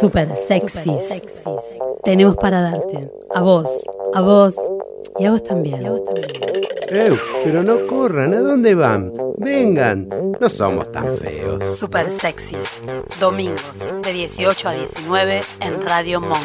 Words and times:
Super 0.00 0.34
sexys. 0.48 1.22
Tenemos 2.02 2.34
para 2.36 2.62
darte. 2.62 3.10
A 3.34 3.42
vos, 3.42 3.68
a 4.14 4.22
vos 4.22 4.56
y 5.18 5.26
a 5.26 5.30
vos 5.30 5.44
también. 5.44 5.84
¡Ew! 6.90 7.16
Pero 7.44 7.62
no 7.62 7.86
corran, 7.86 8.34
¿a 8.34 8.40
dónde 8.40 8.74
van? 8.74 9.12
Vengan, 9.36 10.08
no 10.40 10.50
somos 10.50 10.90
tan 10.90 11.16
feos. 11.16 11.78
Super 11.78 12.10
sexys. 12.10 12.82
Domingos 13.20 13.78
de 14.02 14.12
18 14.12 14.68
a 14.68 14.72
19 14.72 15.40
en 15.60 15.82
Radio 15.82 16.20
Monk. 16.20 16.40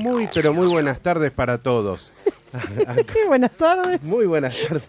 Muy, 0.00 0.28
pero 0.34 0.52
muy 0.52 0.66
buenas 0.66 1.00
tardes 1.00 1.30
para 1.30 1.58
todos. 1.58 2.10
Buenas 3.28 3.52
tardes. 3.52 4.02
Muy 4.02 4.26
buenas 4.26 4.54
tardes. 4.68 4.82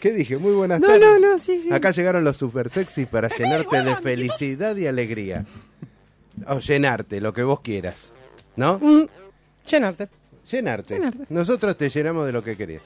¿Qué 0.00 0.12
dije? 0.12 0.36
Muy 0.36 0.52
buenas 0.52 0.80
No, 0.80 0.88
tardes. 0.88 1.00
no, 1.00 1.18
no, 1.18 1.38
sí, 1.38 1.60
sí. 1.60 1.72
Acá 1.72 1.90
llegaron 1.90 2.22
los 2.22 2.36
super 2.36 2.68
sexy 2.68 3.06
para 3.06 3.28
llenarte 3.38 3.82
de 3.82 3.96
felicidad 3.96 4.76
y 4.76 4.86
alegría. 4.86 5.46
O 6.46 6.58
llenarte, 6.58 7.20
lo 7.20 7.32
que 7.32 7.42
vos 7.42 7.60
quieras. 7.60 8.12
¿No? 8.56 8.78
Mm, 8.78 9.08
llenarte. 9.66 10.08
Llenarte. 10.50 10.94
Llenarte. 10.94 11.24
Nosotros 11.28 11.76
te 11.76 11.90
llenamos 11.90 12.26
de 12.26 12.32
lo 12.32 12.42
que 12.42 12.56
querés. 12.56 12.82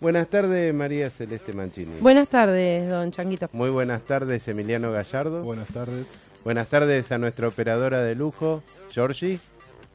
Buenas 0.00 0.28
tardes, 0.28 0.74
María 0.74 1.08
Celeste 1.08 1.52
Mancini. 1.54 2.00
Buenas 2.00 2.28
tardes, 2.28 2.88
don 2.90 3.10
Changuito. 3.10 3.48
Muy 3.52 3.70
buenas 3.70 4.02
tardes, 4.02 4.46
Emiliano 4.46 4.92
Gallardo. 4.92 5.42
Buenas 5.42 5.68
tardes. 5.68 6.30
Buenas 6.44 6.68
tardes 6.68 7.10
a 7.12 7.18
nuestra 7.18 7.48
operadora 7.48 8.02
de 8.02 8.14
lujo, 8.14 8.62
Georgie. 8.90 9.40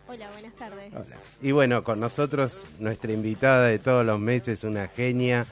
Hola, 0.07 0.29
buenas 0.33 0.53
tardes. 0.55 0.91
Hola. 0.91 1.17
Y 1.41 1.51
bueno, 1.51 1.83
con 1.83 1.99
nosotros 1.99 2.63
nuestra 2.79 3.13
invitada 3.13 3.67
de 3.67 3.77
todos 3.77 4.05
los 4.05 4.19
meses, 4.19 4.63
una 4.63 4.87
genia 4.87 5.45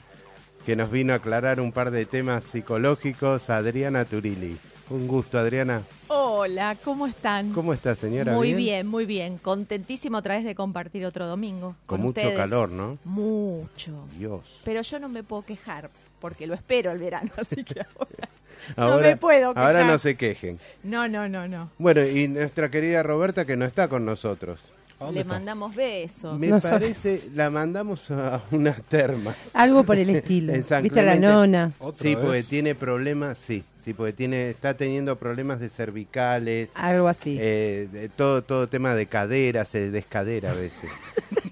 que 0.66 0.76
nos 0.76 0.90
vino 0.90 1.12
a 1.12 1.16
aclarar 1.16 1.60
un 1.60 1.72
par 1.72 1.90
de 1.90 2.04
temas 2.04 2.44
psicológicos, 2.44 3.48
Adriana 3.50 4.04
Turilli. 4.04 4.58
Un 4.90 5.06
gusto, 5.06 5.38
Adriana. 5.38 5.82
Hola, 6.08 6.76
¿cómo 6.82 7.06
están? 7.06 7.52
¿Cómo 7.52 7.72
está, 7.72 7.94
señora? 7.94 8.32
Muy 8.34 8.54
bien? 8.54 8.88
muy 8.88 9.06
bien. 9.06 9.38
Contentísimo 9.38 10.18
otra 10.18 10.34
vez 10.34 10.44
de 10.44 10.56
compartir 10.56 11.06
otro 11.06 11.26
domingo. 11.28 11.76
Con, 11.86 11.98
Con, 11.98 12.00
mucho 12.02 12.20
ustedes. 12.20 12.36
calor, 12.36 12.70
¿no? 12.70 12.98
Mucho. 13.04 13.92
Dios. 14.18 14.40
Pero 14.64 14.82
yo 14.82 14.98
no 14.98 15.08
me 15.08 15.22
puedo 15.22 15.42
quejar 15.42 15.88
porque 16.20 16.46
lo 16.48 16.54
espero 16.54 16.90
el 16.90 16.98
verano, 16.98 17.30
así 17.36 17.62
que 17.62 17.80
ahora. 17.80 18.28
Ahora, 18.76 19.08
me 19.08 19.16
puedo 19.16 19.48
Ahora 19.56 19.78
quejar. 19.78 19.86
no 19.86 19.98
se 19.98 20.16
quejen. 20.16 20.58
No, 20.82 21.08
no, 21.08 21.26
no, 21.30 21.48
no. 21.48 21.70
Bueno, 21.78 22.06
y 22.06 22.28
nuestra 22.28 22.68
querida 22.68 23.02
Roberta 23.02 23.46
que 23.46 23.56
no 23.56 23.64
está 23.64 23.88
con 23.88 24.04
nosotros. 24.04 24.60
¿A 24.98 25.04
dónde 25.04 25.14
Le 25.14 25.20
está? 25.22 25.32
mandamos 25.32 25.74
besos. 25.74 26.38
Me 26.38 26.48
No 26.48 26.60
parece, 26.60 27.30
la 27.34 27.48
mandamos 27.48 28.10
a 28.10 28.42
unas 28.50 28.82
termas. 28.82 29.34
Algo 29.54 29.82
por 29.84 29.96
el 29.98 30.10
estilo. 30.10 30.52
En 30.54 30.62
San 30.64 30.82
¿Viste 30.82 31.00
a 31.00 31.04
la 31.04 31.16
nona? 31.16 31.72
¿Otra 31.78 32.02
Sí, 32.02 32.14
vez? 32.14 32.22
porque 32.22 32.42
tiene 32.42 32.74
problemas, 32.74 33.38
sí, 33.38 33.64
sí, 33.84 33.94
porque 33.94 34.12
tiene, 34.12 34.50
está 34.50 34.74
teniendo 34.74 35.16
problemas 35.16 35.60
de 35.60 35.68
cervicales, 35.68 36.70
Algo 36.74 37.08
así. 37.08 37.36
eh, 37.40 37.88
de 37.92 38.08
todo, 38.08 38.42
todo 38.42 38.68
tema 38.68 38.94
de 38.94 39.06
cadera, 39.06 39.64
se 39.64 39.90
descadera 39.90 40.52
a 40.52 40.54
veces. 40.54 40.90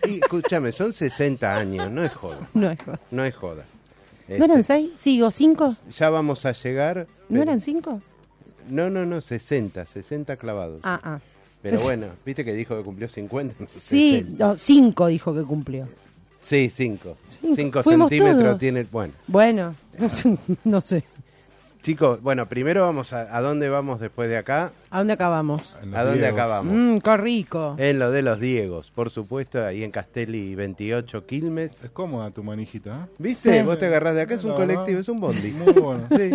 Y 0.09 0.17
escúchame, 0.23 0.73
son 0.73 0.93
60 0.93 1.57
años, 1.57 1.91
no 1.91 2.03
es 2.05 2.13
joda, 2.13 2.49
No 2.55 2.71
es 2.71 2.79
joda. 2.83 3.01
no 3.11 3.25
es 3.25 3.35
joda. 3.35 3.65
¿No 4.29 4.45
eran 4.45 4.61
Este, 4.61 4.75
seis? 4.75 4.91
¿Sí, 5.01 5.23
o 5.23 5.31
cinco? 5.31 5.75
Ya 5.97 6.11
vamos 6.11 6.45
a 6.45 6.53
llegar. 6.53 7.07
¿No 7.31 7.41
eran 7.41 7.61
cinco? 7.61 8.01
No, 8.69 8.91
no, 8.91 9.07
no, 9.07 9.23
60, 9.23 9.87
60 9.87 10.37
clavados. 10.37 10.81
Ah, 10.83 11.01
ah. 11.03 11.19
Pero 11.63 11.81
bueno, 11.81 12.07
viste 12.27 12.45
que 12.45 12.53
dijo 12.53 12.77
que 12.77 12.85
cumplió 12.85 13.09
50. 13.09 13.67
Sí, 13.67 14.19
60. 14.21 14.47
no, 14.47 14.57
cinco 14.57 15.07
dijo 15.07 15.35
que 15.35 15.43
cumplió. 15.43 15.89
Sí, 16.43 16.71
5. 16.71 17.17
Cinco. 17.41 17.55
5 17.57 17.83
Fuimos 17.83 18.09
centímetros 18.11 18.45
todos. 18.45 18.59
tiene. 18.61 18.87
Bueno, 18.91 19.13
Bueno, 19.27 19.75
no 20.65 20.81
sé. 20.81 21.03
Chicos, 21.83 22.21
bueno, 22.23 22.47
primero 22.47 22.83
vamos 22.83 23.13
a. 23.13 23.37
¿A 23.37 23.41
dónde 23.41 23.69
vamos 23.69 24.01
después 24.01 24.29
de 24.29 24.37
acá? 24.37 24.73
¿A 24.91 24.99
dónde 24.99 25.13
acabamos? 25.15 25.77
¿A 25.95 26.05
dónde 26.05 26.21
Diegos. 26.21 26.39
acabamos? 26.39 26.75
Mmm, 26.75 26.99
qué 26.99 27.17
rico. 27.17 27.75
En 27.79 27.99
lo 27.99 28.11
de 28.11 28.23
los 28.23 28.41
Diegos, 28.41 28.91
por 28.91 29.11
supuesto, 29.11 29.65
ahí 29.65 29.85
en 29.85 29.91
Castelli 29.91 30.55
28 30.55 31.27
Quilmes. 31.27 31.83
Es 31.85 31.91
cómoda 31.91 32.31
tu 32.31 32.43
manijita, 32.43 32.91
¿eh? 33.07 33.15
¿Viste? 33.19 33.59
Sí. 33.59 33.65
Vos 33.65 33.79
te 33.79 33.87
agarrás 33.87 34.15
de 34.15 34.23
acá, 34.23 34.35
es 34.35 34.45
un 34.45 34.51
La 34.51 34.57
colectivo, 34.57 34.85
verdad, 34.87 35.01
es 35.01 35.09
un 35.09 35.21
bondi. 35.21 35.51
Muy 35.53 35.73
bueno. 35.73 36.05
Sí. 36.17 36.31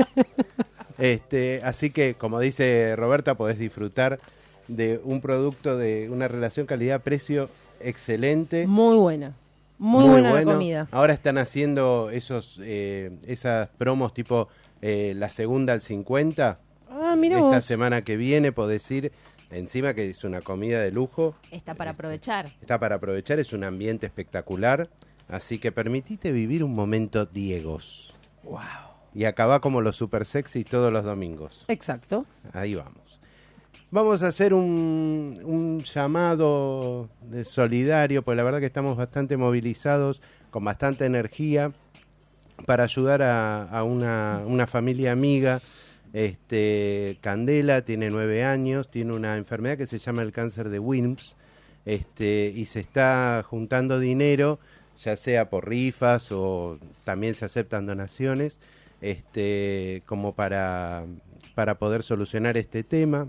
Este, 0.97 1.61
así 1.63 1.89
que, 1.89 2.13
como 2.13 2.39
dice 2.39 2.95
Roberta, 2.95 3.35
podés 3.35 3.57
disfrutar 3.57 4.19
de 4.67 5.01
un 5.03 5.21
producto 5.21 5.77
de 5.77 6.09
una 6.09 6.27
relación 6.27 6.65
calidad-precio 6.65 7.49
excelente. 7.79 8.67
Muy 8.67 8.97
buena. 8.97 9.33
Muy, 9.79 10.07
buena 10.07 10.33
la 10.33 10.43
comida. 10.43 10.87
Ahora 10.91 11.13
están 11.13 11.37
haciendo 11.37 12.09
esos 12.09 12.59
eh, 12.61 13.11
esas 13.25 13.69
promos 13.69 14.13
tipo 14.13 14.47
eh, 14.85 15.13
la 15.15 15.29
segunda 15.29 15.71
al 15.71 15.79
50. 15.79 16.59
Ah, 16.89 17.15
mira 17.17 17.37
Esta 17.37 17.55
vos. 17.55 17.63
semana 17.65 18.03
que 18.03 18.17
viene, 18.17 18.51
podés 18.51 18.91
ir 18.91 19.13
encima 19.49 19.93
que 19.93 20.09
es 20.09 20.25
una 20.25 20.41
comida 20.41 20.81
de 20.81 20.91
lujo. 20.91 21.35
Está 21.51 21.73
para 21.73 21.91
aprovechar. 21.91 22.47
Está 22.59 22.77
para 22.79 22.95
aprovechar, 22.95 23.39
es 23.39 23.53
un 23.53 23.63
ambiente 23.63 24.05
espectacular. 24.05 24.89
Así 25.29 25.57
que 25.57 25.71
permitite 25.71 26.33
vivir 26.33 26.65
un 26.65 26.75
momento 26.75 27.25
Diegos. 27.25 28.13
Wow. 28.43 28.59
Y 29.13 29.23
acabá 29.23 29.61
como 29.61 29.79
los 29.79 29.95
super 29.95 30.25
sexy 30.25 30.65
todos 30.65 30.91
los 30.91 31.05
domingos. 31.05 31.63
Exacto. 31.69 32.25
Ahí 32.51 32.75
vamos. 32.75 33.21
Vamos 33.89 34.21
a 34.21 34.27
hacer 34.27 34.53
un, 34.53 35.39
un 35.45 35.81
llamado 35.83 37.09
de 37.21 37.45
solidario, 37.45 38.21
porque 38.21 38.35
la 38.35 38.43
verdad 38.43 38.59
que 38.59 38.65
estamos 38.65 38.97
bastante 38.97 39.37
movilizados, 39.37 40.21
con 40.49 40.65
bastante 40.65 41.05
energía, 41.05 41.71
para 42.65 42.83
ayudar 42.83 43.21
a, 43.21 43.83
una 43.83 44.67
familia 44.67 45.11
amiga. 45.11 45.61
Este, 46.13 47.17
Candela 47.21 47.81
tiene 47.81 48.11
nueve 48.11 48.43
años, 48.45 48.89
tiene 48.89 49.13
una 49.13 49.35
enfermedad 49.37 49.77
que 49.77 49.87
se 49.87 49.97
llama 49.97 50.21
el 50.21 50.31
cáncer 50.31 50.69
de 50.69 50.77
Wilms, 50.77 51.35
este, 51.85 52.53
y 52.55 52.65
se 52.65 52.79
está 52.81 53.43
juntando 53.47 53.99
dinero, 53.99 54.59
ya 55.03 55.17
sea 55.17 55.49
por 55.49 55.67
rifas 55.67 56.31
o 56.31 56.77
también 57.03 57.33
se 57.33 57.45
aceptan 57.45 57.87
donaciones, 57.87 58.59
este, 59.01 60.03
como 60.05 60.33
para, 60.33 61.03
para 61.55 61.79
poder 61.79 62.03
solucionar 62.03 62.57
este 62.57 62.83
tema. 62.83 63.27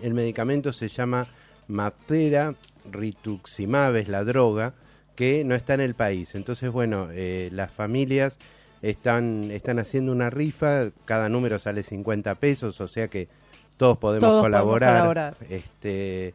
El 0.00 0.14
medicamento 0.14 0.72
se 0.72 0.86
llama 0.86 1.26
Maptera 1.66 2.54
Rituximab, 2.90 3.96
es 3.96 4.08
la 4.08 4.24
droga, 4.24 4.72
que 5.14 5.44
no 5.44 5.54
está 5.54 5.74
en 5.74 5.80
el 5.80 5.94
país. 5.94 6.34
Entonces, 6.34 6.70
bueno, 6.70 7.08
eh, 7.12 7.50
las 7.52 7.70
familias 7.70 8.38
están, 8.82 9.50
están 9.50 9.78
haciendo 9.78 10.12
una 10.12 10.30
rifa, 10.30 10.88
cada 11.04 11.28
número 11.28 11.58
sale 11.58 11.82
50 11.82 12.34
pesos, 12.36 12.80
o 12.80 12.88
sea 12.88 13.08
que 13.08 13.28
todos 13.76 13.98
podemos 13.98 14.28
Todos 14.28 14.42
podemos 14.42 14.60
colaborar. 14.60 14.92
colaborar. 14.92 15.36
Este, 15.50 16.34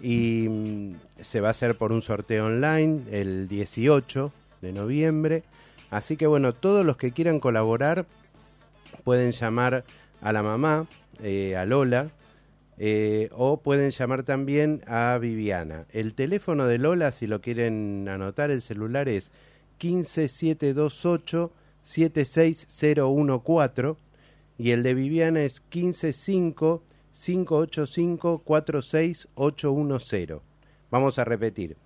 y 0.00 0.46
mm, 0.48 0.94
se 1.22 1.40
va 1.40 1.48
a 1.48 1.50
hacer 1.52 1.76
por 1.76 1.92
un 1.92 2.02
sorteo 2.02 2.46
online 2.46 3.02
el 3.10 3.48
18 3.48 4.32
de 4.60 4.72
noviembre. 4.72 5.42
Así 5.90 6.16
que 6.16 6.26
bueno, 6.26 6.52
todos 6.52 6.84
los 6.84 6.96
que 6.96 7.12
quieran 7.12 7.40
colaborar 7.40 8.06
pueden 9.04 9.32
llamar 9.32 9.84
a 10.22 10.32
la 10.32 10.42
mamá, 10.42 10.86
eh, 11.22 11.56
a 11.56 11.64
Lola, 11.64 12.08
eh, 12.78 13.28
o 13.32 13.60
pueden 13.60 13.90
llamar 13.90 14.22
también 14.22 14.82
a 14.86 15.18
Viviana. 15.18 15.86
El 15.92 16.14
teléfono 16.14 16.66
de 16.66 16.78
Lola, 16.78 17.12
si 17.12 17.26
lo 17.26 17.40
quieren 17.40 18.08
anotar, 18.08 18.50
el 18.50 18.62
celular 18.62 19.08
es 19.08 19.30
15728 19.78 21.52
76014 21.82 23.96
y 24.56 24.70
el 24.70 24.82
de 24.82 24.94
Viviana 24.94 25.42
es 25.42 25.62
155 25.70 26.82
585 27.12 28.42
46810. 28.44 30.40
Vamos 30.90 31.18
a 31.18 31.24
repetir. 31.24 31.76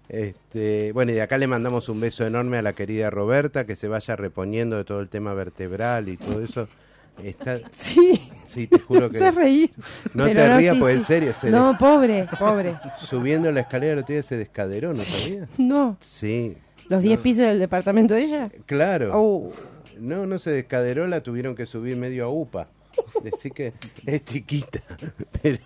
Este, 0.08 0.92
bueno, 0.92 1.10
y 1.12 1.14
de 1.14 1.22
acá 1.22 1.38
le 1.38 1.46
mandamos 1.46 1.88
un 1.88 1.98
beso 2.00 2.24
enorme 2.26 2.58
a 2.58 2.62
la 2.62 2.74
querida 2.74 3.10
Roberta, 3.10 3.64
que 3.66 3.74
se 3.74 3.88
vaya 3.88 4.14
reponiendo 4.14 4.76
de 4.76 4.84
todo 4.84 5.00
el 5.00 5.08
tema 5.08 5.34
vertebral 5.34 6.08
y 6.08 6.16
todo 6.18 6.42
eso. 6.44 6.68
Está, 7.22 7.58
Sí. 7.78 8.20
sí, 8.46 8.66
te 8.66 8.78
juro 8.78 9.10
que 9.10 9.30
reír. 9.30 9.70
no 10.12 10.24
Pero 10.26 10.40
te 10.40 10.56
rías, 10.58 10.74
sí, 10.74 10.80
pues 10.80 10.92
sí. 10.94 10.98
en 11.00 11.04
serio, 11.06 11.34
se 11.34 11.50
No, 11.50 11.76
pobre, 11.78 12.28
pobre. 12.38 12.76
subiendo 13.08 13.50
la 13.50 13.60
escalera 13.62 13.94
el 13.94 13.98
otro 14.00 14.12
día 14.12 14.22
se 14.22 14.36
descaderó, 14.36 14.90
¿no 14.90 14.98
sabías? 14.98 15.48
No. 15.58 15.96
Sí, 16.00 16.54
¿Los 16.88 17.02
10 17.02 17.20
pisos 17.20 17.46
del 17.46 17.58
departamento 17.58 18.14
de 18.14 18.24
ella? 18.24 18.50
claro. 18.66 19.10
Oh. 19.14 19.52
No, 19.98 20.26
no 20.26 20.38
se 20.38 20.50
descaderó, 20.50 21.06
la 21.06 21.22
tuvieron 21.22 21.54
que 21.54 21.66
subir 21.66 21.96
medio 21.96 22.24
a 22.24 22.28
UPA. 22.28 22.68
Decir 23.22 23.52
que 23.52 23.72
es 24.06 24.24
chiquita, 24.24 24.82
pero... 25.42 25.58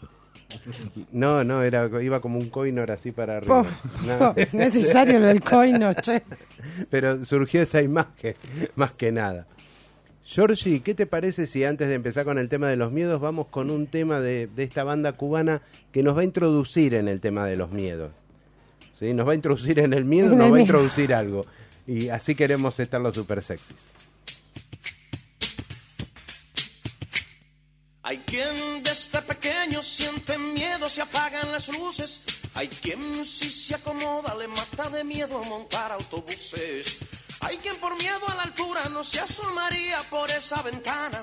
No, 1.12 1.44
no, 1.44 1.62
era, 1.62 1.90
iba 2.02 2.20
como 2.20 2.38
un 2.38 2.48
coinor 2.48 2.90
así 2.90 3.12
para 3.12 3.36
arriba. 3.36 3.66
No. 4.06 4.34
necesario 4.52 5.18
lo 5.18 5.26
del 5.26 5.42
coino, 5.42 5.92
che. 5.94 6.22
Pero 6.90 7.22
surgió 7.24 7.60
esa 7.60 7.82
imagen, 7.82 8.34
más 8.74 8.92
que 8.92 9.12
nada. 9.12 9.46
Georgie, 10.24 10.80
¿qué 10.80 10.94
te 10.94 11.06
parece 11.06 11.46
si 11.46 11.64
antes 11.64 11.88
de 11.88 11.94
empezar 11.94 12.24
con 12.24 12.38
el 12.38 12.48
tema 12.48 12.68
de 12.68 12.76
los 12.76 12.92
miedos 12.92 13.20
vamos 13.20 13.46
con 13.48 13.70
un 13.70 13.86
tema 13.86 14.20
de, 14.20 14.46
de 14.46 14.62
esta 14.62 14.84
banda 14.84 15.12
cubana 15.12 15.62
que 15.92 16.02
nos 16.02 16.16
va 16.16 16.20
a 16.20 16.24
introducir 16.24 16.94
en 16.94 17.08
el 17.08 17.20
tema 17.20 17.46
de 17.46 17.56
los 17.56 17.70
miedos? 17.70 18.10
¿Sí? 18.98 19.14
Nos 19.14 19.26
va 19.26 19.32
a 19.32 19.34
introducir 19.34 19.78
en 19.78 19.92
el 19.92 20.04
miedo, 20.04 20.28
nos 20.36 20.52
va 20.52 20.56
a 20.56 20.60
introducir 20.60 21.14
algo. 21.14 21.46
Y 21.86 22.08
así 22.08 22.34
queremos 22.34 22.78
estar 22.80 23.00
los 23.00 23.14
super 23.14 23.42
sexys. 23.42 23.76
Hay 28.02 28.18
quien 28.20 28.82
desde 28.82 29.20
pequeño 29.20 29.82
siente 29.82 30.38
miedo, 30.38 30.88
se 30.88 31.02
apagan 31.02 31.52
las 31.52 31.68
luces. 31.68 32.22
Hay 32.54 32.68
quien 32.68 33.24
si 33.24 33.50
se 33.50 33.74
acomoda 33.74 34.34
le 34.34 34.48
mata 34.48 34.88
de 34.88 35.04
miedo 35.04 35.42
montar 35.44 35.92
autobuses. 35.92 36.98
Hay 37.40 37.58
quien 37.58 37.76
por 37.76 37.94
miedo 37.98 38.26
a 38.26 38.34
la 38.34 38.42
altura 38.44 38.88
no 38.90 39.04
se 39.04 39.20
asomaría 39.20 39.98
por 40.10 40.30
esa 40.30 40.62
ventana. 40.62 41.22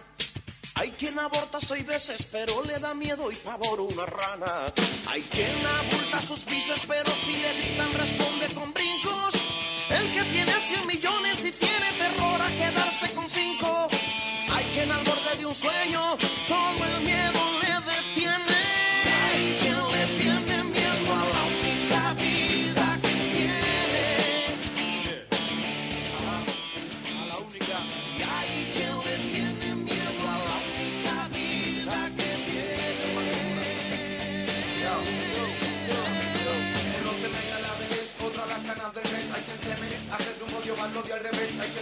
Hay 0.85 0.91
quien 0.91 1.17
aborta 1.17 1.59
seis 1.59 1.83
veces 1.83 2.27
pero 2.31 2.61
le 2.61 2.77
da 2.77 2.93
miedo 2.93 3.31
y 3.31 3.35
pavor 3.37 3.81
una 3.81 4.05
rana. 4.05 4.71
Hay 5.07 5.23
quien 5.23 5.49
abulta 5.79 6.21
sus 6.21 6.45
vicios 6.45 6.83
pero 6.87 7.09
si 7.09 7.35
le 7.37 7.53
gritan 7.55 7.91
responde 7.93 8.45
con 8.53 8.71
brincos. 8.71 9.33
El 9.89 10.11
que 10.11 10.23
tiene 10.25 10.51
100 10.51 10.85
millones 10.85 11.43
y 11.43 11.51
tiene 11.53 11.91
terror 11.97 12.39
a 12.39 12.47
quedarse 12.49 13.11
con 13.13 13.27
cinco. 13.27 13.87
Hay 14.53 14.65
quien 14.75 14.91
al 14.91 15.03
borde 15.03 15.35
de 15.39 15.47
un 15.47 15.55
sueño 15.55 16.17
solo 16.45 16.85
el 16.85 17.01
miedo 17.01 17.34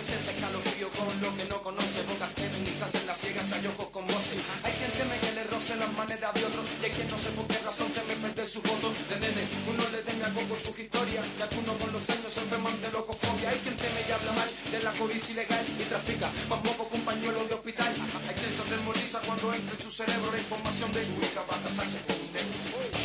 quien 0.04 0.20
siente 0.20 0.32
escalofrío 0.36 0.90
con 0.92 1.08
lo 1.22 1.36
que 1.36 1.46
no 1.46 1.58
conoce. 1.62 2.04
Bocas 2.04 2.34
temen 2.36 2.64
y 2.64 2.74
se 2.76 2.84
hacen 2.84 3.08
las 3.08 3.18
ciegas 3.20 3.52
hay 3.52 3.68
ojos 3.68 3.88
con 3.90 4.06
voces. 4.08 4.40
Hay 4.64 4.74
quien 4.74 4.92
teme 4.92 5.20
que 5.20 5.32
le 5.32 5.44
rocen 5.46 5.80
las 5.80 5.92
maneras 5.94 6.34
de 6.34 6.46
otros. 6.46 6.66
Y 6.82 6.86
hay 6.86 6.92
quien 6.92 7.10
no 7.10 7.18
sé 7.20 7.30
por 7.32 7.48
qué 7.48 7.60
razón 7.64 7.90
teme 7.92 8.16
perder 8.16 8.48
su 8.48 8.62
voto 8.62 8.92
de 9.10 9.16
nene. 9.20 9.44
Uno 9.68 9.84
le 9.92 10.00
teme 10.04 10.24
algo 10.26 10.42
con 10.50 10.60
su 10.60 10.72
historia. 10.76 11.22
Y 11.24 11.42
algunos 11.42 11.76
con 11.78 11.92
los 11.94 12.04
años 12.10 12.32
se 12.34 12.42
enferman 12.42 12.76
de 12.82 12.90
locofobia. 12.92 13.50
Hay 13.50 13.60
quien 13.64 13.76
teme 13.78 14.00
y 14.08 14.12
habla 14.12 14.32
mal 14.34 14.50
de 14.72 14.80
la 14.84 14.92
codicia 14.94 15.32
ilegal 15.34 15.66
y 15.80 15.84
trafica 15.84 16.28
más 16.50 16.60
con 16.60 17.02
pañuelo 17.02 17.46
de 17.48 17.54
hospital. 17.54 17.94
Hay 18.28 18.36
quien 18.36 18.52
se 18.52 18.62
atemoriza 18.62 19.20
cuando 19.24 19.54
entra 19.54 19.74
en 19.76 19.82
su 19.84 19.92
cerebro 19.92 20.32
la 20.32 20.40
información 20.40 20.92
de 20.92 21.02
su 21.06 21.16
hija 21.24 21.42
para 21.48 21.62
casarse 21.64 21.98
con 22.08 22.18
un 22.18 22.30
dedo. 22.34 22.52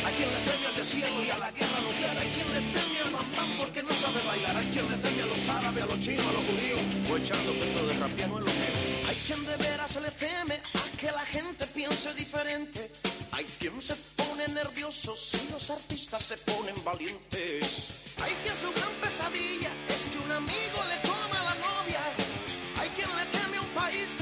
Hay 0.05 0.13
quien 0.15 0.29
le 0.29 0.39
teme 0.47 0.65
al 0.67 0.75
desierto 0.75 1.19
y 1.23 1.29
a 1.29 1.37
la 1.37 1.51
guerra 1.51 1.79
nuclear. 1.79 2.17
Hay 2.17 2.29
quien 2.33 2.47
le 2.53 2.88
porque 3.57 3.83
no 3.83 3.91
sabe 3.91 4.21
bailar. 4.25 4.55
Hay 4.55 4.65
quien 4.67 4.89
le 4.89 4.97
teme 4.97 5.21
a 5.23 5.25
los 5.25 5.49
árabes, 5.49 5.83
a 5.83 5.85
los 5.87 5.99
chinos, 5.99 6.25
a 6.25 6.31
los 6.31 6.43
judíos. 6.45 6.79
O 7.09 7.17
echando 7.17 7.53
cuento 7.57 7.87
de 7.87 7.93
rapiano 7.93 8.37
en 8.39 8.45
los. 8.45 8.53
Hay 9.09 9.15
quien 9.25 9.45
de 9.45 9.57
veras 9.57 9.91
se 9.91 10.01
le 10.01 10.11
teme 10.11 10.55
a 10.55 10.97
que 10.97 11.11
la 11.11 11.25
gente 11.25 11.67
piense 11.67 12.13
diferente. 12.13 12.91
Hay 13.31 13.45
quien 13.59 13.81
se 13.81 13.95
pone 14.15 14.47
nervioso 14.49 15.15
si 15.15 15.39
los 15.51 15.69
artistas 15.69 16.23
se 16.23 16.37
ponen 16.37 16.75
valientes. 16.83 18.13
Hay 18.21 18.33
quien 18.43 18.55
su 18.55 18.71
gran 18.73 18.93
pesadilla 19.01 19.71
es 19.87 20.07
que 20.09 20.17
un 20.17 20.31
amigo 20.31 20.79
le 20.89 21.09
coma 21.09 21.43
la 21.43 21.55
novia. 21.55 22.01
Hay 22.79 22.89
quien 22.89 23.09
le 23.15 23.25
teme 23.37 23.57
a 23.57 23.61
un 23.61 23.69
país 23.69 24.18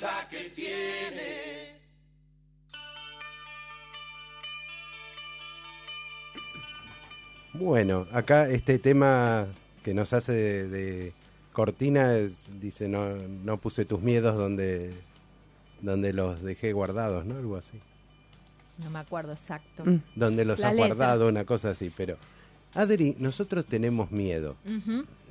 vida 0.00 0.28
que 0.30 0.50
tiene. 0.50 1.78
Bueno, 7.54 8.06
acá 8.12 8.48
este 8.48 8.78
tema 8.78 9.46
que 9.82 9.94
nos 9.94 10.12
hace 10.12 10.32
de, 10.32 10.68
de 10.68 11.12
cortina 11.52 12.14
es- 12.16 12.32
dice 12.60 12.88
no 12.88 13.16
no 13.16 13.56
puse 13.56 13.84
tus 13.84 14.00
miedos 14.00 14.36
donde 14.36 14.90
donde 15.80 16.12
los 16.12 16.42
dejé 16.42 16.72
guardados, 16.72 17.24
¿no? 17.24 17.36
Algo 17.36 17.56
así. 17.56 17.80
No 18.82 18.90
me 18.90 18.98
acuerdo 18.98 19.32
exacto. 19.32 19.84
Mm. 19.84 20.02
Donde 20.14 20.44
los 20.44 20.58
La 20.58 20.68
has 20.68 20.74
letra. 20.74 20.86
guardado, 20.88 21.28
una 21.28 21.44
cosa 21.44 21.70
así, 21.70 21.90
pero 21.96 22.16
Adri, 22.74 23.16
nosotros 23.18 23.64
tenemos 23.64 24.10
miedo. 24.10 24.56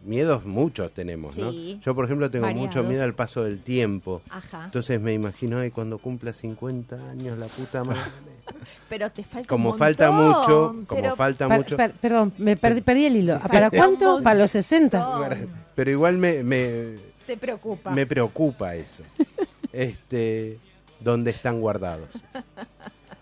Miedos 0.08 0.46
muchos 0.46 0.92
tenemos, 0.94 1.34
Sí. 1.34 1.42
¿no? 1.42 1.52
Yo, 1.82 1.94
por 1.94 2.06
ejemplo, 2.06 2.32
tengo 2.32 2.48
mucho 2.52 2.84
miedo 2.84 3.04
al 3.04 3.14
paso 3.14 3.44
del 3.44 3.60
tiempo. 3.62 4.22
Ajá. 4.30 4.64
Entonces 4.66 5.02
me 5.02 5.14
imagino, 5.14 5.58
ay, 5.60 5.70
cuando 5.70 5.98
cumpla 5.98 6.32
50 6.34 6.96
años, 7.12 7.38
la 7.38 7.48
puta 7.48 7.84
madre. 7.84 8.02
Pero 8.90 9.12
te 9.12 9.24
falta 9.24 9.48
Como 9.48 9.72
un 9.72 9.78
falta 9.78 10.10
mucho, 10.10 10.76
como 10.88 11.02
pero 11.02 11.16
falta 11.18 11.50
mucho. 11.50 11.76
per- 11.76 11.92
perdón, 11.92 12.34
me 12.38 12.56
perdí, 12.56 12.80
perdí 12.82 13.06
el 13.06 13.18
hilo. 13.18 13.40
¿Para 13.40 13.70
cuánto? 13.70 14.24
Para 14.24 14.40
los 14.40 14.52
60. 14.52 14.98
montón. 15.06 15.50
Pero 15.76 15.92
igual 15.92 16.18
me, 16.18 16.42
me, 16.44 16.96
Te 17.28 17.36
preocupa. 17.38 17.92
me 17.92 18.06
preocupa 18.08 18.76
eso. 18.76 19.04
Este, 19.74 20.58
¿dónde 21.02 21.30
están 21.32 21.60
guardados? 21.62 22.10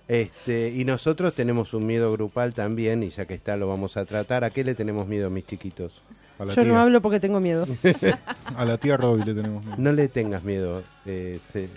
Este, 0.07 0.69
y 0.69 0.85
nosotros 0.85 1.33
tenemos 1.33 1.73
un 1.73 1.85
miedo 1.87 2.11
grupal 2.11 2.53
también, 2.53 3.01
y 3.03 3.09
ya 3.09 3.25
que 3.25 3.33
está 3.33 3.57
lo 3.57 3.67
vamos 3.67 3.97
a 3.97 4.05
tratar. 4.05 4.43
¿A 4.43 4.51
qué 4.51 4.63
le 4.63 4.75
tenemos 4.75 5.07
miedo, 5.07 5.29
mis 5.29 5.45
chiquitos? 5.45 6.01
A 6.37 6.45
la 6.45 6.53
Yo 6.53 6.63
tía, 6.63 6.71
no 6.73 6.79
hablo 6.79 7.01
porque 7.01 7.19
tengo 7.19 7.39
miedo. 7.39 7.65
A 8.57 8.65
la 8.65 8.77
tía 8.77 8.97
Roby 8.97 9.23
le 9.23 9.33
tenemos 9.33 9.63
miedo. 9.63 9.77
No 9.79 9.91
le 9.93 10.07
tengas 10.09 10.43
miedo, 10.43 10.83
eh, 11.05 11.39
se- 11.51 11.69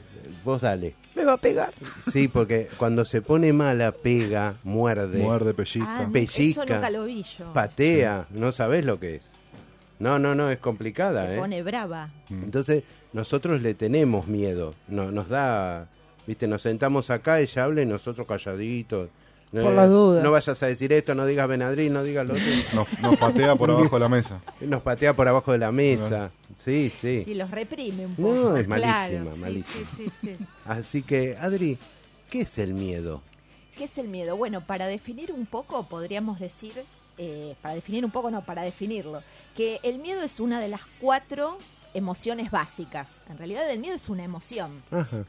vos 0.44 0.60
dale. 0.62 0.94
Me 1.14 1.24
va 1.24 1.34
a 1.34 1.36
pegar. 1.36 1.72
Sí, 2.10 2.28
porque 2.28 2.68
cuando 2.76 3.04
se 3.04 3.22
pone 3.22 3.52
mala, 3.52 3.92
pega, 3.92 4.54
muerde, 4.64 5.18
Muerde, 5.18 5.54
pellizca. 5.54 6.00
Ah, 6.00 6.08
Pellizca. 6.12 6.62
Eso 6.64 6.74
nunca 6.74 6.90
lo 6.90 7.04
vi 7.04 7.22
yo. 7.22 7.52
patea, 7.52 8.26
no 8.30 8.50
sabés 8.52 8.84
lo 8.84 8.98
que 8.98 9.16
es. 9.16 9.22
No, 10.00 10.18
no, 10.18 10.34
no, 10.34 10.48
es 10.50 10.58
complicada, 10.58 11.26
Se 11.28 11.34
¿eh? 11.34 11.38
pone 11.38 11.62
brava. 11.62 12.10
Entonces, 12.30 12.84
nosotros 13.12 13.60
le 13.62 13.74
tenemos 13.74 14.28
miedo. 14.28 14.74
No, 14.86 15.10
nos 15.10 15.28
da, 15.28 15.88
viste, 16.26 16.46
nos 16.46 16.62
sentamos 16.62 17.10
acá, 17.10 17.40
ella 17.40 17.64
habla 17.64 17.82
y 17.82 17.86
nosotros 17.86 18.26
calladitos. 18.26 19.08
Por 19.50 19.60
Eh, 19.60 19.74
las 19.74 19.88
dudas. 19.88 20.22
No 20.24 20.30
vayas 20.30 20.62
a 20.62 20.66
decir 20.66 20.92
esto, 20.92 21.14
no 21.14 21.24
digas 21.26 21.48
Benadryl, 21.48 21.92
no 21.92 22.02
digas 22.02 22.26
lo 22.26 22.34
otro. 22.34 22.44
Nos, 22.74 23.00
nos 23.00 23.16
patea 23.16 23.56
por 23.56 23.70
abajo 23.70 23.96
de 23.96 24.00
la 24.00 24.08
mesa. 24.08 24.40
Nos 24.60 24.82
patea 24.82 25.14
por 25.14 25.26
abajo 25.28 25.52
de 25.52 25.58
la 25.58 25.72
mesa. 25.72 26.30
Sí, 26.58 26.90
sí. 26.90 27.22
Si 27.24 27.34
los 27.34 27.50
reprime 27.50 28.06
un 28.06 28.14
No, 28.18 28.28
poco. 28.28 28.56
es 28.56 28.66
claro. 28.66 29.24
malísima, 29.24 29.34
Sí, 29.34 29.40
malísima. 29.40 29.86
Sí, 29.96 30.04
sí, 30.04 30.12
sí. 30.20 30.36
Así 30.66 31.02
que, 31.02 31.36
Adri, 31.40 31.78
¿qué 32.30 32.40
es 32.42 32.58
el 32.58 32.74
miedo? 32.74 33.22
¿Qué 33.76 33.84
es 33.84 33.96
el 33.98 34.08
miedo? 34.08 34.36
Bueno, 34.36 34.60
para 34.66 34.86
definir 34.86 35.32
un 35.32 35.46
poco, 35.46 35.88
podríamos 35.88 36.40
decir, 36.40 36.72
eh, 37.16 37.54
para 37.62 37.74
definir 37.74 38.04
un 38.04 38.10
poco, 38.10 38.30
no, 38.30 38.44
para 38.44 38.62
definirlo, 38.62 39.22
que 39.56 39.78
el 39.84 39.98
miedo 39.98 40.20
es 40.22 40.40
una 40.40 40.60
de 40.60 40.68
las 40.68 40.80
cuatro 41.00 41.58
emociones 41.94 42.50
básicas. 42.50 43.08
En 43.30 43.38
realidad 43.38 43.70
el 43.70 43.78
miedo 43.78 43.94
es 43.94 44.08
una 44.08 44.24
emoción. 44.24 44.82
Ajá. 44.90 45.24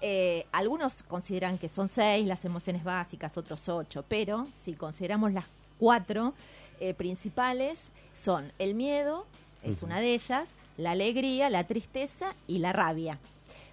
Eh, 0.00 0.46
algunos 0.52 1.02
consideran 1.02 1.58
que 1.58 1.68
son 1.68 1.88
seis 1.88 2.26
las 2.26 2.44
emociones 2.44 2.84
básicas, 2.84 3.36
otros 3.36 3.68
ocho, 3.68 4.04
pero 4.08 4.46
si 4.54 4.74
consideramos 4.74 5.32
las 5.32 5.44
cuatro 5.78 6.34
eh, 6.80 6.94
principales, 6.94 7.88
son 8.14 8.52
el 8.58 8.74
miedo, 8.74 9.26
es 9.62 9.82
una 9.82 10.00
de 10.00 10.14
ellas, 10.14 10.48
la 10.76 10.90
alegría, 10.92 11.48
la 11.50 11.64
tristeza 11.64 12.34
y 12.46 12.58
la 12.58 12.72
rabia. 12.72 13.18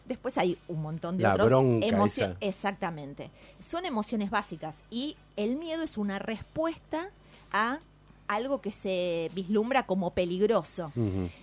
Después 0.05 0.37
hay 0.37 0.57
un 0.67 0.81
montón 0.81 1.17
de 1.17 1.23
La 1.23 1.33
otros 1.33 1.47
bronca 1.49 1.85
emocio- 1.85 2.25
esa. 2.25 2.37
Exactamente. 2.41 3.29
Son 3.59 3.85
emociones 3.85 4.29
básicas 4.29 4.75
y 4.89 5.15
el 5.37 5.55
miedo 5.55 5.83
es 5.83 5.97
una 5.97 6.19
respuesta 6.19 7.09
a 7.51 7.79
algo 8.27 8.61
que 8.61 8.71
se 8.71 9.29
vislumbra 9.33 9.85
como 9.85 10.11
peligroso 10.11 10.91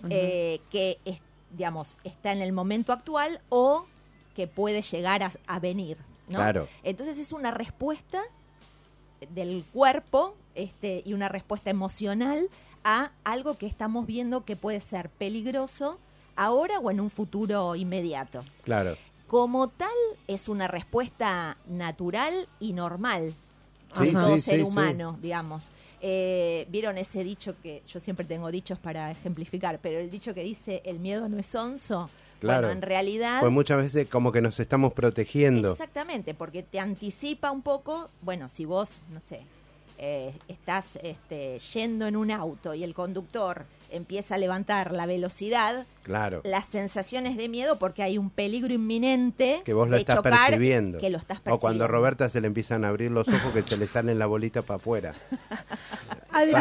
eh, 0.09 0.59
que 0.71 0.97
es- 1.05 1.21
digamos 1.51 1.95
está 2.03 2.31
en 2.31 2.41
el 2.41 2.51
momento 2.51 2.91
actual 2.93 3.41
o 3.49 3.85
que 4.39 4.47
puede 4.47 4.81
llegar 4.81 5.21
a, 5.21 5.31
a 5.47 5.59
venir 5.59 5.97
¿no? 6.29 6.37
Claro. 6.37 6.65
entonces 6.83 7.17
es 7.19 7.33
una 7.33 7.51
respuesta 7.51 8.21
del 9.31 9.65
cuerpo 9.73 10.33
este 10.55 11.03
y 11.05 11.11
una 11.13 11.27
respuesta 11.27 11.69
emocional 11.69 12.47
a 12.85 13.11
algo 13.25 13.57
que 13.57 13.65
estamos 13.65 14.05
viendo 14.07 14.45
que 14.45 14.55
puede 14.55 14.79
ser 14.79 15.09
peligroso 15.09 15.99
ahora 16.37 16.79
o 16.79 16.89
en 16.89 17.01
un 17.01 17.09
futuro 17.09 17.75
inmediato 17.75 18.45
Claro. 18.63 18.95
como 19.27 19.67
tal 19.67 19.89
es 20.27 20.47
una 20.47 20.69
respuesta 20.69 21.57
natural 21.67 22.47
y 22.61 22.71
normal 22.71 23.33
Sí, 23.97 24.05
de 24.05 24.11
todo 24.11 24.35
sí, 24.35 24.41
ser 24.41 24.57
sí, 24.57 24.61
humano, 24.61 25.17
digamos. 25.19 25.71
Eh, 25.99 26.67
Vieron 26.69 26.99
ese 26.99 27.23
dicho 27.23 27.55
que 27.63 27.81
yo 27.91 27.99
siempre 27.99 28.23
tengo 28.23 28.51
dichos 28.51 28.77
para 28.77 29.09
ejemplificar, 29.09 29.79
pero 29.81 29.97
el 29.97 30.11
dicho 30.11 30.31
que 30.35 30.43
dice 30.43 30.83
el 30.85 30.99
miedo 30.99 31.27
no 31.27 31.39
es 31.39 31.55
onzo. 31.55 32.07
Claro. 32.39 32.67
Bueno, 32.67 32.77
en 32.77 32.81
realidad 32.81 33.41
Pues 33.41 33.51
muchas 33.51 33.77
veces 33.77 34.09
como 34.09 34.31
que 34.31 34.41
nos 34.41 34.59
estamos 34.59 34.93
protegiendo. 34.93 35.73
Exactamente, 35.73 36.33
porque 36.33 36.63
te 36.63 36.79
anticipa 36.79 37.51
un 37.51 37.61
poco, 37.61 38.09
bueno, 38.21 38.49
si 38.49 38.65
vos, 38.65 39.01
no 39.11 39.19
sé, 39.19 39.41
eh, 39.97 40.33
estás 40.47 40.97
este, 41.03 41.59
yendo 41.59 42.07
en 42.07 42.15
un 42.15 42.31
auto 42.31 42.73
y 42.73 42.83
el 42.83 42.93
conductor 42.93 43.65
empieza 43.91 44.35
a 44.35 44.37
levantar 44.37 44.91
la 44.93 45.05
velocidad, 45.05 45.85
Claro. 46.03 46.41
las 46.43 46.65
sensaciones 46.65 47.37
de 47.37 47.49
miedo 47.49 47.77
porque 47.77 48.01
hay 48.03 48.17
un 48.17 48.29
peligro 48.31 48.73
inminente 48.73 49.61
Que 49.63 49.73
vos 49.73 49.87
lo 49.87 49.95
de 49.95 50.01
estás 50.01 50.15
chocar, 50.17 50.47
percibiendo. 50.49 50.97
que 50.97 51.09
lo 51.09 51.17
estás 51.19 51.39
o 51.45 51.59
cuando 51.59 51.83
a. 51.85 51.87
Roberta 51.87 52.29
se 52.29 52.41
le 52.41 52.47
empiezan 52.47 52.83
a 52.85 52.87
abrir 52.89 53.11
los 53.11 53.27
ojos 53.27 53.53
que 53.53 53.61
se 53.61 53.77
le 53.77 53.85
salen 53.87 54.17
la 54.19 54.25
bolita 54.25 54.61
para 54.63 54.77
afuera. 54.77 55.13
Adri. 56.31 56.53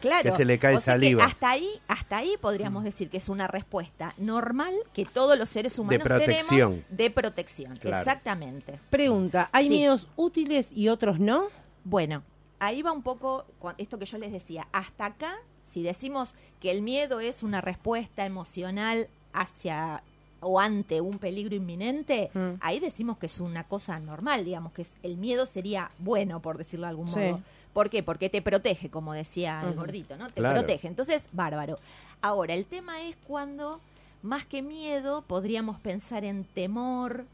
Claro, 0.00 0.22
Que 0.22 0.32
se 0.32 0.44
le 0.44 0.58
cae 0.58 0.76
o 0.76 0.80
sea 0.80 0.94
que 0.94 1.00
saliva. 1.00 1.24
hasta 1.24 1.50
ahí, 1.50 1.68
hasta 1.86 2.18
ahí 2.18 2.34
podríamos 2.40 2.84
decir 2.84 3.08
que 3.10 3.16
es 3.16 3.28
una 3.28 3.46
respuesta 3.46 4.12
normal 4.18 4.74
que 4.92 5.04
todos 5.06 5.38
los 5.38 5.48
seres 5.48 5.78
humanos 5.78 6.02
protección. 6.02 6.48
tenemos 6.72 6.84
de 6.90 7.10
protección. 7.10 7.76
Claro. 7.76 7.98
Exactamente. 7.98 8.78
Pregunta, 8.90 9.48
¿hay 9.52 9.68
Sí. 9.68 9.74
miedos 9.76 10.08
útiles 10.16 10.70
y 10.72 10.88
otros 10.88 11.18
no? 11.20 11.44
Bueno, 11.84 12.22
ahí 12.58 12.82
va 12.82 12.92
un 12.92 13.02
poco 13.02 13.46
con 13.58 13.74
esto 13.78 13.98
que 13.98 14.04
yo 14.04 14.18
les 14.18 14.32
decía. 14.32 14.66
Hasta 14.72 15.06
acá, 15.06 15.36
si 15.68 15.82
decimos 15.82 16.34
que 16.60 16.70
el 16.70 16.82
miedo 16.82 17.20
es 17.20 17.42
una 17.42 17.60
respuesta 17.60 18.24
emocional 18.26 19.08
hacia 19.32 20.02
o 20.40 20.60
ante 20.60 21.00
un 21.00 21.18
peligro 21.18 21.54
inminente, 21.56 22.30
Mm. 22.32 22.54
ahí 22.60 22.78
decimos 22.78 23.18
que 23.18 23.26
es 23.26 23.40
una 23.40 23.64
cosa 23.64 23.98
normal, 23.98 24.44
digamos 24.44 24.72
que 24.72 24.82
es, 24.82 24.94
el 25.02 25.16
miedo 25.16 25.46
sería 25.46 25.90
bueno, 25.98 26.40
por 26.40 26.56
decirlo 26.58 26.86
de 26.86 26.90
algún 26.90 27.08
Sí. 27.08 27.18
modo. 27.18 27.40
¿Por 27.72 27.90
qué? 27.90 28.02
Porque 28.02 28.30
te 28.30 28.40
protege, 28.40 28.88
como 28.88 29.12
decía 29.12 29.62
el 29.66 29.74
gordito, 29.74 30.16
¿no? 30.16 30.28
Te 30.28 30.34
Claro. 30.34 30.60
protege. 30.60 30.88
Entonces, 30.88 31.28
bárbaro. 31.32 31.78
Ahora, 32.22 32.54
el 32.54 32.64
tema 32.66 33.02
es 33.02 33.16
cuando, 33.26 33.80
más 34.22 34.44
que 34.46 34.62
miedo, 34.62 35.22
podríamos 35.22 35.78
pensar 35.80 36.24
en 36.24 36.44
temor, 36.44 37.24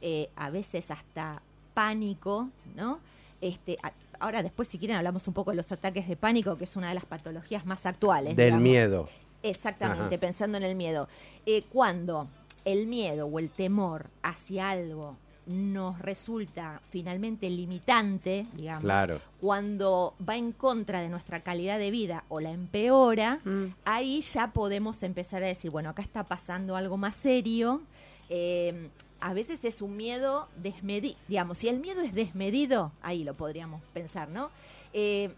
eh, 0.00 0.28
a 0.36 0.50
veces 0.50 0.90
hasta 0.90 1.42
pánico, 1.74 2.48
¿no? 2.76 2.98
Este, 3.40 3.76
a- 3.82 3.92
ahora 4.22 4.42
después, 4.42 4.68
si 4.68 4.78
quieren, 4.78 4.96
hablamos 4.96 5.26
un 5.28 5.34
poco 5.34 5.50
de 5.50 5.56
los 5.56 5.70
ataques 5.72 6.08
de 6.08 6.16
pánico, 6.16 6.56
que 6.56 6.64
es 6.64 6.76
una 6.76 6.88
de 6.88 6.94
las 6.94 7.04
patologías 7.04 7.66
más 7.66 7.84
actuales. 7.86 8.36
Del 8.36 8.46
digamos. 8.46 8.62
miedo. 8.62 9.08
Exactamente, 9.42 10.14
Ajá. 10.14 10.20
pensando 10.20 10.56
en 10.58 10.62
el 10.64 10.76
miedo. 10.76 11.08
Eh, 11.46 11.64
cuando 11.72 12.28
el 12.64 12.86
miedo 12.86 13.26
o 13.26 13.38
el 13.38 13.50
temor 13.50 14.06
hacia 14.22 14.70
algo 14.70 15.16
nos 15.46 15.98
resulta 15.98 16.80
finalmente 16.90 17.50
limitante, 17.50 18.46
digamos, 18.54 18.84
Claro. 18.84 19.20
cuando 19.40 20.14
va 20.26 20.36
en 20.36 20.52
contra 20.52 21.00
de 21.00 21.08
nuestra 21.08 21.40
calidad 21.40 21.80
de 21.80 21.90
vida 21.90 22.22
o 22.28 22.38
la 22.38 22.52
empeora, 22.52 23.40
Mm. 23.44 23.74
ahí 23.84 24.20
ya 24.20 24.52
podemos 24.52 25.02
empezar 25.02 25.42
a 25.42 25.46
decir, 25.48 25.72
bueno, 25.72 25.90
acá 25.90 26.02
está 26.02 26.22
pasando 26.24 26.76
algo 26.76 26.96
más 26.96 27.16
serio. 27.16 27.82
Eh, 28.28 28.88
a 29.22 29.32
veces 29.34 29.64
es 29.64 29.80
un 29.80 29.96
miedo 29.96 30.48
desmedido, 30.56 31.16
digamos, 31.28 31.58
si 31.58 31.68
el 31.68 31.78
miedo 31.78 32.02
es 32.02 32.12
desmedido, 32.12 32.90
ahí 33.02 33.22
lo 33.22 33.34
podríamos 33.34 33.80
pensar, 33.94 34.28
¿no? 34.28 34.50
Eh, 34.92 35.32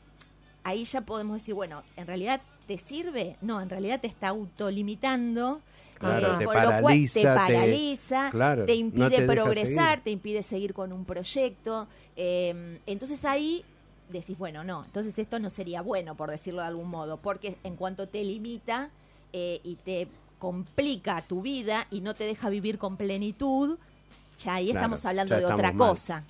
ahí 0.65 0.85
ya 0.85 1.03
podemos 1.03 1.37
decir, 1.37 1.55
bueno, 1.55 1.83
¿en 1.97 2.07
realidad 2.07 2.41
te 2.67 2.79
sirve? 2.79 3.37
No, 3.43 3.61
en 3.61 3.69
realidad 3.69 4.01
te 4.01 4.07
está 4.07 4.29
autolimitando. 4.29 5.61
Claro, 5.99 6.39
te 6.39 6.45
con 6.47 6.55
lo 6.55 6.63
cual 6.63 6.81
paraliza, 6.81 7.21
te 7.21 7.27
paraliza, 7.27 8.31
claro, 8.31 8.65
te 8.65 8.73
no 8.73 8.79
impide 8.79 9.19
te 9.19 9.27
progresar, 9.27 10.03
te 10.03 10.11
impide 10.11 10.43
seguir 10.43 10.73
con 10.73 10.91
un 10.93 11.05
proyecto. 11.05 11.87
eh, 12.17 12.81
entonces 12.87 13.25
ahí 13.27 13.65
decís, 14.09 14.39
bueno, 14.39 14.65
no, 14.65 14.85
entonces 14.85 15.19
esto 15.19 15.39
no 15.39 15.51
sería 15.51 15.83
bueno, 15.83 16.15
por 16.15 16.31
decirlo 16.31 16.63
de 16.63 16.69
algún 16.69 16.89
modo, 16.89 17.19
porque 17.19 17.59
en 17.63 17.77
cuanto 17.77 18.09
te 18.09 18.25
limita 18.25 18.91
eh, 19.33 19.61
y 19.63 19.77
te 19.77 20.09
complica 20.45 21.23
tu 21.23 21.41
vida 21.41 21.87
y 21.91 22.03
no 22.03 22.13
te 22.15 22.25
deja 22.25 22.51
vivir 22.51 22.77
con 22.77 22.99
plenitud, 22.99 23.79
ya 24.39 24.57
ahí 24.57 24.67
Claro, 24.67 24.79
estamos 24.81 25.07
hablando 25.07 25.35
ya 25.35 25.39
de 25.39 25.47
otra 25.47 25.73
mal. 25.73 25.77
cosa. 25.79 26.23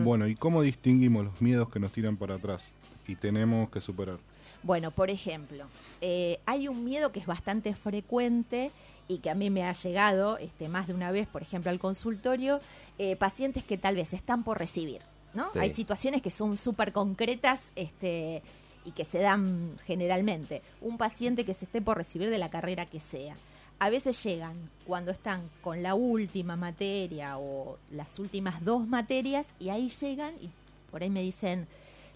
Bueno, 0.00 0.26
¿y 0.26 0.34
cómo 0.34 0.62
distinguimos 0.62 1.26
los 1.26 1.40
miedos 1.40 1.68
que 1.70 1.78
nos 1.78 1.92
tiran 1.92 2.16
para 2.16 2.34
atrás 2.34 2.72
y 3.06 3.14
tenemos 3.14 3.70
que 3.70 3.80
superar? 3.80 4.18
Bueno, 4.64 4.90
por 4.90 5.10
ejemplo, 5.10 5.66
eh, 6.00 6.40
hay 6.44 6.66
un 6.66 6.84
miedo 6.84 7.12
que 7.12 7.20
es 7.20 7.26
bastante 7.26 7.72
frecuente 7.72 8.72
y 9.06 9.18
que 9.18 9.30
a 9.30 9.36
mí 9.36 9.48
me 9.48 9.62
ha 9.64 9.72
llegado 9.74 10.36
este, 10.38 10.66
más 10.66 10.88
de 10.88 10.94
una 10.94 11.12
vez, 11.12 11.28
por 11.28 11.42
ejemplo, 11.42 11.70
al 11.70 11.78
consultorio, 11.78 12.60
eh, 12.98 13.14
pacientes 13.14 13.62
que 13.62 13.78
tal 13.78 13.94
vez 13.94 14.12
están 14.12 14.42
por 14.42 14.58
recibir, 14.58 15.02
¿no? 15.34 15.48
Sí. 15.50 15.60
Hay 15.60 15.70
situaciones 15.70 16.20
que 16.20 16.30
son 16.30 16.56
súper 16.56 16.92
concretas 16.92 17.70
este, 17.76 18.42
y 18.84 18.92
que 18.92 19.04
se 19.04 19.18
dan 19.18 19.76
generalmente. 19.86 20.62
Un 20.80 20.96
paciente 20.98 21.44
que 21.44 21.54
se 21.54 21.64
esté 21.66 21.80
por 21.82 21.96
recibir 21.96 22.30
de 22.30 22.38
la 22.38 22.50
carrera 22.50 22.86
que 22.86 23.00
sea. 23.00 23.34
A 23.78 23.88
veces 23.90 24.22
llegan 24.24 24.54
cuando 24.86 25.10
están 25.10 25.42
con 25.62 25.82
la 25.82 25.94
última 25.94 26.56
materia 26.56 27.38
o 27.38 27.78
las 27.92 28.18
últimas 28.18 28.62
dos 28.64 28.86
materias 28.86 29.48
y 29.58 29.70
ahí 29.70 29.88
llegan 29.88 30.34
y 30.40 30.50
por 30.90 31.02
ahí 31.02 31.08
me 31.10 31.22
dicen, 31.22 31.66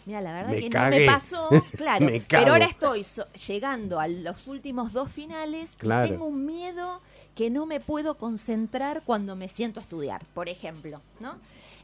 mira, 0.05 0.21
la 0.21 0.33
verdad 0.33 0.51
Me 0.51 0.61
que 0.61 0.69
cagué. 0.71 1.07
no 1.07 1.13
me 1.13 1.19
pasó, 1.19 1.49
claro, 1.77 2.05
Me 2.05 2.21
pero 2.21 2.53
ahora 2.53 2.67
estoy 2.67 3.05
so- 3.05 3.27
llegando 3.33 3.99
a 4.01 4.09
los 4.09 4.47
últimos 4.47 4.93
dos 4.93 5.11
finales 5.11 5.71
Claro. 5.79 6.07
y 6.07 6.11
tengo 6.11 6.27
un 6.27 6.45
miedo 6.45 7.01
que 7.35 7.49
no 7.51 7.65
me 7.67 7.81
puedo 7.81 8.17
concentrar 8.19 9.03
cuando 9.05 9.35
me 9.35 9.49
siento 9.49 9.81
a 9.81 9.83
estudiar, 9.85 10.25
por 10.35 10.49
ejemplo, 10.51 11.01
¿no? 11.19 11.37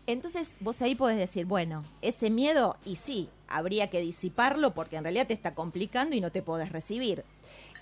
Entonces 0.06 0.56
vos 0.60 0.80
ahí 0.82 0.94
podés 0.94 1.18
decir, 1.18 1.46
bueno, 1.46 1.84
ese 2.02 2.30
miedo, 2.30 2.76
y 2.84 2.96
sí, 2.96 3.28
habría 3.48 3.90
que 3.90 4.00
disiparlo 4.00 4.72
porque 4.72 4.96
en 4.96 5.04
realidad 5.04 5.26
te 5.26 5.34
está 5.34 5.54
complicando 5.54 6.16
y 6.16 6.20
no 6.20 6.32
te 6.32 6.42
podés 6.42 6.72
recibir. 6.72 7.24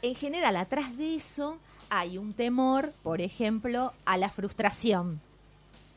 En 0.03 0.15
general, 0.15 0.57
atrás 0.57 0.97
de 0.97 1.15
eso 1.15 1.59
hay 1.91 2.19
un 2.19 2.33
temor, 2.33 2.93
por 3.03 3.21
ejemplo, 3.21 3.93
a 4.05 4.17
la 4.17 4.31
frustración. 4.31 5.21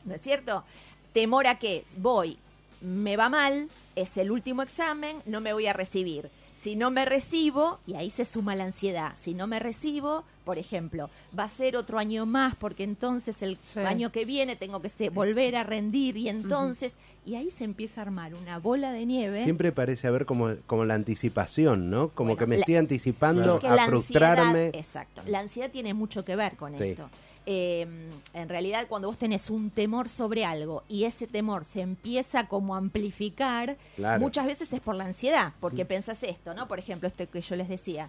¿No 0.04 0.14
es 0.14 0.20
cierto? 0.20 0.64
Temor 1.12 1.46
a 1.46 1.58
que 1.58 1.84
voy, 1.98 2.38
me 2.80 3.16
va 3.16 3.28
mal, 3.28 3.68
es 3.94 4.16
el 4.16 4.30
último 4.30 4.62
examen, 4.62 5.18
no 5.26 5.40
me 5.40 5.52
voy 5.52 5.66
a 5.66 5.72
recibir. 5.72 6.30
Si 6.58 6.76
no 6.76 6.90
me 6.90 7.04
recibo, 7.04 7.78
y 7.86 7.94
ahí 7.94 8.10
se 8.10 8.24
suma 8.24 8.54
la 8.54 8.64
ansiedad, 8.64 9.14
si 9.18 9.34
no 9.34 9.46
me 9.46 9.58
recibo, 9.58 10.24
por 10.44 10.58
ejemplo, 10.58 11.08
va 11.38 11.44
a 11.44 11.48
ser 11.48 11.76
otro 11.76 11.98
año 11.98 12.26
más 12.26 12.54
porque 12.56 12.82
entonces 12.84 13.42
el 13.42 13.58
Sí. 13.62 13.80
año 13.80 14.10
que 14.12 14.24
viene 14.24 14.56
tengo 14.56 14.80
que 14.82 14.88
se- 14.88 15.08
volver 15.10 15.56
a 15.56 15.62
rendir 15.62 16.16
y 16.16 16.28
entonces, 16.28 16.96
y 17.24 17.36
ahí 17.36 17.50
se 17.50 17.64
empieza 17.64 18.00
a 18.00 18.04
armar 18.04 18.34
una 18.34 18.58
bola 18.58 18.92
de 18.92 19.06
nieve. 19.06 19.44
Siempre 19.44 19.72
parece 19.72 20.08
haber 20.08 20.26
como, 20.26 20.54
como 20.66 20.84
la 20.84 20.94
anticipación, 20.94 21.90
¿no? 21.90 22.08
Como 22.08 22.30
Bueno, 22.30 22.38
que 22.38 22.46
me 22.46 22.56
la- 22.56 22.60
estoy 22.60 22.76
anticipando 22.76 23.54
Es 23.56 23.60
que 23.60 23.68
a 23.68 23.74
la 23.76 23.86
frustrarme. 23.86 24.42
Ansiedad, 24.42 24.74
exacto. 24.74 25.22
La 25.26 25.38
ansiedad 25.40 25.70
tiene 25.70 25.94
mucho 25.94 26.24
que 26.24 26.34
ver 26.36 26.56
con 26.56 26.76
Sí. 26.76 26.84
esto. 26.84 27.08
Eh, 27.44 27.88
en 28.34 28.48
realidad, 28.48 28.86
cuando 28.88 29.08
vos 29.08 29.18
tenés 29.18 29.50
un 29.50 29.70
temor 29.70 30.08
sobre 30.08 30.44
algo 30.44 30.84
y 30.88 31.04
ese 31.04 31.26
temor 31.26 31.64
se 31.64 31.80
empieza 31.80 32.46
como 32.46 32.76
a 32.76 32.78
amplificar, 32.78 33.76
Claro. 33.96 34.20
muchas 34.20 34.46
veces 34.46 34.72
es 34.72 34.80
por 34.80 34.94
la 34.94 35.04
ansiedad, 35.06 35.52
porque 35.60 35.84
pensás 35.84 36.22
esto, 36.22 36.54
¿no? 36.54 36.68
Por 36.68 36.78
ejemplo, 36.78 37.08
esto 37.08 37.28
que 37.28 37.40
yo 37.40 37.56
les 37.56 37.68
decía. 37.68 38.08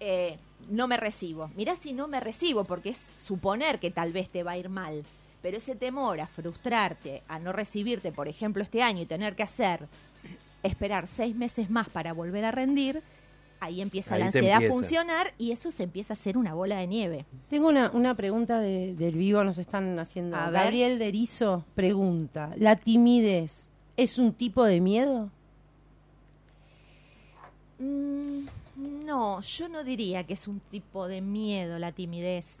Eh, 0.00 0.38
no 0.68 0.88
me 0.88 0.96
recibo. 0.96 1.50
Mirá 1.56 1.76
si 1.76 1.92
no 1.92 2.08
me 2.08 2.20
recibo, 2.20 2.64
porque 2.64 2.90
es 2.90 3.06
suponer 3.18 3.78
que 3.78 3.90
tal 3.90 4.12
vez 4.12 4.28
te 4.30 4.42
va 4.42 4.52
a 4.52 4.58
ir 4.58 4.68
mal. 4.68 5.04
Pero 5.42 5.56
ese 5.56 5.74
temor 5.74 6.20
a 6.20 6.26
frustrarte, 6.26 7.22
a 7.28 7.38
no 7.38 7.52
recibirte, 7.52 8.12
por 8.12 8.28
ejemplo, 8.28 8.62
este 8.62 8.82
año 8.82 9.02
y 9.02 9.06
tener 9.06 9.34
que 9.36 9.42
hacer, 9.42 9.86
esperar 10.62 11.06
seis 11.06 11.34
meses 11.34 11.70
más 11.70 11.88
para 11.88 12.12
volver 12.12 12.44
a 12.44 12.50
rendir, 12.50 13.02
ahí 13.58 13.80
empieza 13.80 14.14
Ahí 14.14 14.20
la 14.20 14.26
ansiedad 14.26 14.56
a 14.56 14.68
funcionar 14.68 15.32
y 15.38 15.52
eso 15.52 15.70
se 15.70 15.82
empieza 15.84 16.12
a 16.12 16.16
hacer 16.16 16.36
una 16.36 16.52
bola 16.52 16.76
de 16.78 16.86
nieve. 16.86 17.24
Tengo 17.48 17.68
una, 17.68 17.90
una 17.92 18.14
pregunta 18.14 18.58
de- 18.60 18.94
del 18.94 19.16
vivo, 19.16 19.42
nos 19.44 19.56
están 19.58 19.98
haciendo. 19.98 20.36
A. 20.36 20.50
Gabriel 20.50 20.98
Derizo 20.98 21.64
pregunta, 21.74 22.52
¿la 22.56 22.76
timidez 22.76 23.68
es 23.96 24.18
un 24.18 24.34
tipo 24.34 24.64
de 24.64 24.80
miedo? 24.80 25.30
Mm, 27.78 28.46
no, 28.80 29.40
yo 29.42 29.68
no 29.68 29.84
diría 29.84 30.24
que 30.24 30.34
es 30.34 30.48
un 30.48 30.60
tipo 30.60 31.06
de 31.06 31.20
miedo 31.20 31.78
la 31.78 31.92
timidez. 31.92 32.58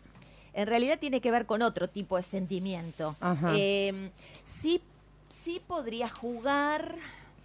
En 0.52 0.66
realidad 0.66 0.98
tiene 0.98 1.20
que 1.20 1.30
ver 1.30 1.46
con 1.46 1.62
otro 1.62 1.88
tipo 1.88 2.16
de 2.16 2.22
sentimiento. 2.22 3.16
Eh, 3.54 4.10
sí, 4.44 4.80
sí 5.44 5.60
podría 5.66 6.08
jugar, 6.08 6.96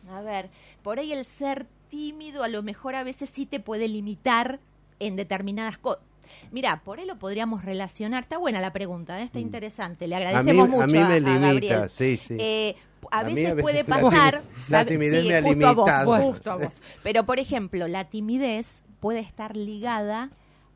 a 0.09 0.21
ver, 0.21 0.49
por 0.83 0.99
ahí 0.99 1.13
el 1.13 1.23
ser 1.25 1.65
tímido 1.89 2.43
a 2.43 2.47
lo 2.47 2.63
mejor 2.63 2.95
a 2.95 3.03
veces 3.03 3.29
sí 3.29 3.45
te 3.45 3.59
puede 3.59 3.87
limitar 3.87 4.59
en 4.99 5.15
determinadas 5.15 5.77
cosas. 5.77 6.03
Mira, 6.51 6.81
por 6.83 6.99
ahí 6.99 7.05
lo 7.05 7.17
podríamos 7.17 7.63
relacionar. 7.63 8.23
Está 8.23 8.37
buena 8.37 8.59
la 8.59 8.73
pregunta, 8.73 9.19
¿eh? 9.19 9.23
está 9.23 9.39
interesante. 9.39 10.07
Le 10.07 10.15
a 10.15 10.19
mí, 10.19 10.25
agradecemos 10.25 10.69
mucho 10.69 10.83
a 10.83 10.87
mí 10.87 10.99
me 10.99 11.19
limita, 11.19 11.47
Gabriel. 11.47 11.89
sí, 11.89 12.17
sí. 12.17 12.37
Eh, 12.39 12.75
a 13.11 13.23
veces 13.23 13.47
a 13.47 13.53
veces 13.53 13.61
puede 13.61 13.83
pasar. 13.83 14.41
la 14.69 14.85
timidez 14.85 15.21
Sí, 15.21 15.27
me 15.27 15.35
ha 15.35 15.41
justo 15.43 15.67
a 15.67 16.03
vos, 16.03 16.19
justo 16.19 16.51
a 16.51 16.55
vos. 16.55 16.81
Pero, 17.03 17.25
por 17.25 17.39
ejemplo, 17.39 17.87
la 17.87 18.05
timidez 18.05 18.83
puede 18.99 19.19
estar 19.19 19.55
ligada 19.55 20.31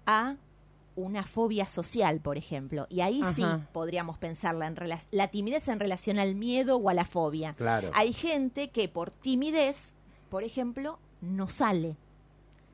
a 0.05 0.35
una 0.95 1.23
fobia 1.23 1.65
social, 1.65 2.19
por 2.19 2.37
ejemplo. 2.37 2.85
Y 2.89 3.01
ahí 3.01 3.21
sí 3.33 3.43
podríamos 3.71 4.17
pensarla 4.17 4.67
en 4.67 4.77
la 5.11 5.27
timidez 5.29 5.67
en 5.67 5.79
relación 5.79 6.19
al 6.19 6.35
miedo 6.35 6.77
o 6.77 6.89
a 6.89 6.93
la 6.93 7.05
fobia. 7.05 7.53
Claro. 7.53 7.91
Hay 7.93 8.13
gente 8.13 8.69
que 8.69 8.89
por 8.89 9.11
timidez, 9.11 9.93
por 10.29 10.43
ejemplo, 10.43 10.99
no 11.21 11.47
sale. 11.47 11.95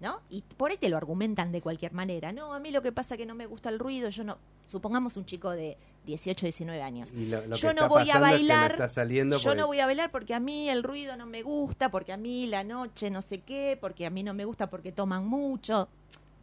¿No? 0.02 0.20
Y 0.30 0.42
por 0.58 0.72
ahí 0.72 0.78
te 0.78 0.90
lo 0.90 0.98
argumentan 0.98 1.52
de 1.54 1.62
cualquier 1.62 1.94
manera. 1.94 2.34
No, 2.34 2.54
a 2.54 2.60
mí 2.60 2.70
lo 2.72 2.82
que 2.82 2.92
pasa 2.92 3.16
es 3.16 3.18
que 3.18 3.26
no 3.26 3.34
me 3.34 3.46
gusta 3.46 3.70
el 3.70 3.80
ruido, 3.80 4.10
yo 4.10 4.24
no. 4.26 4.38
Supongamos 4.68 5.16
un 5.16 5.26
chico 5.26 5.52
de 5.52 5.78
18, 6.06 6.46
19 6.48 6.82
años. 6.82 7.12
Y 7.14 7.28
lo- 7.28 7.46
lo 7.48 7.56
que 7.56 7.62
yo 7.62 7.74
no 7.74 7.88
voy 7.88 8.04
a 8.10 8.14
pasando 8.16 8.28
es 8.28 8.42
que 8.42 8.48
bailar. 8.48 8.90
saliendo 8.90 9.38
yo 9.38 9.56
no 9.56 9.68
voy 9.68 9.80
a 9.80 9.86
bailar 9.86 10.12
porque 10.12 10.34
a 10.34 10.40
mí 10.42 10.70
el 10.70 10.84
ruido 10.84 11.16
no 11.16 11.26
me 11.26 11.44
gusta, 11.44 11.90
porque 11.92 12.12
a 12.12 12.18
mí 12.18 12.46
la 12.48 12.64
noche 12.66 13.10
no 13.10 13.22
sé 13.22 13.40
qué, 13.40 13.78
porque 13.80 14.06
a 14.06 14.10
mí 14.10 14.22
no 14.22 14.34
me 14.34 14.44
gusta 14.44 14.70
porque 14.70 14.92
toman 14.92 15.26
mucho. 15.26 15.88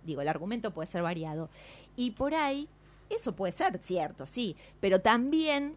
Digo, 0.04 0.22
el 0.22 0.28
argumento 0.28 0.70
puede 0.72 0.86
ser 0.86 1.02
variado. 1.02 1.50
Y 1.94 2.12
por 2.12 2.34
ahí, 2.34 2.68
eso 3.10 3.32
puede 3.36 3.52
ser 3.52 3.78
cierto, 3.82 4.26
sí, 4.26 4.56
pero 4.80 5.00
también 5.02 5.74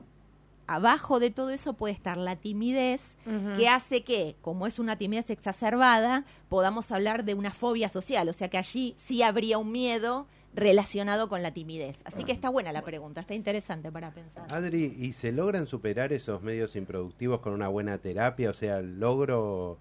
abajo 0.68 1.20
de 1.20 1.30
todo 1.32 1.52
eso 1.52 1.74
puede 1.74 1.94
estar 1.94 2.18
la 2.18 2.36
timidez 2.36 3.18
que 3.56 3.68
hace 3.70 4.04
que, 4.04 4.36
como 4.42 4.68
es 4.68 4.80
una 4.80 4.98
timidez 4.98 5.30
exacerbada, 5.30 6.26
podamos 6.50 6.92
hablar 6.92 7.26
de 7.26 7.34
una 7.34 7.52
fobia 7.52 7.90
social, 7.90 8.28
o 8.30 8.34
sea 8.34 8.50
que 8.50 8.58
allí 8.58 8.96
sí 8.98 9.22
habría 9.24 9.58
un 9.58 9.72
miedo 9.72 10.28
relacionado 10.54 11.28
con 11.28 11.44
la 11.44 11.54
timidez. 11.54 12.02
Así 12.06 12.24
que 12.24 12.32
está 12.32 12.50
buena 12.50 12.72
la 12.72 12.82
pregunta, 12.82 13.22
está 13.22 13.34
interesante 13.34 13.92
para 13.92 14.12
pensar. 14.12 14.46
Adri, 14.54 14.96
¿y 14.98 15.14
se 15.14 15.32
logran 15.32 15.68
superar 15.68 16.14
esos 16.14 16.42
medios 16.42 16.76
improductivos 16.76 17.42
con 17.42 17.54
una 17.54 17.68
buena 17.68 17.98
terapia? 17.98 18.50
O 18.50 18.54
sea, 18.54 18.82
logro... 18.82 19.78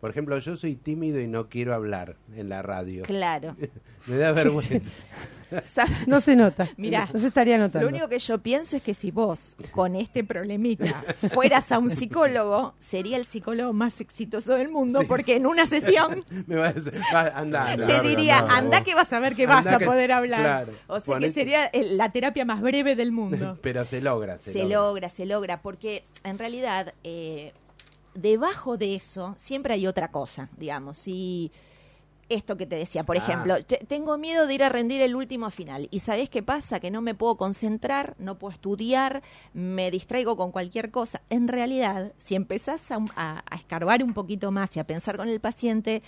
Por 0.00 0.10
ejemplo, 0.10 0.38
yo 0.38 0.56
soy 0.56 0.76
tímido 0.76 1.20
y 1.20 1.26
no 1.26 1.48
quiero 1.50 1.74
hablar 1.74 2.16
en 2.34 2.48
la 2.48 2.62
radio. 2.62 3.02
Claro. 3.02 3.56
Me 4.06 4.16
da 4.16 4.32
vergüenza. 4.32 4.90
No 6.06 6.20
se 6.20 6.36
nota. 6.36 6.68
Mirá, 6.76 7.08
no 7.12 7.18
se 7.18 7.26
estaría 7.28 7.58
notando. 7.58 7.80
Lo 7.88 7.88
único 7.88 8.08
que 8.08 8.18
yo 8.18 8.38
pienso 8.38 8.76
es 8.76 8.82
que 8.82 8.94
si 8.94 9.10
vos, 9.10 9.56
con 9.70 9.96
este 9.96 10.24
problemita, 10.24 11.02
fueras 11.32 11.72
a 11.72 11.78
un 11.78 11.90
psicólogo, 11.90 12.74
sería 12.78 13.16
el 13.16 13.26
psicólogo 13.26 13.72
más 13.72 14.00
exitoso 14.00 14.54
del 14.56 14.68
mundo, 14.68 15.00
Sí. 15.00 15.06
porque 15.06 15.36
en 15.36 15.46
una 15.46 15.66
sesión 15.66 16.24
Me 16.46 16.56
va 16.56 16.68
a 16.68 16.72
decir, 16.72 17.00
va, 17.14 17.28
anda, 17.34 17.72
anda. 17.72 17.86
te 17.86 18.00
diría, 18.08 18.38
anda, 18.38 18.82
que 18.84 18.94
vas 18.94 19.12
a 19.12 19.18
ver 19.20 19.34
que 19.36 19.46
vas 19.46 19.66
a 19.66 19.78
que- 19.78 19.86
poder 19.86 20.12
hablar. 20.12 20.40
claro. 20.40 20.72
O 20.86 21.00
sea 21.00 21.18
que 21.18 21.30
sería 21.30 21.66
el- 21.66 21.96
la 21.96 22.10
terapia 22.12 22.44
más 22.44 22.60
breve 22.60 22.96
del 22.96 23.12
mundo. 23.12 23.58
Pero 23.62 23.84
se 23.84 24.00
logra, 24.00 24.38
se, 24.38 24.52
se 24.52 24.64
logra, 24.64 25.08
se 25.08 25.26
logra, 25.26 25.60
porque 25.62 26.04
en 26.24 26.38
realidad 26.38 26.94
eh, 27.04 27.52
debajo 28.14 28.76
de 28.76 28.94
eso 28.96 29.34
siempre 29.38 29.74
hay 29.74 29.86
otra 29.86 30.10
cosa, 30.10 30.48
digamos. 30.56 30.98
Si 30.98 31.50
esto 32.30 32.56
que 32.56 32.64
te 32.66 32.76
decía, 32.76 33.04
por 33.04 33.16
Ah. 33.16 33.20
ejemplo, 33.20 33.62
te- 33.64 33.84
tengo 33.86 34.16
miedo 34.16 34.46
de 34.46 34.54
ir 34.54 34.64
a 34.64 34.68
rendir 34.70 35.02
el 35.02 35.14
último 35.14 35.50
final 35.50 35.88
y 35.90 35.98
¿sabés 36.00 36.30
qué 36.30 36.42
pasa? 36.42 36.80
Que 36.80 36.90
no 36.90 37.02
me 37.02 37.14
puedo 37.14 37.36
concentrar, 37.36 38.14
no 38.18 38.38
puedo 38.38 38.52
estudiar, 38.54 39.22
me 39.52 39.90
distraigo 39.90 40.36
con 40.36 40.50
cualquier 40.52 40.90
cosa. 40.90 41.20
En 41.28 41.48
realidad, 41.48 42.12
si 42.18 42.34
empezás 42.36 42.90
a, 42.90 42.98
a- 43.16 43.44
a 43.50 43.56
escarbar 43.56 44.02
un 44.02 44.14
poquito 44.14 44.50
más 44.50 44.74
y 44.76 44.80
a 44.80 44.84
pensar 44.84 45.16
con 45.18 45.28
el 45.28 45.40
paciente, 45.40 46.02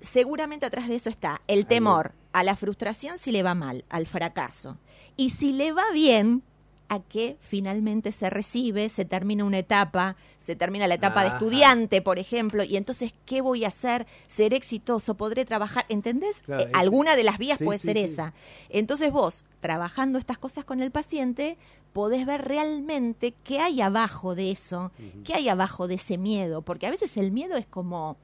seguramente 0.00 0.64
atrás 0.66 0.88
de 0.88 0.94
eso 0.96 1.10
está 1.10 1.40
el 1.48 1.66
temor 1.66 2.12
a 2.32 2.42
la 2.44 2.56
frustración 2.56 3.18
si 3.18 3.32
le 3.32 3.42
va 3.42 3.54
mal, 3.54 3.84
al 3.90 4.06
fracaso. 4.06 4.78
Y 5.16 5.30
si 5.30 5.52
le 5.52 5.72
va 5.72 5.90
bien, 5.92 6.42
a 6.90 7.00
que 7.00 7.36
finalmente 7.40 8.12
se 8.12 8.30
recibe, 8.30 8.88
se 8.88 9.04
termina 9.04 9.44
una 9.44 9.58
etapa, 9.58 10.16
se 10.38 10.56
termina 10.56 10.86
la 10.86 10.94
etapa 10.94 11.22
de 11.22 11.28
estudiante, 11.28 12.00
por 12.00 12.18
ejemplo, 12.18 12.64
y 12.64 12.76
entonces, 12.78 13.12
¿qué 13.26 13.42
voy 13.42 13.64
a 13.64 13.68
hacer? 13.68 14.06
¿Seré 14.26 14.56
exitoso? 14.56 15.14
¿Podré 15.14 15.44
trabajar? 15.44 15.84
¿Entendés? 15.90 16.40
Claro, 16.46 16.64
Eh, 16.64 16.70
alguna 16.72 17.14
de 17.16 17.24
las 17.24 17.36
vías 17.38 17.58
Sí, 17.58 17.64
puede 17.64 17.78
sí, 17.78 17.88
ser 17.88 17.96
sí. 17.98 18.04
esa. 18.04 18.32
Entonces 18.70 19.12
vos, 19.12 19.44
trabajando 19.60 20.18
estas 20.18 20.38
cosas 20.38 20.64
con 20.64 20.80
el 20.80 20.90
paciente, 20.90 21.58
podés 21.92 22.24
ver 22.24 22.46
realmente 22.46 23.34
qué 23.44 23.58
hay 23.60 23.80
abajo 23.82 24.34
de 24.34 24.50
eso, 24.50 24.90
qué 25.24 25.34
hay 25.34 25.48
abajo 25.50 25.88
de 25.88 25.96
ese 25.96 26.16
miedo, 26.16 26.62
porque 26.62 26.86
a 26.86 26.90
veces 26.90 27.16
el 27.18 27.32
miedo 27.32 27.56
es 27.56 27.66
como 27.66 28.16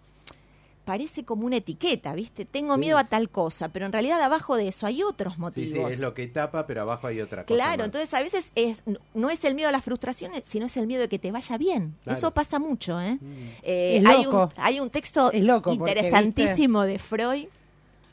parece 0.84 1.24
como 1.24 1.46
una 1.46 1.56
etiqueta, 1.56 2.14
¿viste? 2.14 2.44
Tengo 2.44 2.74
Sí. 2.74 2.80
miedo 2.80 2.98
a 2.98 3.04
tal 3.04 3.30
cosa, 3.30 3.68
pero 3.70 3.86
en 3.86 3.92
realidad 3.92 4.20
abajo 4.22 4.56
de 4.56 4.68
eso 4.68 4.86
hay 4.86 5.02
otros 5.02 5.34
Sí, 5.34 5.40
motivos. 5.40 5.88
sí, 5.88 5.94
es 5.94 6.00
lo 6.00 6.14
que 6.14 6.26
tapa, 6.26 6.66
pero 6.66 6.82
abajo 6.82 7.06
hay 7.06 7.20
otra 7.20 7.44
cosa. 7.44 7.54
Claro, 7.54 7.78
más. 7.78 7.86
entonces 7.86 8.12
a 8.14 8.22
veces 8.22 8.50
es 8.54 8.82
no 9.14 9.30
es 9.30 9.44
el 9.44 9.54
miedo 9.54 9.68
a 9.68 9.72
las 9.72 9.82
frustraciones, 9.84 10.42
sino 10.46 10.66
es 10.66 10.76
el 10.76 10.86
miedo 10.86 11.00
de 11.02 11.08
que 11.08 11.18
te 11.18 11.32
vaya 11.32 11.56
bien. 11.58 11.94
Claro. 12.04 12.18
Eso 12.18 12.30
pasa 12.32 12.58
mucho, 12.58 13.00
¿eh? 13.00 13.14
Mm. 13.20 13.48
Eh, 13.62 13.96
Es 14.00 14.06
hay, 14.06 14.18
un, 14.18 14.24
loco. 14.32 14.48
hay 14.56 14.80
un 14.80 14.90
texto 14.90 15.32
Es 15.32 15.42
loco, 15.42 15.74
porque, 15.76 15.90
interesantísimo 15.92 16.82
de 16.82 16.98
Freud 16.98 17.46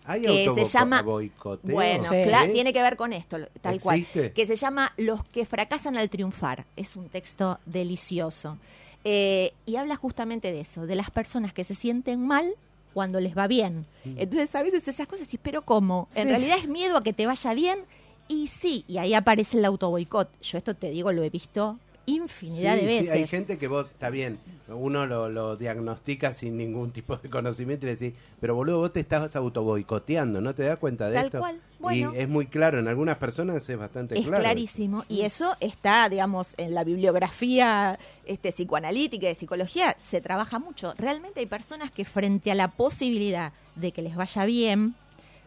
Hay 0.06 0.22
que 0.22 0.52
se 0.56 0.66
llama 0.66 1.02
boicoteo. 1.04 1.74
bueno, 1.76 2.04
Sí. 2.04 2.16
cla- 2.16 2.52
tiene 2.52 2.74
que 2.74 2.82
ver 2.82 2.96
con 2.98 3.14
esto, 3.14 3.38
tal 3.62 3.76
¿Existe? 3.76 4.20
cual, 4.22 4.34
que 4.34 4.46
se 4.48 4.56
llama 4.56 4.92
Los 4.98 5.24
que 5.26 5.46
fracasan 5.46 5.96
al 5.96 6.10
triunfar. 6.10 6.66
Es 6.76 6.96
un 6.96 7.08
texto 7.10 7.60
delicioso. 7.66 8.58
Eh, 9.04 9.54
y 9.66 9.78
habla 9.78 9.96
justamente 9.96 10.52
de 10.52 10.62
eso, 10.62 10.86
de 10.86 10.96
las 10.96 11.10
personas 11.10 11.54
que 11.54 11.64
se 11.64 11.76
sienten 11.76 12.26
mal 12.26 12.54
cuando 12.94 13.20
les 13.20 13.38
va 13.38 13.48
bien. 13.48 13.86
Entonces 14.06 14.54
a 14.56 14.62
veces 14.62 14.88
esas 14.88 15.08
cosas, 15.08 15.28
sí, 15.28 15.40
pero 15.42 15.62
¿cómo? 15.64 16.08
En 16.16 16.30
realidad 16.30 16.58
es 16.60 16.68
miedo 16.68 16.98
a 16.98 17.04
que 17.04 17.14
te 17.14 17.26
vaya 17.26 17.54
bien 17.54 17.80
y 18.28 18.48
sí, 18.48 18.86
y 18.88 18.98
ahí 18.98 19.14
aparece 19.14 19.58
el 19.58 19.66
autoboicot. 19.66 20.30
Yo 20.42 20.58
esto 20.58 20.76
te 20.76 20.90
digo, 20.90 21.12
lo 21.12 21.24
he 21.24 21.30
visto 21.30 21.80
infinidad 22.12 22.76
Sí, 22.78 22.86
de 22.86 22.90
sí, 22.92 22.98
veces. 23.00 23.14
hay 23.14 23.28
gente 23.28 23.58
que 23.58 23.68
vos, 23.68 23.88
está 23.92 24.10
bien, 24.10 24.38
uno 24.68 25.06
lo, 25.06 25.30
lo 25.30 25.56
diagnostica 25.58 26.34
sin 26.34 26.58
ningún 26.58 26.92
tipo 26.94 27.18
de 27.18 27.30
conocimiento 27.30 27.86
y 27.86 27.90
le 27.90 27.96
decís, 27.96 28.14
pero 28.40 28.56
boludo, 28.56 28.80
vos 28.80 28.94
te 28.94 29.00
estás 29.00 29.36
autoboicoteando, 29.36 30.42
¿no 30.42 30.54
te 30.56 30.64
das 30.64 30.78
cuenta 30.78 31.08
de 31.10 31.16
Tal 31.16 31.26
esto? 31.28 31.40
cual, 31.40 31.60
bueno. 31.80 32.14
Y 32.14 32.18
es 32.18 32.30
muy 32.30 32.46
claro, 32.48 32.80
en 32.80 32.88
algunas 32.88 33.18
personas 33.18 33.68
es 33.68 33.78
bastante 33.78 34.18
Es 34.18 34.26
claro. 34.26 34.44
clarísimo. 34.44 35.04
Y 35.10 35.22
eso 35.22 35.56
está, 35.60 36.08
digamos, 36.10 36.54
en 36.58 36.74
la 36.74 36.84
bibliografía 36.84 37.98
este, 38.26 38.52
psicoanalítica 38.52 39.26
y 39.26 39.30
de 39.30 39.36
psicología, 39.36 39.96
se 40.00 40.22
trabaja 40.22 40.60
mucho. 40.60 40.94
Realmente 40.98 41.40
hay 41.40 41.46
personas 41.46 41.92
que 41.92 42.06
frente 42.06 42.52
a 42.52 42.56
la 42.56 42.68
posibilidad 42.70 43.54
de 43.76 43.92
que 43.92 44.02
les 44.02 44.16
vaya 44.16 44.46
bien, 44.46 44.96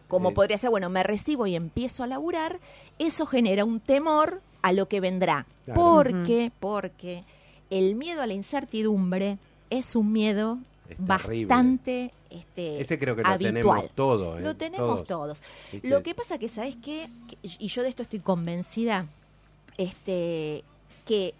como 0.07 0.29
Sí. 0.29 0.35
podría 0.35 0.57
ser, 0.57 0.69
bueno, 0.69 0.89
me 0.89 1.03
recibo 1.03 1.47
y 1.47 1.55
empiezo 1.55 2.03
a 2.03 2.07
laburar, 2.07 2.59
eso 2.99 3.25
genera 3.25 3.65
un 3.65 3.79
temor 3.79 4.41
a 4.65 4.71
lo 4.73 4.87
que 4.87 4.99
vendrá. 4.99 5.45
Claro. 5.65 5.79
Porque, 5.79 6.51
porque 6.59 7.23
el 7.69 7.93
miedo 7.95 8.21
a 8.21 8.25
la 8.27 8.33
incertidumbre 8.33 9.37
es 9.69 9.95
un 9.95 10.11
miedo 10.11 10.57
Es 10.89 10.97
bastante 10.99 12.11
este, 12.31 12.81
Ese 12.81 12.97
creo 12.99 13.15
que 13.15 13.21
lo 13.21 13.29
habitual. 13.29 13.53
tenemos 13.53 13.89
todo, 13.95 14.37
¿eh? 14.37 14.41
Lo 14.41 14.55
tenemos 14.55 15.05
Todos. 15.05 15.07
todos. 15.07 15.41
¿Viste? 15.71 15.87
Lo 15.87 16.01
que 16.03 16.15
pasa 16.15 16.37
que, 16.39 16.49
¿sabes 16.49 16.75
qué? 16.83 17.09
Que- 17.27 17.37
y 17.59 17.67
yo 17.67 17.83
de 17.83 17.89
esto 17.89 18.01
estoy 18.03 18.19
convencida, 18.19 19.05
este, 19.77 20.63
que 21.05 21.33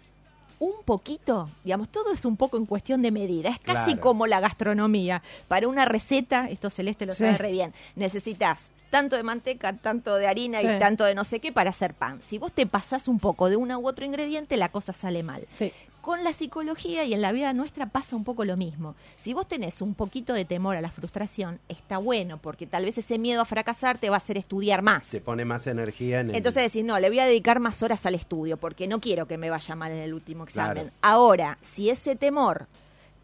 un 0.58 0.72
poquito, 0.84 1.48
digamos, 1.64 1.88
todo 1.88 2.12
es 2.12 2.24
un 2.24 2.36
poco 2.36 2.56
en 2.56 2.66
cuestión 2.66 3.02
de 3.02 3.10
medida. 3.10 3.50
Es 3.50 3.58
casi 3.60 3.92
Claro. 3.92 4.00
como 4.00 4.26
la 4.26 4.40
gastronomía. 4.40 5.22
Para 5.48 5.68
una 5.68 5.84
receta, 5.84 6.48
esto 6.48 6.70
Celeste 6.70 7.04
lo 7.06 7.12
Sí. 7.12 7.24
sabe 7.24 7.38
re 7.38 7.50
bien, 7.52 7.74
necesitas 7.94 8.70
tanto 8.90 9.16
de 9.16 9.22
manteca, 9.22 9.72
tanto 9.74 10.14
de 10.14 10.26
harina 10.26 10.60
Sí. 10.60 10.66
y 10.68 10.78
tanto 10.78 11.04
de 11.04 11.14
no 11.14 11.24
sé 11.24 11.40
qué 11.40 11.52
para 11.52 11.70
hacer 11.70 11.92
pan. 11.92 12.20
Si 12.26 12.38
vos 12.38 12.52
te 12.52 12.66
pasás 12.66 13.08
un 13.08 13.18
poco 13.18 13.50
de 13.50 13.56
uno 13.56 13.78
u 13.78 13.86
otro 13.86 14.06
ingrediente, 14.06 14.56
la 14.56 14.70
cosa 14.70 14.92
sale 14.92 15.22
mal. 15.22 15.46
Sí. 15.50 15.72
Con 16.06 16.22
la 16.22 16.32
psicología 16.32 17.02
y 17.04 17.14
en 17.14 17.20
la 17.20 17.32
vida 17.32 17.52
nuestra 17.52 17.86
pasa 17.86 18.14
un 18.14 18.22
poco 18.22 18.44
lo 18.44 18.56
mismo. 18.56 18.94
Si 19.16 19.34
vos 19.34 19.48
tenés 19.48 19.82
un 19.82 19.94
poquito 19.94 20.34
de 20.34 20.44
temor 20.44 20.76
a 20.76 20.80
la 20.80 20.92
frustración, 20.92 21.58
está 21.68 21.98
bueno, 21.98 22.38
porque 22.38 22.64
tal 22.64 22.84
vez 22.84 22.96
ese 22.96 23.18
miedo 23.18 23.40
a 23.40 23.44
fracasar 23.44 23.98
te 23.98 24.08
va 24.08 24.14
a 24.14 24.18
hacer 24.18 24.38
estudiar 24.38 24.82
más. 24.82 25.08
Te 25.08 25.20
pone 25.20 25.44
más 25.44 25.66
energía 25.66 26.20
en 26.20 26.30
el... 26.30 26.36
Entonces 26.36 26.62
decís, 26.62 26.84
no, 26.84 27.00
le 27.00 27.08
voy 27.08 27.18
a 27.18 27.26
dedicar 27.26 27.58
más 27.58 27.82
horas 27.82 28.06
al 28.06 28.14
estudio, 28.14 28.56
porque 28.56 28.86
no 28.86 29.00
quiero 29.00 29.26
que 29.26 29.36
me 29.36 29.50
vaya 29.50 29.74
mal 29.74 29.90
en 29.90 29.98
el 29.98 30.14
último 30.14 30.44
examen. 30.44 30.74
Claro. 30.84 30.90
Ahora, 31.00 31.58
si 31.60 31.90
ese 31.90 32.14
temor 32.14 32.68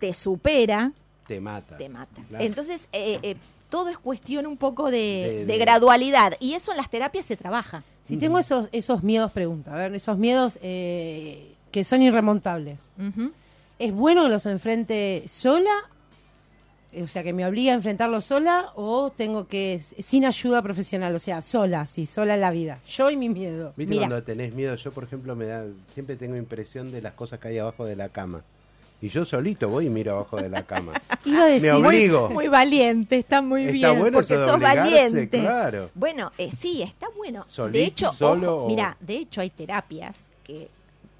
te 0.00 0.12
supera, 0.12 0.90
te 1.28 1.40
mata. 1.40 1.76
te 1.76 1.88
mata. 1.88 2.20
Claro. 2.28 2.44
Entonces, 2.44 2.88
eh, 2.92 3.20
eh, 3.22 3.36
todo 3.70 3.90
es 3.90 3.98
cuestión 3.98 4.44
un 4.44 4.56
poco 4.56 4.90
de, 4.90 4.96
De- 4.98 5.32
de 5.32 5.44
de- 5.46 5.58
gradualidad, 5.58 6.32
y 6.40 6.54
eso 6.54 6.72
en 6.72 6.78
las 6.78 6.90
terapias 6.90 7.26
se 7.26 7.36
trabaja. 7.36 7.84
Si 8.02 8.16
tengo 8.16 8.40
esos, 8.40 8.68
esos 8.72 9.04
miedos, 9.04 9.30
pregunta, 9.30 9.72
a 9.72 9.76
ver, 9.76 9.94
esos 9.94 10.18
miedos 10.18 10.58
eh, 10.62 11.54
que 11.72 11.82
son 11.84 12.02
irremontables. 12.02 12.80
¿Es 13.80 13.92
bueno 13.92 14.22
que 14.24 14.28
los 14.28 14.46
enfrente 14.46 15.24
sola? 15.26 15.70
O 17.02 17.08
sea, 17.08 17.22
que 17.22 17.32
me 17.32 17.46
obliga 17.46 17.72
a 17.72 17.76
enfrentarlo 17.76 18.20
sola 18.20 18.70
o 18.76 19.10
tengo 19.10 19.48
que, 19.48 19.80
sin 19.80 20.26
ayuda 20.26 20.60
profesional, 20.60 21.14
o 21.14 21.18
sea, 21.18 21.40
sola, 21.40 21.86
sí, 21.86 22.04
sola 22.04 22.34
en 22.34 22.42
la 22.42 22.50
vida. 22.50 22.80
Yo 22.86 23.10
y 23.10 23.16
mi 23.16 23.30
miedo. 23.30 23.72
¿Viste 23.78 23.94
Mira. 23.94 24.08
cuando 24.08 24.22
tenés 24.22 24.54
miedo? 24.54 24.74
Yo, 24.76 24.92
por 24.92 25.04
ejemplo, 25.04 25.34
me 25.34 25.46
da 25.46 25.64
siempre 25.94 26.16
tengo 26.16 26.36
impresión 26.36 26.92
de 26.92 27.00
las 27.00 27.14
cosas 27.14 27.40
que 27.40 27.48
hay 27.48 27.58
abajo 27.58 27.86
de 27.86 27.96
la 27.96 28.10
cama. 28.10 28.42
Y 29.00 29.08
yo 29.08 29.24
solito 29.24 29.68
voy 29.70 29.86
y 29.86 29.90
miro 29.90 30.12
abajo 30.16 30.36
de 30.36 30.50
la 30.50 30.64
cama. 30.64 30.92
Iba 31.24 31.44
a 31.44 31.46
decir, 31.46 31.62
Me 31.62 31.72
obligo. 31.72 32.28
Muy 32.28 32.48
valiente, 32.48 33.16
está 33.18 33.40
muy 33.40 33.62
Está 33.62 33.72
bien, 33.72 33.98
bueno 33.98 34.18
porque 34.18 34.34
eso 34.34 34.42
de 34.44 34.48
sos 34.50 34.60
valiente. 34.60 35.28
claro. 35.40 35.90
Bueno, 35.94 36.30
eh, 36.36 36.50
sí, 36.56 36.82
está 36.82 37.08
bueno. 37.16 37.44
Solito, 37.48 37.78
de 37.78 37.84
hecho, 37.86 38.12
solo 38.12 38.54
ojo, 38.56 38.64
o- 38.66 38.68
mira, 38.68 38.98
de 39.00 39.14
hecho 39.16 39.40
hay 39.40 39.48
terapias 39.48 40.30
que 40.44 40.68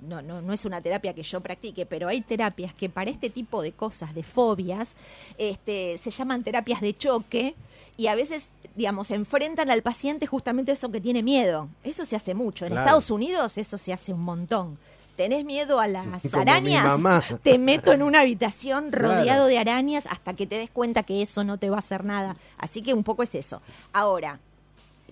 no, 0.02 0.20
no, 0.22 0.42
no 0.42 0.52
es 0.52 0.64
una 0.64 0.80
terapia 0.80 1.14
que 1.14 1.22
yo 1.22 1.40
practique, 1.40 1.86
pero 1.86 2.08
hay 2.08 2.20
terapias 2.20 2.74
que 2.74 2.88
para 2.88 3.10
este 3.10 3.30
tipo 3.30 3.62
de 3.62 3.72
cosas, 3.72 4.14
de 4.14 4.22
fobias, 4.22 4.94
este, 5.38 5.98
se 5.98 6.10
llaman 6.10 6.42
terapias 6.42 6.80
de 6.80 6.96
choque 6.96 7.54
y 7.96 8.06
a 8.08 8.14
veces, 8.14 8.48
digamos, 8.74 9.10
enfrentan 9.10 9.70
al 9.70 9.82
paciente 9.82 10.26
justamente 10.26 10.72
eso 10.72 10.90
que 10.90 11.00
tiene 11.00 11.22
miedo. 11.22 11.68
Eso 11.84 12.04
se 12.06 12.16
hace 12.16 12.34
mucho. 12.34 12.64
En 12.64 12.72
Claro. 12.72 12.86
Estados 12.86 13.10
Unidos 13.10 13.58
eso 13.58 13.78
se 13.78 13.92
hace 13.92 14.12
un 14.12 14.22
montón. 14.22 14.78
¿Tenés 15.16 15.44
miedo 15.44 15.78
a 15.78 15.86
las 15.88 16.22
Como 16.30 16.42
arañas? 16.42 17.24
Te 17.42 17.58
meto 17.58 17.92
en 17.92 18.02
una 18.02 18.20
habitación 18.20 18.90
Claro. 18.90 19.08
rodeado 19.08 19.46
de 19.46 19.58
arañas 19.58 20.06
hasta 20.06 20.34
que 20.34 20.46
te 20.46 20.56
des 20.58 20.70
cuenta 20.70 21.02
que 21.02 21.20
eso 21.22 21.44
no 21.44 21.58
te 21.58 21.68
va 21.70 21.76
a 21.76 21.80
hacer 21.80 22.04
nada. 22.04 22.36
Así 22.56 22.82
que 22.82 22.94
un 22.94 23.04
poco 23.04 23.22
es 23.22 23.34
eso. 23.34 23.60
Ahora, 23.92 24.40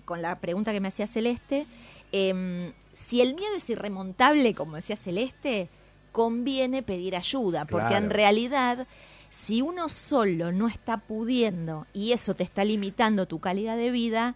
con 0.05 0.21
la 0.23 0.39
pregunta 0.39 0.71
que 0.73 0.79
me 0.79 0.87
hacía 0.87 1.05
Celeste, 1.05 1.67
em, 2.11 2.73
si 3.01 3.21
el 3.21 3.33
miedo 3.35 3.55
es 3.55 3.69
irremontable, 3.69 4.53
como 4.53 4.75
decía 4.75 4.95
Celeste, 4.95 5.69
conviene 6.11 6.83
pedir 6.83 7.15
ayuda, 7.15 7.65
porque 7.65 7.87
Claro. 7.87 8.05
en 8.05 8.09
realidad, 8.11 8.87
si 9.29 9.61
uno 9.61 9.89
solo 9.89 10.51
no 10.51 10.67
está 10.67 10.97
pudiendo 10.97 11.87
y 11.93 12.11
eso 12.11 12.35
te 12.35 12.43
está 12.43 12.65
limitando 12.65 13.25
tu 13.25 13.39
calidad 13.39 13.77
de 13.77 13.91
vida, 13.91 14.35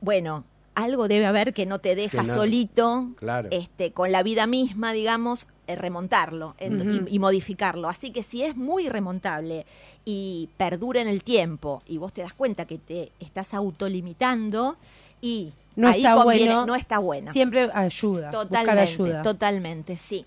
bueno, 0.00 0.44
algo 0.74 1.08
debe 1.08 1.26
haber 1.26 1.54
que 1.54 1.66
no 1.66 1.80
te 1.80 1.94
deja 1.96 2.22
no- 2.22 2.34
solito, 2.34 3.08
Claro. 3.16 3.48
este, 3.50 3.92
con 3.92 4.12
la 4.12 4.22
vida 4.22 4.46
misma, 4.46 4.92
digamos, 4.92 5.48
eh, 5.66 5.74
remontarlo 5.76 6.54
en- 6.58 6.80
Ujú. 7.00 7.08
y, 7.10 7.16
y 7.16 7.18
modificarlo. 7.18 7.88
Así 7.88 8.10
que 8.12 8.22
si 8.22 8.42
es 8.42 8.54
muy 8.56 8.88
remontable 8.88 9.66
y 10.04 10.48
perdura 10.56 11.00
en 11.02 11.08
el 11.08 11.24
tiempo 11.24 11.82
y 11.86 11.98
vos 11.98 12.12
te 12.12 12.22
das 12.22 12.32
cuenta 12.32 12.64
que 12.66 12.78
te 12.78 13.10
estás 13.18 13.54
autolimitando 13.54 14.76
y 15.20 15.52
No 15.78 15.88
ahí 15.88 15.96
está 15.98 16.14
conviene- 16.14 16.46
bueno. 16.54 16.66
no 16.66 16.74
está 16.76 16.98
bueno. 16.98 17.32
Siempre 17.32 17.70
ayuda, 17.72 18.26
buscar 18.30 18.30
Totalmente, 18.48 18.80
ayuda. 18.82 19.22
totalmente, 19.22 19.96
sí. 19.96 20.26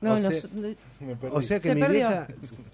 No, 0.00 0.12
O 0.12 0.18
no, 0.20 0.30
sea-. 0.30 0.42
O 1.32 1.42
sea 1.42 1.58
que 1.58 1.70
Se 1.70 1.74
mi 1.74 1.80
perdió. 1.80 2.06
vieja... 2.08 2.26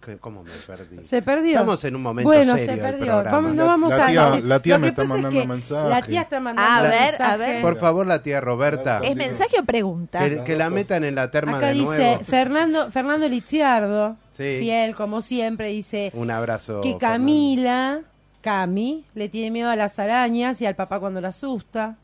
¿Qué- 0.04 0.18
¿Cómo 0.18 0.42
me 0.42 0.50
perdí? 0.66 1.04
se 1.06 1.22
perdió. 1.22 1.52
Estamos 1.52 1.82
en 1.84 1.96
un 1.96 2.02
momento 2.02 2.28
bueno, 2.28 2.52
serio 2.56 2.66
se 2.74 2.80
del 2.82 2.90
perdió. 2.98 3.24
Vamos, 3.24 3.54
no 3.54 3.64
vamos 3.66 3.96
la 3.96 4.04
a 4.04 4.08
tía- 4.10 4.40
la 4.40 4.60
tía 4.60 4.78
me 4.78 4.88
está 4.88 5.02
es 5.04 5.08
mandando 5.08 5.40
que 5.40 5.46
mensaje. 5.46 5.88
La 5.88 6.02
tía 6.02 6.20
está 6.22 6.40
mandando 6.40 6.70
A 6.70 6.82
ver, 6.82 6.90
mensaje. 7.12 7.22
a 7.32 7.36
ver. 7.38 7.62
Por 7.62 7.78
favor, 7.78 8.06
la 8.06 8.22
tía 8.22 8.40
Roberta, 8.42 9.00
¿Es 9.02 9.16
mensaje 9.16 9.58
o 9.58 9.64
pregunta? 9.64 10.18
que, 10.18 10.44
que 10.44 10.54
la 10.56 10.68
metan 10.68 11.02
en 11.04 11.14
la 11.14 11.30
terma 11.30 11.56
Acá 11.56 11.68
de 11.68 11.72
dice 11.74 11.86
nuevo. 11.86 12.24
Fernando 12.24 12.90
Fernando 12.90 13.26
Liziardo, 13.28 14.16
Sí. 14.36 14.56
fiel 14.58 14.94
como 14.94 15.22
siempre, 15.22 15.68
dice 15.68 16.10
Un 16.14 16.30
abrazo. 16.30 16.82
que 16.82 16.98
Camila, 16.98 18.00
Cami, 18.44 19.07
le 19.14 19.30
tiene 19.30 19.50
miedo 19.50 19.70
a 19.70 19.76
las 19.76 19.98
arañas 19.98 20.61
y 20.61 20.66
al 20.66 20.74
papá 20.76 21.00
cuando 21.00 21.18
la 21.22 21.28
asusta. 21.28 21.96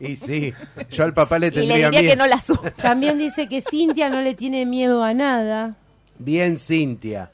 Y 0.00 0.16
sí, 0.16 0.54
yo 0.90 1.04
al 1.04 1.12
papá 1.12 1.38
le 1.38 1.48
y 1.48 1.50
le 1.50 1.56
tendría 1.56 1.76
diría 1.76 1.90
miedo. 2.00 2.12
que 2.12 2.16
no 2.16 2.26
la 2.26 2.36
asusta. 2.36 2.70
También 2.70 3.18
dice 3.18 3.46
que 3.46 3.60
Cintia 3.60 4.08
no 4.08 4.22
le 4.22 4.32
tiene 4.34 4.64
miedo 4.64 5.04
a 5.04 5.12
nada. 5.12 5.76
Bien, 6.18 6.58
Cintia. 6.58 7.30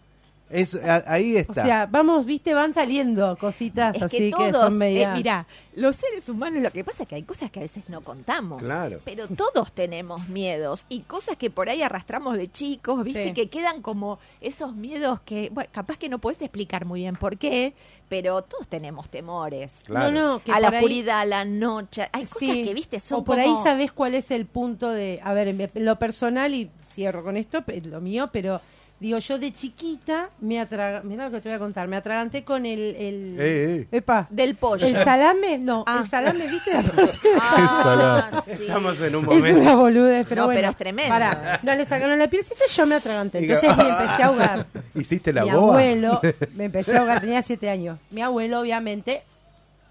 Es, 0.50 0.74
a- 0.74 1.04
ahí 1.06 1.36
O 1.36 1.38
está. 1.40 1.62
sea, 1.62 1.86
vamos, 1.86 2.24
viste, 2.24 2.54
van 2.54 2.72
saliendo 2.72 3.36
cositas 3.36 3.96
Es 3.96 4.02
así 4.02 4.16
que 4.18 4.24
que, 4.30 4.50
todos, 4.50 4.56
son 4.70 4.78
medias. 4.78 5.12
eh, 5.14 5.16
mira, 5.18 5.46
los 5.74 5.94
seres 5.96 6.26
humanos, 6.28 6.62
lo 6.62 6.70
que 6.70 6.82
pasa 6.84 7.02
es 7.02 7.08
que 7.08 7.16
hay 7.16 7.22
cosas 7.22 7.50
que 7.50 7.60
a 7.60 7.62
veces 7.62 7.84
no 7.88 8.00
contamos. 8.00 8.62
Claro. 8.62 8.98
Pero 9.04 9.28
todos 9.28 9.72
tenemos 9.72 10.28
miedos 10.28 10.86
y 10.88 11.00
cosas 11.00 11.36
que 11.36 11.50
por 11.50 11.68
ahí 11.68 11.82
arrastramos 11.82 12.36
de 12.38 12.50
chicos, 12.50 13.04
viste, 13.04 13.24
Sí. 13.28 13.32
que 13.34 13.48
quedan 13.50 13.82
como 13.82 14.18
esos 14.40 14.74
miedos 14.74 15.20
que, 15.20 15.50
bueno, 15.52 15.68
capaz 15.72 15.98
que 15.98 16.08
no 16.08 16.18
puedes 16.18 16.40
explicar 16.40 16.86
muy 16.86 17.00
bien 17.00 17.16
por 17.16 17.36
qué, 17.36 17.74
pero 18.08 18.40
todos 18.40 18.66
tenemos 18.68 19.10
temores. 19.10 19.82
Claro. 19.84 20.10
No, 20.12 20.28
no, 20.28 20.42
que 20.42 20.50
a 20.50 20.60
la 20.60 20.68
ahí- 20.68 20.76
oscuridad, 20.76 21.20
a 21.20 21.24
la 21.26 21.44
noche. 21.44 22.08
Hay 22.12 22.24
cosas 22.24 22.48
Sí. 22.48 22.64
que, 22.64 22.72
viste, 22.72 23.00
son 23.00 23.20
o 23.20 23.24
por 23.24 23.38
ahí 23.38 23.52
sabes 23.62 23.92
cuál 23.92 24.14
es 24.14 24.30
el 24.30 24.46
punto 24.46 24.88
de, 24.90 25.20
a 25.22 25.34
ver, 25.34 25.54
lo 25.74 25.98
personal 25.98 26.54
y 26.54 26.70
cierro 26.86 27.22
con 27.22 27.36
esto, 27.36 27.62
lo 27.84 28.00
mío, 28.00 28.30
pero 28.32 28.62
digo, 29.00 29.18
yo 29.18 29.38
de 29.38 29.54
chiquita 29.54 30.30
me 30.40 30.58
atraganté, 30.60 31.06
mira 31.08 31.26
lo 31.26 31.30
que 31.30 31.40
te 31.40 31.48
voy 31.48 31.56
a 31.56 31.58
contar, 31.58 31.86
me 31.88 31.96
atraganté 31.96 32.42
con 32.44 32.66
el, 32.66 32.80
el 32.96 33.36
Eh, 33.38 33.86
eh. 33.92 33.96
epa, 33.98 34.26
del 34.30 34.56
pollo. 34.56 34.86
el 34.86 34.96
salame, 34.96 35.56
no, 35.58 35.84
Ah. 35.86 36.00
el 36.02 36.08
salame, 36.10 36.46
viste 36.48 36.72
la 36.72 36.82
Ah, 37.40 38.42
sí. 38.44 38.52
Estamos 38.64 39.00
en 39.00 39.16
un 39.16 39.24
Es 39.24 39.28
momento. 39.28 39.60
una 39.60 39.74
boludez, 39.76 40.26
pero 40.28 40.42
No, 40.42 40.46
bueno. 40.46 40.58
pero 40.58 40.70
es 40.70 40.76
tremendo. 40.76 41.10
Pará, 41.12 41.60
no 41.62 41.74
le 41.74 41.84
sacaron 41.84 42.18
la 42.18 42.28
pielcita 42.28 42.60
y 42.68 42.72
yo 42.72 42.86
me 42.86 42.94
atraganté. 42.96 43.38
Entonces 43.38 43.76
me 43.76 43.88
empecé 43.88 44.22
a 44.22 44.26
ahogar. 44.26 44.66
¿Hiciste 44.94 45.32
la 45.32 45.44
Mi 45.44 45.50
boa? 45.52 45.68
abuelo, 45.74 46.20
me 46.54 46.64
empecé 46.64 46.96
a 46.96 47.00
ahogar, 47.00 47.20
tenía 47.20 47.42
siete 47.42 47.70
años. 47.70 47.98
Mi 48.10 48.22
abuelo, 48.22 48.60
obviamente, 48.60 49.22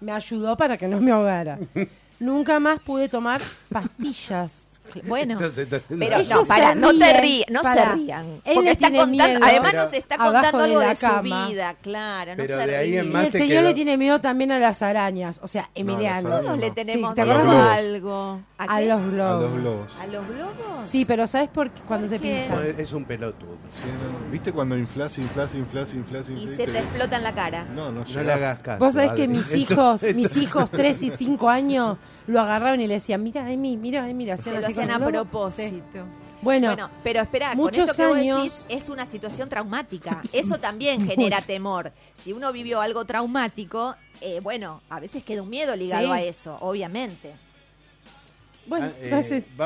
me 0.00 0.12
ayudó 0.12 0.56
para 0.56 0.76
que 0.76 0.86
no 0.86 1.00
me 1.00 1.10
ahogara. 1.12 1.58
Nunca 2.20 2.60
más 2.60 2.82
pude 2.82 3.08
tomar 3.08 3.40
pastillas. 3.70 4.67
Bueno, 5.06 5.32
Entonces, 5.34 5.58
entonces, 5.64 5.86
pero 5.98 6.16
Ellos 6.16 6.30
no, 6.34 6.44
para, 6.44 6.74
no 6.74 6.88
te 6.96 7.20
ríen, 7.20 7.22
rían, 7.22 7.46
no 7.50 7.62
se 7.62 7.84
rían. 7.84 8.26
Él 8.26 8.40
Porque 8.54 8.60
le 8.62 8.70
está 8.72 8.86
tiene 8.88 8.98
contando, 8.98 9.24
miedo 9.38 9.40
además 9.46 9.74
nos 9.74 9.92
está 9.92 10.16
contando 10.18 10.58
algo 10.64 10.80
de 10.80 10.94
su 10.96 11.00
cama. 11.06 11.46
vida, 11.48 11.74
claro, 11.82 12.30
no 12.32 12.36
Pero 12.42 12.60
se 12.60 12.66
de 12.66 12.76
ahí 12.76 12.96
en 12.96 13.00
ríen. 13.02 13.12
más 13.12 13.24
el 13.26 13.32
te 13.32 13.38
señor 13.38 13.50
quedó- 13.58 13.62
le 13.68 13.74
tiene 13.74 13.96
miedo 13.96 14.20
también 14.20 14.52
a 14.52 14.58
las 14.58 14.82
arañas. 14.82 15.40
O 15.42 15.48
sea, 15.48 15.70
Emiliano. 15.74 16.28
arañas 16.28 16.42
Todos 16.44 16.58
le 16.58 16.68
no. 16.68 16.74
tenemos 16.74 17.10
Sí, 17.10 17.14
¿te 17.16 17.24
miedo 17.24 17.38
a 17.50 17.74
algo. 17.74 18.40
¿A, 18.58 18.80
los 18.80 18.98
A 19.00 19.06
globos. 19.06 19.42
los 19.52 19.60
globos. 19.60 19.88
¿A 20.00 20.06
los 20.06 20.28
globos? 20.28 20.88
Sí, 20.88 21.04
pero 21.04 21.26
¿sabes 21.26 21.48
por 21.48 21.70
qué? 21.70 21.80
cuando 21.86 22.08
se. 22.08 22.16
No, 22.16 22.22
pinchan? 22.22 22.74
es 22.78 22.92
un 22.92 23.04
pelotudo. 23.04 23.56
Sí, 23.70 23.84
no, 23.86 24.30
¿Viste 24.30 24.52
cuando 24.52 24.76
inflas, 24.76 25.16
inflas, 25.18 25.54
inflas, 25.54 25.94
inflas, 25.94 26.28
Y 26.28 26.32
inflas? 26.32 26.56
se 26.56 26.66
te 26.66 26.78
explota 26.78 27.16
en 27.16 27.22
la 27.22 27.34
cara. 27.34 27.64
No, 27.74 27.92
no, 27.92 28.04
No 28.04 28.22
le 28.22 28.32
hagas 28.32 28.58
caso. 28.60 28.78
Vos 28.84 28.94
sabés 28.94 29.12
que 29.12 29.28
mis 29.28 29.54
hijos, 29.54 30.02
mis 30.14 30.36
hijos, 30.36 30.70
3 30.70 31.02
y 31.02 31.10
5 31.10 31.48
años, 31.48 31.98
lo 32.26 32.40
agarraron 32.40 32.80
y 32.80 32.86
le 32.86 32.94
decían, 32.94 33.22
mira, 33.22 33.50
Emi, 33.50 33.76
mira, 33.76 34.08
Emi, 34.08 34.28
hacían 34.30 34.56
así 34.62 34.74
hacen 34.82 34.90
a 34.90 35.04
propósito. 35.06 36.04
Bueno, 36.40 36.68
Bueno, 36.68 36.90
pero 37.02 37.20
espera, 37.20 37.48
con 37.48 37.56
muchos 37.58 37.88
esto 37.90 37.96
que 38.02 38.06
vos 38.08 38.16
años- 38.18 38.42
decís 38.44 38.64
es 38.68 38.88
una 38.88 39.06
situación 39.06 39.48
traumática. 39.48 40.22
Eso 40.32 40.58
también 40.58 41.04
genera 41.08 41.40
temor. 41.40 41.92
Si 42.16 42.32
uno 42.32 42.52
vivió 42.52 42.80
algo 42.80 43.04
traumático, 43.04 43.96
eh, 44.20 44.38
bueno, 44.40 44.80
a 44.88 45.00
veces 45.00 45.24
queda 45.24 45.42
un 45.42 45.50
miedo 45.50 45.74
ligado 45.74 46.06
Sí. 46.06 46.12
a 46.12 46.22
eso, 46.22 46.56
obviamente. 46.60 47.32
bueno, 48.68 48.86
Ah, 48.86 48.92
eh, 49.00 49.18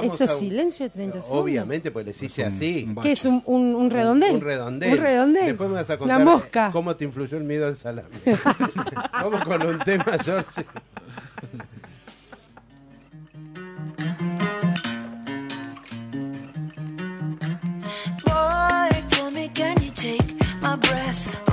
eso 0.05 0.25
es 0.25 0.31
a- 0.31 0.35
silencio 0.39 0.85
de 0.87 0.91
30 0.91 1.21
segundos. 1.21 1.43
Obviamente, 1.43 1.91
pues 1.91 2.05
le 2.07 2.13
hiciste 2.13 2.43
así. 2.45 2.89
¿Qué 3.03 3.13
es 3.13 3.25
un, 3.27 3.43
un, 3.47 3.75
un 3.75 3.91
redondel? 3.91 4.37
Un 4.37 4.41
redondel. 4.41 4.93
Un 4.93 4.99
redondel. 4.99 5.47
Después 5.47 5.69
me 5.69 5.75
vas 5.75 5.91
a 5.91 5.99
contar 5.99 6.23
Una 6.23 6.25
mosca. 6.33 6.69
eh, 6.69 6.71
cómo 6.73 6.97
te 6.97 7.05
influyó 7.05 7.37
el 7.37 7.45
miedo 7.45 7.67
al 7.67 7.77
salame. 7.77 8.09
Vamos 9.13 9.45
con 9.45 9.61
un 9.67 9.79
tema, 9.81 10.05
George. 10.25 10.65
My 20.73 20.79
breath 20.79 21.52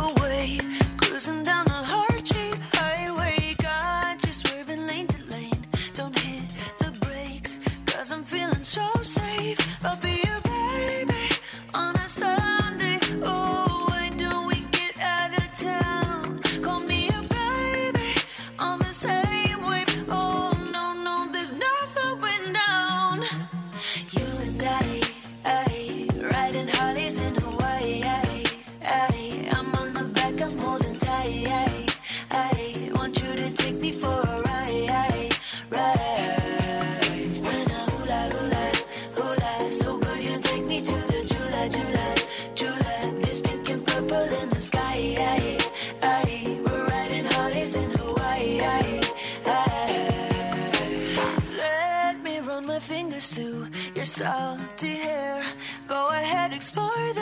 salty 54.19 54.95
hair. 54.95 55.45
Go 55.87 56.09
ahead, 56.09 56.51
explore 56.51 57.13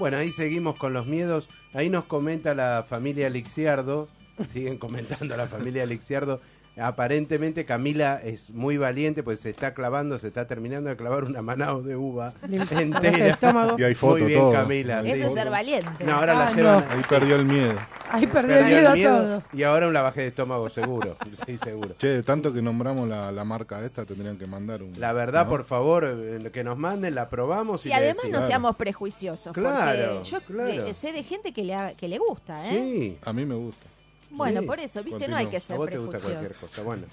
Bueno, 0.00 0.16
ahí 0.16 0.32
seguimos 0.32 0.76
con 0.76 0.94
los 0.94 1.04
miedos. 1.06 1.46
Ahí 1.74 1.90
nos 1.90 2.06
comenta 2.06 2.54
la 2.54 2.86
familia 2.88 3.28
Lixiardo. 3.28 4.08
Siguen 4.50 4.78
comentando 4.78 5.36
la 5.36 5.46
familia 5.46 5.84
Lixiardo. 5.84 6.40
Aparentemente 6.78 7.64
Camila 7.64 8.20
es 8.22 8.50
muy 8.50 8.78
valiente, 8.78 9.22
pues 9.22 9.40
se 9.40 9.50
está 9.50 9.74
clavando, 9.74 10.18
se 10.18 10.28
está 10.28 10.46
terminando 10.46 10.88
de 10.88 10.96
clavar 10.96 11.24
una 11.24 11.42
manao 11.42 11.82
de 11.82 11.96
uva 11.96 12.32
El 12.42 12.54
entera. 12.80 13.28
estómago. 13.28 13.76
Y 13.78 13.82
hay 13.84 13.94
fotos, 13.94 14.20
Muy 14.20 14.28
bien, 14.28 14.40
todo. 14.40 14.52
Camila. 14.52 15.00
Eso 15.00 15.14
sí. 15.16 15.22
es 15.22 15.32
ser 15.34 15.50
valiente. 15.50 16.04
No, 16.04 16.12
ahora 16.14 16.34
la 16.34 16.46
Ah, 16.46 16.52
llevan. 16.54 16.84
no. 16.88 16.94
Ahí 16.94 17.02
perdió 17.08 17.36
el 17.36 17.44
miedo. 17.44 17.74
Ahí 18.10 18.26
perdió 18.26 18.56
el 18.56 18.62
perdió 18.64 18.64
miedo, 18.64 18.78
el 18.80 18.86
a 18.86 18.94
miedo 18.94 19.18
todo. 19.18 19.42
y 19.52 19.62
ahora 19.62 19.86
un 19.86 19.92
lavaje 19.92 20.22
de 20.22 20.26
estómago 20.28 20.68
seguro. 20.70 21.16
Sí, 21.46 21.58
seguro. 21.58 21.94
Che, 21.98 22.08
de 22.08 22.22
tanto 22.22 22.52
que 22.52 22.60
nombramos 22.62 23.08
la, 23.08 23.30
la 23.32 23.44
marca 23.44 23.82
esta, 23.84 24.04
tendrían 24.04 24.36
que 24.36 24.46
mandar 24.46 24.82
un... 24.82 24.92
La 24.98 25.12
verdad, 25.12 25.44
¿no? 25.44 25.50
por 25.50 25.64
favor, 25.64 26.04
eh, 26.06 26.50
que 26.52 26.64
nos 26.64 26.76
manden, 26.78 27.14
la 27.14 27.28
probamos 27.28 27.84
y 27.86 27.90
Y 27.90 27.92
además 27.92 28.16
decimos. 28.22 28.40
no 28.40 28.46
seamos 28.46 28.76
prejuiciosos. 28.76 29.52
Claro, 29.52 30.16
porque 30.22 30.30
yo 30.30 30.40
claro. 30.40 30.94
sé 30.94 31.12
de 31.12 31.22
gente 31.22 31.52
que 31.52 31.64
le, 31.64 31.74
ha- 31.74 31.94
que 31.94 32.08
le 32.08 32.18
gusta, 32.18 32.66
¿eh? 32.68 32.70
Sí. 32.72 33.18
A 33.24 33.32
mí 33.32 33.44
me 33.44 33.54
gusta. 33.54 33.86
Bueno, 34.30 34.60
Sí. 34.60 34.66
por 34.66 34.78
eso, 34.80 35.00
¿viste? 35.00 35.10
Continúa. 35.10 35.28
No 35.28 35.36
hay 35.36 35.46
que 35.48 35.56
A 35.56 35.60
ser 35.60 35.76
vos 35.76 35.90
te 35.90 35.98
gusta 35.98 36.18
cualquier 36.20 36.38
prejuiciosos. 36.38 36.70
cosa. 36.70 36.82
Bueno, 36.82 37.06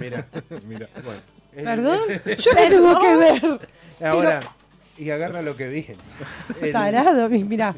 mira. 0.00 0.26
Mira. 0.66 0.88
Bueno, 1.04 1.20
¿Perdón? 1.54 2.00
Yo 2.38 2.50
qué 2.56 2.66
tengo 2.70 2.98
que 2.98 3.16
ver. 3.16 3.68
Ahora, 4.08 4.40
y 4.98 5.10
agarra 5.10 5.42
lo 5.42 5.56
que 5.56 5.68
viene. 5.68 5.96
El- 6.60 6.72
Tarado, 6.72 7.28
mi- 7.28 7.44
mirá. 7.44 7.74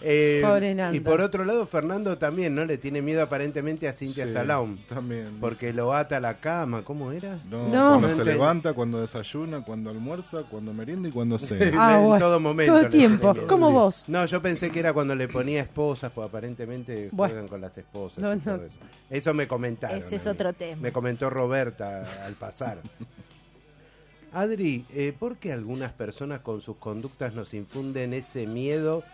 Eh, 0.00 0.40
Pobre 0.42 0.74
Nando. 0.74 0.96
y 0.96 1.00
por 1.00 1.20
otro 1.20 1.44
lado, 1.44 1.66
Fernando 1.66 2.16
también, 2.18 2.54
¿no? 2.54 2.64
Le 2.64 2.78
tiene 2.78 3.02
miedo 3.02 3.22
aparentemente 3.22 3.86
a 3.88 3.92
Cintia 3.92 4.26
Sí, 4.26 4.32
Salaum. 4.32 4.78
También. 4.88 5.26
Porque 5.40 5.72
lo 5.72 5.92
ata 5.92 6.16
a 6.16 6.20
la 6.20 6.34
cama, 6.40 6.82
¿cómo 6.82 7.12
era? 7.12 7.38
No, 7.50 7.68
No. 7.68 7.88
cuando 7.90 8.08
No 8.08 8.16
se 8.16 8.24
levanta, 8.24 8.72
cuando 8.72 9.00
desayuna, 9.00 9.64
cuando 9.64 9.90
almuerza, 9.90 10.44
cuando 10.50 10.72
merienda 10.72 11.08
y 11.08 11.12
cuando 11.12 11.38
cena. 11.38 11.76
Ah, 11.88 11.98
en 12.00 12.06
bueno. 12.06 12.24
todo 12.24 12.40
momento. 12.40 12.72
Todo 12.72 12.82
le 12.84 12.88
tiempo, 12.88 13.34
miedo. 13.34 13.46
como 13.46 13.70
vos. 13.70 14.04
No, 14.08 14.24
yo 14.26 14.40
pensé 14.40 14.70
que 14.70 14.80
era 14.80 14.92
cuando 14.92 15.14
le 15.14 15.28
ponía 15.28 15.60
esposas, 15.62 16.10
pues 16.12 16.26
aparentemente 16.28 17.10
Bueno. 17.12 17.34
juegan 17.34 17.48
con 17.48 17.60
las 17.60 17.76
esposas. 17.76 18.18
No, 18.18 18.32
y 18.32 18.36
no. 18.36 18.42
todo 18.42 18.64
eso. 18.66 18.76
Eso 19.10 19.34
me 19.34 19.46
comentaron. 19.46 19.98
Ese 19.98 20.16
es 20.16 20.26
a 20.26 20.30
mí. 20.30 20.34
otro 20.34 20.52
tema. 20.54 20.80
Me 20.82 20.90
comentó 20.92 21.28
Roberta 21.28 22.24
al 22.24 22.32
pasar. 22.32 22.78
Adri, 24.34 24.86
eh, 24.94 25.12
¿por 25.18 25.36
qué 25.36 25.52
algunas 25.52 25.92
personas 25.92 26.40
con 26.40 26.62
sus 26.62 26.76
conductas 26.78 27.34
nos 27.34 27.52
infunden 27.52 28.14
ese 28.14 28.46
miedo 28.46 29.04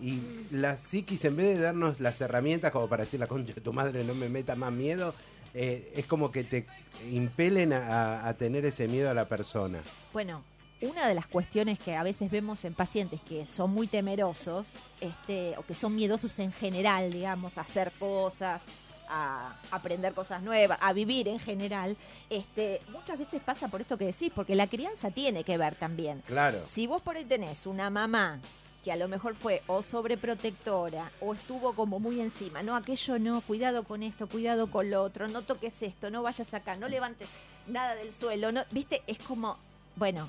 y 0.00 0.20
la 0.50 0.76
psiquis, 0.76 1.24
en 1.24 1.36
vez 1.36 1.56
de 1.56 1.62
darnos 1.62 2.00
las 2.00 2.20
herramientas 2.20 2.72
como 2.72 2.88
para 2.88 3.04
decir 3.04 3.20
la 3.20 3.26
concha 3.26 3.52
de 3.52 3.60
tu 3.60 3.72
madre 3.72 4.04
no 4.04 4.14
me 4.14 4.28
meta 4.28 4.56
más 4.56 4.72
miedo, 4.72 5.14
eh, 5.54 5.92
es 5.94 6.06
como 6.06 6.32
que 6.32 6.42
te 6.42 6.66
impelen 7.12 7.72
a, 7.72 8.34
tener 8.36 8.64
ese 8.64 8.88
miedo 8.88 9.08
a 9.08 9.14
la 9.14 9.28
persona? 9.28 9.78
Bueno, 10.12 10.42
una 10.80 11.06
de 11.06 11.14
las 11.14 11.28
cuestiones 11.28 11.78
que 11.78 11.94
a 11.94 12.02
veces 12.02 12.30
vemos 12.30 12.64
en 12.64 12.74
pacientes 12.74 13.20
que 13.22 13.46
son 13.46 13.70
muy 13.70 13.86
temerosos, 13.86 14.66
este, 15.00 15.56
o 15.56 15.62
que 15.62 15.74
son 15.74 15.94
miedosos 15.94 16.38
en 16.40 16.52
general, 16.52 17.12
digamos, 17.12 17.56
a 17.56 17.60
hacer 17.60 17.92
cosas, 18.00 18.62
a 19.08 19.54
aprender 19.70 20.12
cosas 20.12 20.42
nuevas, 20.42 20.78
a 20.80 20.92
vivir 20.92 21.28
en 21.28 21.38
general, 21.38 21.96
este, 22.30 22.80
muchas 22.90 23.18
veces 23.18 23.40
pasa 23.40 23.68
por 23.68 23.80
esto 23.80 23.96
que 23.96 24.06
decís, 24.06 24.32
porque 24.34 24.56
la 24.56 24.66
crianza 24.66 25.12
tiene 25.12 25.44
que 25.44 25.56
ver 25.56 25.76
también. 25.76 26.22
Claro. 26.26 26.64
Si 26.66 26.88
vos 26.88 27.00
por 27.00 27.16
ahí 27.16 27.24
tenés 27.24 27.66
una 27.66 27.90
mamá 27.90 28.40
que 28.84 28.92
a 28.92 28.96
lo 28.96 29.08
mejor 29.08 29.34
fue 29.34 29.62
o 29.66 29.82
sobreprotectora 29.82 31.10
o 31.20 31.32
estuvo 31.34 31.72
como 31.74 31.98
muy 31.98 32.20
encima, 32.20 32.62
no, 32.62 32.76
aquello 32.76 33.18
no, 33.18 33.40
cuidado 33.40 33.82
con 33.84 34.02
esto, 34.02 34.26
cuidado 34.28 34.70
con 34.70 34.90
lo 34.90 35.02
otro, 35.02 35.26
no 35.28 35.42
toques 35.42 35.82
esto, 35.82 36.10
no 36.10 36.22
vayas 36.22 36.52
acá, 36.52 36.76
no 36.76 36.88
levantes 36.88 37.28
nada 37.66 37.94
del 37.94 38.12
suelo, 38.12 38.52
no, 38.52 38.62
viste, 38.70 39.02
es 39.06 39.18
como, 39.18 39.56
bueno, 39.96 40.28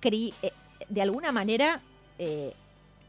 cri- 0.00 0.32
eh, 0.42 0.52
de 0.88 1.02
alguna 1.02 1.30
manera 1.30 1.82
eh, 2.18 2.54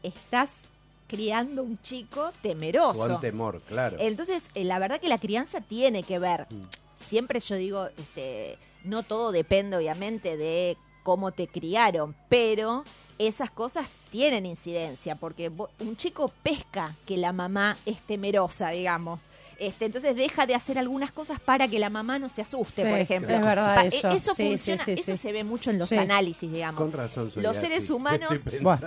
estás 0.02 0.64
criando 1.08 1.62
un 1.62 1.80
chico 1.82 2.32
temeroso. 2.42 2.98
Con 2.98 3.20
temor, 3.20 3.60
claro. 3.62 3.96
Entonces, 4.00 4.44
eh, 4.54 4.64
la 4.64 4.78
verdad 4.78 5.00
que 5.00 5.08
la 5.08 5.18
crianza 5.18 5.60
tiene 5.60 6.02
que 6.02 6.18
ver. 6.18 6.46
Mm. 6.50 6.62
Siempre 6.96 7.40
yo 7.40 7.56
digo, 7.56 7.88
este, 7.98 8.56
no 8.84 9.02
todo 9.02 9.32
depende 9.32 9.76
obviamente 9.76 10.36
de 10.36 10.76
cómo 11.02 11.32
te 11.32 11.48
criaron, 11.48 12.14
pero 12.28 12.84
esas 13.18 13.50
cosas 13.50 13.88
tienen 14.10 14.46
incidencia, 14.46 15.16
porque 15.16 15.50
un 15.80 15.96
chico 15.96 16.32
pesca 16.42 16.94
que 17.06 17.16
la 17.16 17.32
mamá 17.32 17.76
es 17.86 18.00
temerosa, 18.02 18.70
digamos. 18.70 19.20
Este, 19.66 19.84
entonces 19.86 20.16
deja 20.16 20.44
de 20.46 20.54
hacer 20.54 20.76
algunas 20.78 21.12
cosas 21.12 21.38
para 21.40 21.68
que 21.68 21.78
la 21.78 21.88
mamá 21.88 22.18
no 22.18 22.28
se 22.28 22.42
asuste, 22.42 22.82
Sí, 22.82 22.88
por 22.88 22.98
ejemplo. 22.98 23.34
es 23.34 23.40
verdad 23.42 23.74
Pa- 23.76 23.84
eso. 23.86 24.10
e- 24.10 24.14
Eso 24.16 24.34
Sí, 24.34 24.42
sí, 24.42 24.48
funciona, 24.50 24.84
sí, 24.84 24.90
eso 24.92 25.12
sí. 25.12 25.16
se 25.16 25.32
ve 25.32 25.44
mucho 25.44 25.70
en 25.70 25.78
los 25.78 25.88
Sí. 25.88 25.96
análisis, 25.96 26.50
digamos. 26.50 26.80
Con 26.80 26.92
razón 26.92 27.30
soy 27.30 27.42
Los 27.42 27.56
así. 27.56 27.66
seres 27.68 27.88
humanos- 27.90 28.30
Bueno. 28.60 28.86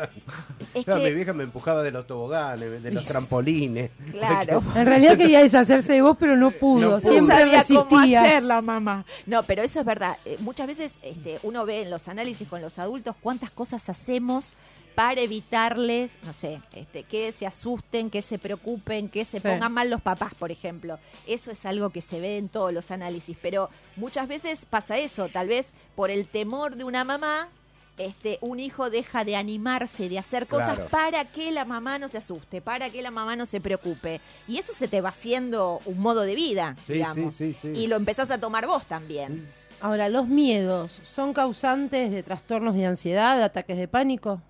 Es 0.73 0.85
que- 0.85 0.95
mi 0.95 1.11
vieja 1.13 1.33
me 1.33 1.43
empujaba 1.43 1.81
de 1.83 1.91
los 1.91 2.05
toboganes, 2.07 2.83
de 2.83 2.91
los 2.91 3.05
trampolines. 3.07 3.91
Claro. 4.11 4.61
En 4.75 4.85
realidad 4.85 5.17
quería 5.17 5.39
deshacerse 5.39 5.93
de 5.93 6.01
vos, 6.01 6.17
pero 6.19 6.35
no 6.35 6.51
pudo. 6.51 6.91
No 6.91 6.99
pudo. 6.99 7.11
Siempre 7.11 7.35
sabía 7.37 7.63
cómo 7.63 7.83
resistías. 7.89 8.23
hacer 8.25 8.43
la 8.43 8.61
mamá. 8.61 9.05
No, 9.25 9.43
pero 9.43 9.61
eso 9.63 9.79
es 9.79 9.85
verdad. 9.85 10.17
Eh, 10.25 10.37
muchas 10.41 10.67
veces 10.67 10.99
este, 11.03 11.39
uno 11.43 11.65
ve 11.65 11.83
en 11.83 11.89
los 11.89 12.07
análisis 12.07 12.47
con 12.47 12.61
los 12.61 12.79
adultos 12.79 13.15
cuántas 13.21 13.49
cosas 13.51 13.87
hacemos 13.89 14.53
para 14.95 15.21
evitarles, 15.21 16.11
no 16.23 16.31
sé, 16.33 16.61
este, 16.73 17.03
que 17.03 17.31
se 17.31 17.45
asusten, 17.45 18.09
que 18.09 18.21
se 18.21 18.39
preocupen, 18.39 19.09
que 19.09 19.25
se 19.25 19.39
Sí. 19.39 19.47
pongan 19.47 19.71
mal 19.73 19.89
los 19.89 20.01
papás, 20.01 20.33
por 20.33 20.51
ejemplo. 20.51 20.97
Eso 21.27 21.51
es 21.51 21.65
algo 21.65 21.89
que 21.89 22.01
se 22.01 22.19
ve 22.21 22.37
en 22.37 22.47
todos 22.49 22.73
los 22.73 22.89
análisis, 22.91 23.37
pero 23.41 23.69
muchas 23.97 24.27
veces 24.27 24.65
pasa 24.65 24.97
eso, 24.97 25.27
tal 25.29 25.49
vez 25.49 25.73
por 25.95 26.09
el 26.09 26.25
temor 26.27 26.75
de 26.77 26.85
una 26.85 27.03
mamá, 27.03 27.49
este, 27.97 28.37
un 28.41 28.59
hijo 28.59 28.89
deja 28.89 29.23
de 29.23 29.35
animarse, 29.37 30.09
de 30.09 30.19
hacer 30.19 30.47
cosas 30.47 30.75
Claro. 30.75 30.89
para 30.89 31.25
que 31.25 31.51
la 31.51 31.63
mamá 31.63 31.97
no 31.97 32.07
se 32.09 32.17
asuste, 32.17 32.61
para 32.61 32.89
que 32.89 33.01
la 33.01 33.11
mamá 33.11 33.35
no 33.37 33.45
se 33.45 33.61
preocupe. 33.61 34.19
Y 34.49 34.57
eso 34.57 34.73
se 34.73 34.87
te 34.89 34.99
va 35.01 35.09
haciendo 35.09 35.79
un 35.85 35.99
modo 35.99 36.21
de 36.23 36.35
vida, 36.35 36.75
Sí, 36.87 36.93
digamos. 36.93 37.35
sí, 37.35 37.53
sí, 37.53 37.73
sí. 37.73 37.79
Y 37.81 37.87
lo 37.87 37.95
empezás 37.95 38.31
a 38.31 38.37
tomar 38.37 38.67
vos 38.67 38.85
también. 38.85 39.47
Ahora, 39.81 40.09
¿los 40.09 40.27
miedos 40.27 40.99
son 41.09 41.33
causantes 41.33 42.11
de 42.11 42.23
trastornos 42.23 42.75
de 42.75 42.85
ansiedad, 42.85 43.37
de 43.37 43.43
ataques 43.43 43.77
de 43.77 43.87
pánico? 43.87 44.41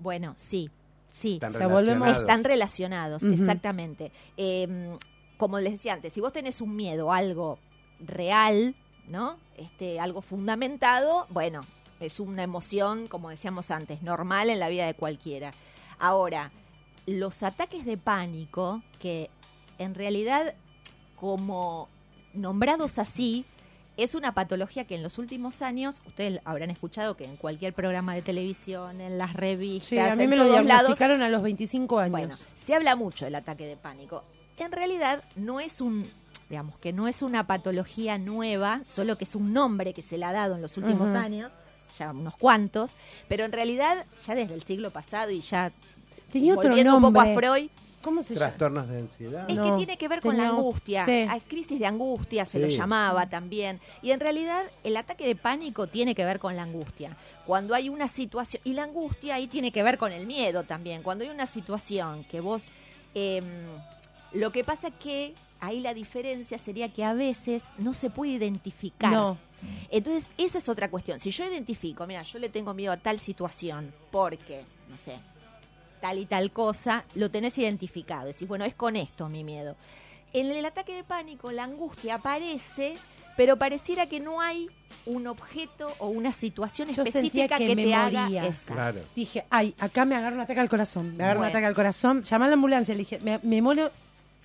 Bueno, 0.00 0.34
sí, 0.36 0.70
sí. 1.12 1.34
Están 1.34 1.54
O 1.54 1.58
sea, 1.58 1.66
volvemos- 1.68 1.84
relacionados. 2.08 2.20
Están 2.20 2.44
relacionados, 2.44 3.22
exactamente. 3.22 4.12
Eh, 4.36 4.96
como 5.36 5.58
les 5.60 5.72
decía 5.72 5.94
antes, 5.94 6.12
si 6.12 6.20
vos 6.20 6.32
tenés 6.32 6.60
un 6.60 6.74
miedo, 6.76 7.12
a 7.12 7.16
algo 7.18 7.58
real, 8.00 8.74
¿no? 9.08 9.36
Este, 9.56 10.00
algo 10.00 10.20
fundamentado, 10.22 11.26
bueno, 11.30 11.60
es 12.00 12.20
una 12.20 12.42
emoción, 12.42 13.06
como 13.08 13.30
decíamos 13.30 13.70
antes, 13.70 14.02
normal 14.02 14.50
en 14.50 14.58
la 14.60 14.68
vida 14.68 14.86
de 14.86 14.94
cualquiera. 14.94 15.50
Ahora, 15.98 16.50
los 17.06 17.42
ataques 17.42 17.84
de 17.84 17.96
pánico, 17.96 18.82
que 18.98 19.30
en 19.78 19.94
realidad, 19.94 20.54
como 21.16 21.88
nombrados 22.34 22.98
así, 22.98 23.44
es 24.02 24.14
una 24.14 24.32
patología 24.32 24.84
que 24.84 24.94
en 24.94 25.02
los 25.02 25.18
últimos 25.18 25.62
años, 25.62 26.00
ustedes 26.06 26.40
habrán 26.44 26.70
escuchado 26.70 27.16
que 27.16 27.24
en 27.24 27.36
cualquier 27.36 27.72
programa 27.72 28.14
de 28.14 28.22
televisión, 28.22 29.00
en 29.00 29.18
las 29.18 29.34
revistas, 29.34 29.88
Sí, 29.88 29.98
a 29.98 30.16
mí 30.16 30.24
en 30.24 30.30
me 30.30 30.36
lo 30.36 30.44
todos 30.44 30.56
lados, 30.56 30.66
diagnosticaron 30.66 31.22
a 31.22 31.28
los 31.28 31.42
25 31.42 31.98
años. 31.98 32.10
bueno, 32.10 32.34
se 32.56 32.74
habla 32.74 32.96
mucho 32.96 33.24
del 33.24 33.34
ataque 33.34 33.66
de 33.66 33.76
pánico. 33.76 34.24
En 34.58 34.72
realidad 34.72 35.22
no 35.36 35.60
es 35.60 35.80
un, 35.80 36.06
digamos 36.48 36.78
que 36.78 36.92
no 36.92 37.08
es 37.08 37.22
una 37.22 37.46
patología 37.46 38.18
nueva, 38.18 38.82
solo 38.84 39.16
que 39.16 39.24
es 39.24 39.34
un 39.34 39.52
nombre 39.52 39.92
que 39.94 40.02
se 40.02 40.18
le 40.18 40.24
ha 40.26 40.32
dado 40.32 40.54
en 40.54 40.62
los 40.62 40.76
últimos 40.76 41.16
años, 41.16 41.52
ya 41.98 42.10
unos 42.10 42.36
cuantos, 42.36 42.96
pero 43.28 43.44
en 43.44 43.52
realidad 43.52 44.04
ya 44.26 44.34
desde 44.34 44.54
el 44.54 44.62
siglo 44.62 44.90
pasado 44.90 45.30
y 45.30 45.40
ya 45.40 45.72
Tenía 46.32 46.54
otro 46.54 46.72
un 46.72 47.02
poco 47.02 47.20
a. 47.20 47.34
Freud, 47.34 47.68
¿Cómo 48.02 48.22
se 48.22 48.34
llama? 48.34 48.46
Trastornos 48.46 48.88
de 48.88 48.98
ansiedad. 48.98 49.50
es 49.50 49.56
No, 49.56 49.64
que 49.70 49.76
tiene 49.76 49.98
que 49.98 50.08
ver 50.08 50.20
con 50.20 50.36
la 50.36 50.48
angustia. 50.48 51.04
sí. 51.04 51.26
Hay 51.28 51.40
crisis 51.40 51.78
de 51.78 51.86
angustia, 51.86 52.46
se 52.46 52.58
lo 52.58 52.66
llamaba 52.66 53.28
también. 53.28 53.80
Y 54.02 54.10
en 54.12 54.20
realidad 54.20 54.62
el 54.84 54.96
ataque 54.96 55.26
de 55.26 55.36
pánico 55.36 55.86
tiene 55.86 56.14
que 56.14 56.24
ver 56.24 56.38
con 56.38 56.56
la 56.56 56.62
angustia. 56.62 57.16
Cuando 57.46 57.74
hay 57.74 57.88
una 57.88 58.08
situación, 58.08 58.62
y 58.64 58.72
la 58.72 58.84
angustia 58.84 59.34
ahí 59.34 59.46
tiene 59.48 59.70
que 59.72 59.82
ver 59.82 59.98
con 59.98 60.12
el 60.12 60.26
miedo 60.26 60.62
también. 60.64 61.02
Cuando 61.02 61.24
hay 61.24 61.30
una 61.30 61.46
situación 61.46 62.24
que 62.24 62.40
vos... 62.40 62.70
em, 63.14 63.44
lo 64.32 64.52
que 64.52 64.62
pasa 64.62 64.90
que 64.92 65.34
ahí 65.58 65.80
la 65.80 65.92
diferencia 65.92 66.56
sería 66.56 66.88
que 66.92 67.02
a 67.04 67.12
veces 67.14 67.64
no 67.78 67.94
se 67.94 68.10
puede 68.10 68.32
identificar. 68.32 69.12
No. 69.12 69.36
Entonces, 69.90 70.30
esa 70.38 70.58
es 70.58 70.68
otra 70.68 70.88
cuestión. 70.88 71.18
Si 71.18 71.30
yo 71.32 71.44
identifico, 71.44 72.06
mira, 72.06 72.22
yo 72.22 72.38
le 72.38 72.48
tengo 72.48 72.72
miedo 72.72 72.92
a 72.92 72.96
tal 72.96 73.18
situación, 73.18 73.92
porque, 74.10 74.64
no 74.88 74.96
sé, 74.96 75.12
tal 76.00 76.18
y 76.18 76.26
tal 76.26 76.50
cosa, 76.52 77.04
lo 77.14 77.30
tenés 77.30 77.56
identificado. 77.58 78.26
Decís, 78.26 78.48
bueno, 78.48 78.64
es 78.64 78.74
con 78.74 78.96
esto 78.96 79.28
mi 79.28 79.44
miedo. 79.44 79.76
En 80.32 80.50
el 80.50 80.64
ataque 80.64 80.94
de 80.94 81.04
pánico, 81.04 81.50
la 81.50 81.64
angustia 81.64 82.16
aparece, 82.16 82.96
pero 83.36 83.56
pareciera 83.56 84.06
que 84.06 84.20
no 84.20 84.40
hay 84.40 84.68
un 85.06 85.26
objeto 85.26 85.88
o 85.98 86.08
una 86.08 86.32
situación 86.32 86.88
Yo 86.92 87.02
específica 87.02 87.56
que 87.58 87.66
que, 87.68 87.76
me 87.76 87.84
te 87.84 87.94
haga 87.94 88.22
moría. 88.24 88.46
esa. 88.46 88.72
Claro. 88.74 89.00
Dije, 89.16 89.44
ay, 89.50 89.74
acá 89.78 90.04
me 90.04 90.14
agarra 90.16 90.36
un 90.36 90.42
ataque 90.42 90.60
al 90.60 90.68
corazón. 90.68 91.16
Me 91.16 91.24
agarra 91.24 91.40
un 91.40 91.46
ataque 91.46 91.66
al 91.66 91.74
corazón. 91.74 92.22
Llamá 92.22 92.44
a 92.44 92.48
la 92.48 92.54
ambulancia. 92.54 92.94
Le 92.94 93.00
dije, 93.00 93.18
me, 93.20 93.38
me 93.42 93.60
muero. 93.62 93.90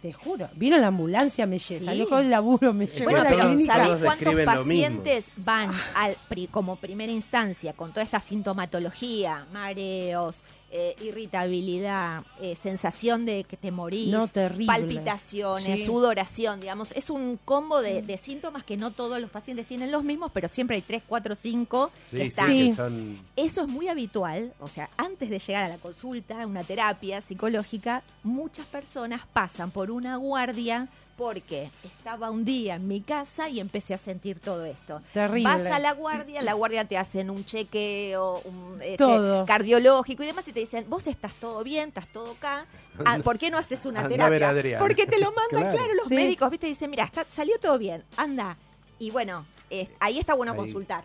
Te 0.02 0.14
juro, 0.14 0.48
vino 0.56 0.78
la 0.78 0.88
ambulancia, 0.88 1.48
me 1.48 1.58
Sí. 1.58 1.80
salió 1.80 2.08
con 2.08 2.20
el 2.20 2.30
laburo, 2.30 2.74
me 2.74 2.86
llegó 2.86 3.06
Bueno, 3.10 3.22
a 3.22 3.24
la 3.24 3.30
pero. 3.32 3.58
¿sabés 3.66 4.04
cuántos 4.04 4.36
pacientes 4.46 5.26
van 5.36 5.72
al 5.96 6.16
pri- 6.30 6.46
como 6.48 6.76
primera 6.76 7.12
instancia 7.12 7.74
con 7.74 7.90
toda 7.92 8.04
esta 8.04 8.20
sintomatología, 8.20 9.48
mareos, 9.52 10.44
eh, 10.78 10.94
irritabilidad, 11.02 12.24
eh, 12.42 12.56
sensación 12.58 13.26
de 13.26 13.46
que 13.46 13.56
te 13.56 13.72
morís, 13.72 14.10
No, 14.10 14.28
terrible. 14.28 14.66
palpitaciones, 14.66 15.80
Sí. 15.80 15.86
sudoración, 15.86 16.60
digamos. 16.60 16.92
Es 16.92 17.10
un 17.10 17.38
combo 17.46 17.82
de, 17.82 18.02
de 18.02 18.18
síntomas 18.18 18.64
que 18.66 18.76
no 18.76 18.92
todos 18.92 19.22
los 19.22 19.30
pacientes 19.30 19.68
tienen 19.68 19.90
los 19.90 20.04
mismos, 20.04 20.32
pero 20.34 20.48
siempre 20.50 20.76
hay 20.76 20.82
tres, 20.82 21.02
cuatro, 21.08 21.34
cinco 21.34 21.92
Sí, 22.06 22.18
que 22.18 22.24
sí, 22.24 22.28
están. 22.30 22.48
que 22.50 22.54
Sí. 22.72 22.76
son... 22.76 23.20
Eso 23.38 23.62
es 23.62 23.68
muy 23.70 23.88
habitual, 23.88 24.54
o 24.60 24.68
sea, 24.68 24.90
antes 24.98 25.30
de 25.30 25.40
llegar 25.40 25.64
a 25.64 25.70
la 25.70 25.78
consulta, 25.78 26.46
una 26.46 26.64
terapia 26.64 27.22
psicológica, 27.22 28.04
muchas 28.24 28.66
personas 28.66 29.22
pasan 29.32 29.72
por 29.72 29.92
una 29.92 30.18
guardia 30.18 30.90
porque 31.18 31.72
estaba 31.84 32.30
un 32.30 32.44
día 32.44 32.76
en 32.76 32.88
mi 32.88 33.02
casa 33.02 33.48
y 33.50 33.60
empecé 33.60 33.94
a 33.94 33.98
sentir 33.98 34.40
todo 34.40 34.66
esto. 34.66 35.02
Terrible. 35.14 35.44
Vas 35.50 35.66
a 35.66 35.80
la 35.80 35.94
guardia, 35.94 36.42
la 36.42 36.54
guardia 36.54 36.86
te 36.86 36.98
hacen 36.98 37.30
un 37.30 37.46
chequeo, 37.46 38.42
un 38.44 38.80
este, 38.82 38.98
Todo. 38.98 39.46
cardiológico 39.46 40.24
y 40.24 40.28
demás 40.28 40.48
y 40.48 40.52
te 40.54 40.60
dicen, 40.60 40.86
vos 40.90 41.08
estás 41.08 41.34
todo 41.36 41.64
bien, 41.64 41.90
estás 41.90 42.08
todo 42.12 42.34
acá, 42.34 42.66
ah, 43.06 43.18
¿por 43.24 43.38
qué 43.38 43.50
no 43.50 43.58
haces 43.58 43.86
una 43.86 44.00
Anda 44.02 44.08
a 44.08 44.10
terapia? 44.10 44.30
ver 44.30 44.44
a 44.44 44.50
Adrián. 44.50 44.80
Porque 44.80 45.06
te 45.08 45.18
lo 45.20 45.28
mandan, 45.32 45.62
Claro. 45.62 45.78
claro, 45.78 45.94
los 45.96 46.08
Sí. 46.08 46.16
médicos, 46.16 46.50
viste, 46.52 46.68
dicen, 46.68 46.90
mira, 46.90 47.06
está, 47.06 47.26
salió 47.30 47.58
todo 47.60 47.78
bien, 47.78 48.04
anda. 48.18 48.58
Y 49.00 49.12
bueno, 49.12 49.46
es- 49.70 49.90
ahí 50.00 50.20
está 50.20 50.34
bueno 50.34 50.52
Ahí. 50.52 50.58
consultar. 50.58 51.04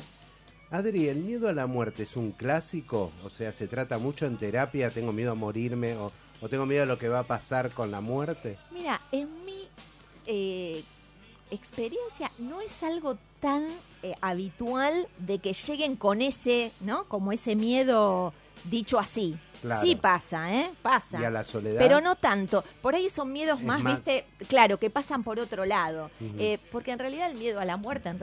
Adri, 0.72 1.08
¿el 1.08 1.18
miedo 1.18 1.48
a 1.48 1.52
la 1.52 1.66
muerte 1.66 2.04
es 2.04 2.16
un 2.16 2.30
clásico? 2.30 3.10
O 3.24 3.30
sea, 3.30 3.50
¿se 3.52 3.66
trata 3.66 3.98
mucho 3.98 4.26
en 4.26 4.36
terapia? 4.38 4.90
¿Tengo 4.90 5.12
miedo 5.12 5.32
a 5.32 5.34
morirme? 5.34 5.96
¿O, 5.96 6.12
o 6.40 6.48
tengo 6.48 6.64
miedo 6.64 6.84
a 6.84 6.86
lo 6.86 6.96
que 6.96 7.08
va 7.08 7.18
a 7.20 7.24
pasar 7.24 7.72
con 7.72 7.90
la 7.90 8.00
muerte? 8.00 8.56
Mira, 8.70 9.00
en 9.10 9.44
mi 9.44 9.68
eh, 10.26 10.82
experiencia 11.50 12.30
no 12.38 12.60
es 12.60 12.82
algo 12.82 13.16
tan 13.40 13.66
eh, 14.02 14.14
habitual 14.20 15.08
de 15.18 15.38
que 15.38 15.52
lleguen 15.52 15.96
con 15.96 16.22
ese, 16.22 16.72
¿no? 16.80 17.04
Como 17.04 17.32
ese 17.32 17.56
miedo 17.56 18.32
dicho 18.64 18.98
así. 18.98 19.36
Claro. 19.62 19.82
Sí 19.82 19.94
pasa, 19.96 20.54
¿eh? 20.54 20.70
Pasa. 20.80 21.20
¿Y 21.20 21.24
a 21.24 21.30
la 21.30 21.44
soledad? 21.44 21.78
Pero 21.78 22.00
no 22.00 22.16
tanto. 22.16 22.64
Por 22.80 22.94
ahí 22.94 23.10
son 23.10 23.32
miedos 23.32 23.60
más, 23.62 23.80
más- 23.82 23.96
viste, 23.96 24.24
claro, 24.48 24.78
que 24.78 24.88
pasan 24.90 25.22
por 25.22 25.38
otro 25.38 25.64
lado. 25.66 26.10
Eh, 26.38 26.58
porque 26.72 26.92
en 26.92 26.98
realidad 26.98 27.30
el 27.30 27.36
miedo 27.36 27.60
a 27.60 27.64
la 27.64 27.76
muerte, 27.76 28.08
en 28.08 28.18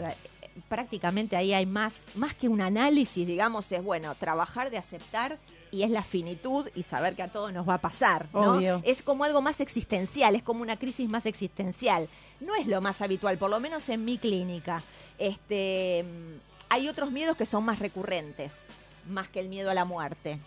prácticamente 0.69 1.35
ahí 1.35 1.53
hay 1.53 1.65
más, 1.65 1.93
más 2.15 2.33
que 2.33 2.47
un 2.47 2.61
análisis, 2.61 3.27
digamos, 3.27 3.71
es 3.71 3.83
bueno, 3.83 4.15
trabajar 4.15 4.71
de 4.71 4.77
aceptar 4.77 5.37
y 5.71 5.83
es 5.83 5.89
la 5.89 6.01
finitud 6.01 6.69
y 6.75 6.83
saber 6.83 7.15
que 7.15 7.23
a 7.23 7.31
todos 7.31 7.53
nos 7.53 7.67
va 7.67 7.75
a 7.75 7.81
pasar. 7.81 8.27
¿no? 8.33 8.55
Obvio. 8.55 8.81
Es 8.83 9.01
como 9.01 9.23
algo 9.23 9.41
más 9.41 9.59
existencial, 9.61 10.35
es 10.35 10.43
como 10.43 10.61
una 10.61 10.77
crisis 10.77 11.09
más 11.09 11.25
existencial. 11.25 12.09
No 12.39 12.55
es 12.55 12.67
lo 12.67 12.81
más 12.81 13.01
habitual, 13.01 13.37
por 13.37 13.49
lo 13.49 13.59
menos 13.59 13.89
en 13.89 14.05
mi 14.05 14.17
clínica. 14.17 14.81
Este, 15.17 16.03
mm, 16.03 16.33
hay 16.69 16.87
otros 16.87 17.11
miedos 17.11 17.37
que 17.37 17.45
son 17.45 17.65
más 17.65 17.79
recurrentes, 17.79 18.63
más 19.07 19.29
que 19.29 19.39
el 19.39 19.49
miedo 19.49 19.69
a 19.69 19.73
la 19.73 19.85
muerte. 19.85 20.39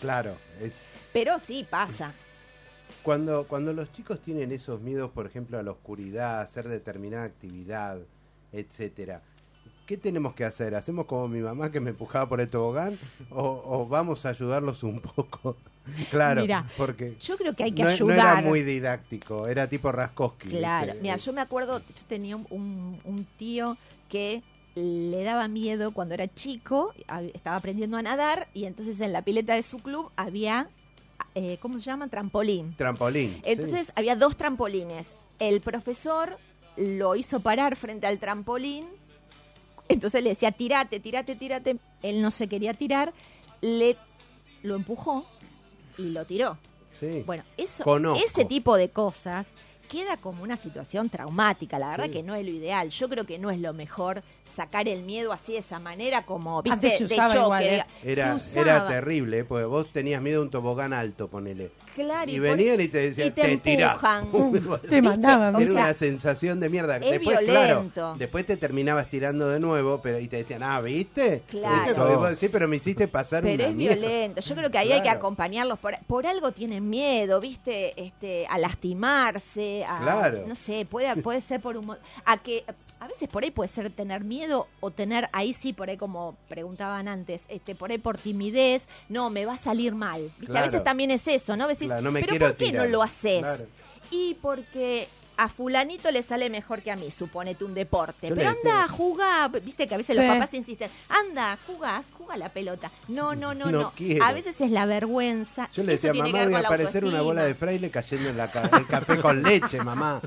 Claro, 0.00 0.36
es... 0.60 0.74
Pero 1.12 1.38
sí 1.38 1.66
pasa. 1.68 2.12
Cuando, 3.02 3.46
cuando 3.46 3.72
los 3.72 3.92
chicos 3.92 4.20
tienen 4.20 4.52
esos 4.52 4.80
miedos, 4.80 5.10
por 5.10 5.26
ejemplo, 5.26 5.58
a 5.58 5.62
la 5.62 5.70
oscuridad, 5.72 6.38
a 6.38 6.42
hacer 6.42 6.68
determinada 6.68 7.24
actividad, 7.24 7.98
etcétera, 8.52 9.22
¿qué 9.92 9.98
tenemos 9.98 10.32
que 10.32 10.46
hacer? 10.46 10.74
¿Hacemos 10.74 11.04
como 11.04 11.28
mi 11.28 11.40
mamá 11.40 11.70
que 11.70 11.78
me 11.78 11.90
empujaba 11.90 12.26
por 12.26 12.40
el 12.40 12.48
tobogán? 12.48 12.98
¿O, 13.28 13.62
o 13.66 13.86
vamos 13.86 14.24
a 14.24 14.30
ayudarlos 14.30 14.82
un 14.84 15.00
poco? 15.00 15.54
claro, 16.10 16.40
Mira, 16.40 16.66
porque 16.78 17.14
Yo 17.20 17.36
creo 17.36 17.54
que 17.54 17.64
hay 17.64 17.72
que 17.72 17.82
no, 17.82 17.90
no 17.90 18.10
era 18.10 18.30
ayudar. 18.30 18.44
muy 18.44 18.62
didáctico, 18.62 19.46
era 19.46 19.68
tipo 19.68 19.92
Raskowski. 19.92 20.48
Claro, 20.48 20.94
mira, 21.02 21.16
yo 21.16 21.34
me 21.34 21.42
acuerdo, 21.42 21.80
yo 21.80 22.06
tenía 22.08 22.36
un, 22.36 23.26
tío 23.36 23.76
que 24.08 24.42
le 24.74 25.24
daba 25.24 25.46
miedo 25.46 25.92
cuando 25.92 26.14
era 26.14 26.26
chico, 26.26 26.94
estaba 27.34 27.56
aprendiendo 27.56 27.98
a 27.98 28.02
nadar 28.02 28.48
y 28.54 28.64
entonces 28.64 28.98
en 29.02 29.12
la 29.12 29.20
pileta 29.20 29.54
de 29.56 29.62
su 29.62 29.78
club 29.80 30.10
había, 30.16 30.70
eh, 31.34 31.58
¿cómo 31.60 31.78
se 31.80 31.84
llama? 31.84 32.08
Trampolín. 32.08 32.74
Trampolín. 32.78 33.34
sí. 33.34 33.42
Entonces 33.44 33.92
había 33.94 34.16
dos 34.16 34.38
trampolines. 34.38 35.12
El 35.38 35.60
profesor 35.60 36.38
lo 36.78 37.14
hizo 37.14 37.40
parar 37.40 37.76
frente 37.76 38.06
al 38.06 38.18
trampolín. 38.18 38.86
Entonces 39.88 40.22
le 40.22 40.30
decía, 40.30 40.52
tirate, 40.52 41.00
tirate, 41.00 41.36
tirate. 41.36 41.76
Él 42.02 42.22
no 42.22 42.30
se 42.30 42.48
quería 42.48 42.74
tirar. 42.74 43.12
Le 43.60 43.96
lo 44.62 44.76
empujó 44.76 45.26
y 45.98 46.10
lo 46.10 46.24
tiró. 46.24 46.58
Sí. 46.98 47.22
Bueno, 47.26 47.44
eso, 47.56 47.84
Conozco. 47.84 48.24
ese 48.24 48.44
tipo 48.44 48.76
de 48.76 48.90
cosas 48.90 49.48
queda 49.92 50.16
como 50.16 50.42
una 50.42 50.56
situación 50.56 51.10
traumática. 51.10 51.78
La 51.78 51.90
verdad 51.90 52.06
Sí. 52.06 52.12
que 52.12 52.22
no 52.22 52.34
es 52.34 52.44
lo 52.46 52.50
ideal. 52.50 52.88
Yo 52.88 53.08
creo 53.10 53.26
que 53.26 53.38
no 53.38 53.50
es 53.50 53.60
lo 53.60 53.74
mejor 53.74 54.22
sacar 54.46 54.88
el 54.88 55.02
miedo 55.02 55.32
así 55.32 55.52
de 55.52 55.58
esa 55.58 55.78
manera, 55.78 56.24
como 56.24 56.62
viste, 56.62 56.72
Antes 56.74 56.98
se 56.98 57.06
de 57.06 57.14
usaba 57.14 57.28
choque. 57.32 57.44
igual, 57.44 57.64
¿eh? 57.64 57.84
Era, 58.04 58.38
se 58.38 58.60
era 58.60 58.76
usaba. 58.78 58.88
terrible, 58.88 59.38
¿eh? 59.40 59.44
porque 59.44 59.66
vos 59.66 59.88
tenías 59.92 60.22
miedo 60.22 60.40
a 60.40 60.44
un 60.44 60.50
tobogán 60.50 60.92
alto, 60.94 61.28
ponele. 61.28 61.70
Claro, 61.94 62.30
Y 62.30 62.36
por- 62.40 62.42
venían 62.42 62.80
y 62.80 62.88
te 62.88 62.98
decían, 63.10 63.28
y 63.28 63.30
te 63.32 63.56
tirás". 63.58 63.92
empujan. 63.92 64.28
Te 64.88 65.02
mandaban. 65.02 65.54
O 65.54 65.58
Era 65.60 65.72
sea, 65.72 65.82
una 65.84 65.94
sensación 65.94 66.58
de 66.60 66.68
mierda. 66.70 66.96
es 66.96 67.10
después, 67.10 67.38
violento. 67.40 67.92
claro, 67.94 68.14
después 68.18 68.46
te 68.46 68.56
terminabas 68.56 69.10
tirando 69.10 69.48
de 69.50 69.60
nuevo, 69.60 70.00
pero 70.02 70.18
y 70.18 70.26
te 70.28 70.38
decían, 70.38 70.62
ah, 70.62 70.80
¿viste? 70.80 71.42
Claro. 71.48 71.82
¿Viste? 71.84 71.94
Como 72.00 72.16
vos 72.16 72.30
decís, 72.30 72.48
pero 72.50 72.66
me 72.66 72.76
hiciste 72.76 73.08
pasar 73.08 73.42
Pero 73.42 73.54
una 73.56 73.66
es 73.68 73.74
mierda". 73.74 73.96
violento. 73.96 74.40
Yo 74.40 74.54
creo 74.54 74.70
que 74.70 74.78
ahí 74.78 74.92
hay 74.92 75.02
que 75.02 75.10
acompañarlos. 75.10 75.78
Por, 75.78 75.96
por 76.06 76.26
algo 76.26 76.52
tienen 76.52 76.88
miedo, 76.88 77.40
¿viste? 77.40 77.92
Este, 78.02 78.46
a 78.48 78.56
lastimarse, 78.58 79.81
a, 79.84 79.98
Claro. 79.98 80.44
no 80.46 80.54
sé, 80.54 80.86
puede, 80.88 81.14
puede 81.22 81.40
ser 81.40 81.60
por 81.60 81.76
un... 81.76 81.96
A 82.24 82.36
que 82.38 82.64
a 83.00 83.06
veces 83.08 83.28
por 83.28 83.42
ahí 83.42 83.50
puede 83.50 83.68
ser 83.68 83.90
tener 83.90 84.22
miedo 84.24 84.68
o 84.80 84.90
tener, 84.90 85.28
ahí 85.32 85.52
sí, 85.54 85.72
por 85.72 85.90
ahí 85.90 85.96
como 85.96 86.36
preguntaban 86.48 87.08
antes, 87.08 87.42
este, 87.48 87.74
por 87.74 87.90
ahí 87.90 87.98
por 87.98 88.16
timidez, 88.18 88.86
no, 89.08 89.28
me 89.30 89.44
va 89.44 89.54
a 89.54 89.58
salir 89.58 89.94
mal. 89.94 90.22
¿Viste? 90.38 90.46
Claro. 90.46 90.60
A 90.64 90.66
veces 90.68 90.84
también 90.84 91.10
es 91.10 91.26
eso, 91.26 91.56
¿no? 91.56 91.66
Decís, 91.66 91.86
Claro, 91.88 92.02
no 92.02 92.12
me 92.12 92.20
pero 92.20 92.38
¿por 92.38 92.56
qué 92.56 92.66
tirar. 92.66 92.84
no 92.86 92.90
lo 92.92 93.02
haces? 93.02 93.40
Claro. 93.40 93.66
Y 94.10 94.34
porque 94.40 95.08
a 95.36 95.48
fulanito 95.48 96.10
le 96.12 96.22
sale 96.22 96.50
mejor 96.50 96.82
que 96.82 96.92
a 96.92 96.96
mí, 96.96 97.10
suponete 97.10 97.64
un 97.64 97.74
deporte. 97.74 98.28
Yo 98.28 98.34
Pero 98.36 98.50
anda, 98.50 98.86
jugá, 98.86 99.48
viste 99.48 99.88
que 99.88 99.94
a 99.94 99.96
veces 99.96 100.14
Sí. 100.14 100.22
los 100.22 100.30
papás 100.30 100.52
insisten, 100.54 100.90
anda, 101.08 101.58
jugás, 101.66 102.04
juega 102.24 102.36
la 102.38 102.48
pelota. 102.52 102.90
No, 103.08 103.34
no, 103.34 103.54
no, 103.54 103.70
No. 103.70 103.92
A 104.22 104.32
veces 104.32 104.60
es 104.60 104.70
la 104.70 104.86
vergüenza. 104.86 105.68
Yo 105.72 105.82
le 105.82 105.92
decía, 105.92 106.12
mamá, 106.12 106.44
voy 106.44 106.54
a 106.54 106.58
aparecer 106.60 107.04
una 107.04 107.22
bola 107.22 107.42
de 107.44 107.54
fraile 107.54 107.90
cayendo 107.90 108.28
en 108.30 108.36
la 108.36 108.50
ca- 108.50 108.70
el 108.76 108.86
café 108.86 109.20
con 109.20 109.42
leche, 109.42 109.78
mamá. 109.82 110.20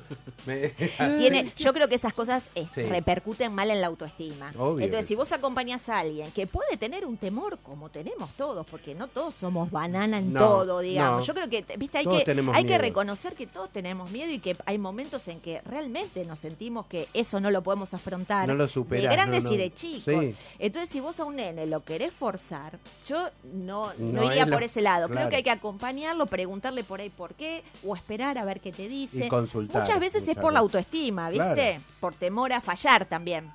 Me- 0.46 0.70
Tiene, 1.18 1.52
yo 1.58 1.74
creo 1.74 1.88
que 1.88 1.96
esas 1.96 2.14
cosas 2.14 2.44
eh, 2.56 2.68
Sí. 2.74 2.82
repercuten 2.84 3.54
mal 3.54 3.70
en 3.72 3.82
la 3.82 3.88
autoestima. 3.88 4.52
Obvio 4.58 4.86
Entonces, 4.86 5.08
si 5.08 5.16
vos 5.16 5.32
acompañás 5.32 5.88
a 5.90 6.00
alguien 6.00 6.32
que 6.32 6.48
puede 6.48 6.78
tener 6.78 7.06
un 7.06 7.18
temor, 7.18 7.58
como 7.60 7.90
tenemos 7.90 8.30
todos, 8.34 8.66
porque 8.68 8.96
no 8.96 9.08
todos 9.08 9.36
somos 9.36 9.72
banana 9.72 10.20
en 10.20 10.34
No, 10.34 10.40
todo, 10.40 10.80
digamos. 10.80 11.20
no. 11.22 11.26
Yo 11.26 11.34
creo 11.34 11.50
que, 11.50 11.66
viste, 11.78 11.98
hay, 12.00 12.04
Todos 12.04 12.24
que, 12.24 12.44
hay 12.54 12.66
que 12.66 12.78
reconocer 12.78 13.34
que 13.36 13.48
todos 13.48 13.70
tenemos 13.72 14.12
miedo 14.12 14.32
y 14.32 14.40
que 14.40 14.56
hay 14.66 14.78
momentos 14.78 15.28
en 15.28 15.40
que 15.40 15.62
realmente 15.66 16.26
nos 16.26 16.40
sentimos 16.40 16.86
que 16.88 17.08
eso 17.14 17.40
no 17.40 17.50
lo 17.52 17.64
podemos 17.64 17.94
afrontar. 17.94 18.48
No 18.48 18.56
lo 18.56 18.68
superás, 18.68 19.10
De 19.10 19.16
grandes 19.16 19.52
y 19.52 19.58
de 19.58 19.74
chicos. 19.74 20.04
Sí. 20.06 20.36
Entonces, 20.60 20.90
si 20.90 21.00
vos 21.00 21.20
a 21.20 21.26
un 21.26 21.36
nene 21.38 21.66
lo 21.66 21.82
querés 21.86 22.14
forzar, 22.14 22.80
yo 23.08 23.30
no, 23.54 23.94
no, 23.98 24.22
No 24.22 24.24
iría 24.26 24.44
es 24.44 24.48
lo- 24.50 24.56
por 24.56 24.64
ese 24.64 24.82
lado. 24.82 25.08
Creo 25.08 25.30
que 25.30 25.36
hay 25.38 25.44
que 25.44 25.52
acompañarlo, 25.52 26.26
preguntarle 26.26 26.84
por 26.84 27.00
ahí 27.00 27.10
por 27.10 27.36
qué, 27.36 27.64
o 27.86 27.96
esperar 27.96 28.38
a 28.38 28.44
ver 28.46 28.60
qué 28.60 28.72
te 28.72 28.88
dice. 28.88 29.26
Y 29.26 29.30
consultar, 29.30 29.82
Muchas 29.84 30.00
veces 30.00 30.28
es 30.28 30.36
por 30.38 30.52
la 30.52 30.60
autoestima, 30.60 31.30
¿viste? 31.30 31.54
Claro. 31.54 31.82
Por 32.00 32.14
temor 32.16 32.52
a 32.54 32.62
fallar 32.62 33.06
también. 33.06 33.52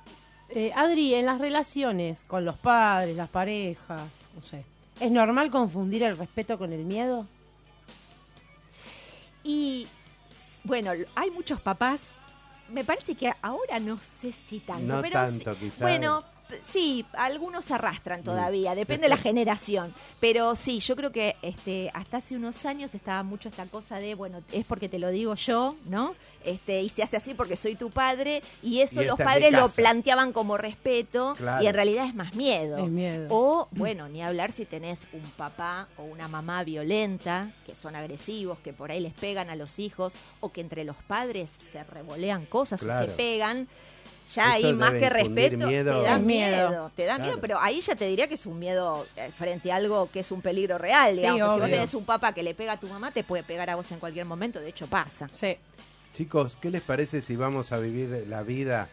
Eh, 0.49 0.71
Adri, 0.75 1.13
en 1.13 1.25
las 1.25 1.39
relaciones 1.39 2.23
con 2.25 2.43
los 2.45 2.57
padres, 2.57 3.15
las 3.15 3.29
parejas, 3.29 4.01
no 4.35 4.41
sé, 4.41 4.65
¿es 4.99 5.11
normal 5.11 5.49
confundir 5.51 6.03
el 6.03 6.17
respeto 6.17 6.57
con 6.57 6.73
el 6.73 6.83
miedo? 6.85 7.25
Y 9.43 9.87
bueno, 10.63 10.91
hay 11.15 11.31
muchos 11.31 11.59
papás. 11.61 12.17
Me 12.69 12.83
parece 12.85 13.15
que 13.15 13.31
ahora 13.41 13.79
no 13.79 13.97
sé 13.99 14.31
si 14.31 14.59
tanto, 14.59 14.83
No 14.95 15.01
pero 15.01 15.13
tanto, 15.13 15.53
sí- 15.55 15.59
quizás. 15.61 15.79
bueno, 15.79 16.23
sí, 16.65 17.05
algunos 17.13 17.69
Mm. 17.69 17.73
arrastran 17.73 18.23
todavía, 18.23 18.75
depende 18.75 19.03
de 19.03 19.09
la 19.09 19.17
generación. 19.17 19.93
Pero 20.19 20.55
sí, 20.55 20.79
yo 20.79 20.95
creo 20.95 21.11
que 21.11 21.35
este 21.41 21.89
hasta 21.93 22.17
hace 22.17 22.35
unos 22.35 22.65
años 22.65 22.93
estaba 22.95 23.23
mucho 23.23 23.49
esta 23.49 23.65
cosa 23.65 23.99
de, 23.99 24.15
bueno, 24.15 24.41
es 24.51 24.65
porque 24.65 24.89
te 24.89 24.99
lo 24.99 25.09
digo 25.09 25.35
yo, 25.35 25.75
¿no? 25.85 26.15
Este, 26.43 26.81
y 26.81 26.89
se 26.89 27.03
hace 27.03 27.17
así 27.17 27.35
porque 27.35 27.55
soy 27.55 27.75
tu 27.75 27.91
padre, 27.91 28.41
y 28.63 28.79
eso 28.81 29.03
Y 29.03 29.05
los 29.05 29.15
padres 29.15 29.51
lo 29.53 29.69
planteaban 29.69 30.33
como 30.33 30.57
respeto, 30.57 31.35
Claro. 31.37 31.63
y 31.63 31.67
en 31.67 31.73
realidad 31.75 32.07
es 32.07 32.15
más 32.15 32.33
miedo. 32.33 32.79
Es 32.79 32.89
miedo. 32.89 33.27
O, 33.29 33.67
bueno, 33.71 34.09
ni 34.09 34.23
hablar 34.23 34.51
si 34.51 34.65
tenés 34.65 35.07
un 35.13 35.21
papá 35.37 35.87
o 35.99 36.03
una 36.03 36.27
mamá 36.27 36.63
violenta, 36.63 37.51
que 37.67 37.75
son 37.75 37.95
agresivos, 37.95 38.57
que 38.63 38.73
por 38.73 38.89
ahí 38.89 38.99
les 38.99 39.13
pegan 39.13 39.51
a 39.51 39.55
los 39.55 39.77
hijos, 39.77 40.13
o 40.39 40.51
que 40.51 40.61
entre 40.61 40.83
los 40.83 40.95
padres 41.07 41.51
se 41.71 41.83
revolean 41.83 42.47
cosas 42.47 42.81
o 42.81 42.85
se 42.99 43.05
pegan. 43.11 43.67
Ya 44.35 44.51
ahí 44.53 44.73
más 44.73 44.91
que 44.93 45.09
respeto, 45.09 45.67
miedo. 45.67 46.01
te 46.01 46.07
da 46.07 46.17
miedo. 46.17 46.69
miedo. 46.69 46.91
Te 46.95 47.05
da 47.05 47.15
Claro. 47.15 47.23
miedo, 47.23 47.41
pero 47.41 47.59
ahí 47.59 47.81
ya 47.81 47.95
te 47.95 48.07
diría 48.07 48.27
que 48.27 48.35
es 48.35 48.45
un 48.45 48.57
miedo 48.59 49.05
eh, 49.17 49.29
frente 49.37 49.71
a 49.71 49.75
algo 49.75 50.09
que 50.11 50.21
es 50.21 50.31
un 50.31 50.41
peligro 50.41 50.77
real. 50.77 51.11
Sí, 51.13 51.21
digamos. 51.21 51.55
Si 51.55 51.59
vos 51.61 51.69
tenés 51.69 51.93
un 51.93 52.05
papá 52.05 52.33
que 52.33 52.43
le 52.43 52.53
pega 52.53 52.73
a 52.73 52.79
tu 52.79 52.87
mamá, 52.87 53.11
te 53.11 53.23
puede 53.23 53.43
pegar 53.43 53.69
a 53.69 53.75
vos 53.75 53.91
en 53.91 53.99
cualquier 53.99 54.25
momento. 54.25 54.59
De 54.59 54.69
hecho, 54.69 54.87
pasa. 54.87 55.29
Sí. 55.33 55.57
Chicos, 56.13 56.57
¿qué 56.61 56.69
les 56.69 56.81
parece 56.81 57.21
si 57.21 57.35
vamos 57.35 57.71
a 57.71 57.77
vivir 57.79 58.25
la 58.29 58.43
vida 58.43 58.87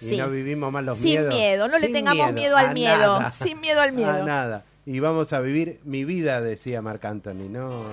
y 0.00 0.10
Sí. 0.10 0.16
no 0.16 0.28
vivimos 0.30 0.72
más 0.72 0.82
los 0.84 0.96
Sin 0.98 1.04
miedos? 1.12 1.34
miedo, 1.34 1.68
no 1.68 1.78
le 1.78 1.86
Sin 1.86 1.92
tengamos 1.94 2.32
miedo, 2.32 2.56
al 2.56 2.72
miedo. 2.74 3.18
nada. 3.20 3.32
Sin 3.44 3.60
miedo 3.60 3.80
al 3.80 3.92
miedo. 3.92 4.10
A 4.10 4.18
nada. 4.22 4.64
y 4.86 4.98
vamos 5.00 5.32
a 5.32 5.40
vivir 5.40 5.78
mi 5.84 6.04
vida, 6.04 6.40
decía 6.40 6.82
Marc 6.82 7.04
Anthony, 7.04 7.48
¿no? 7.48 7.84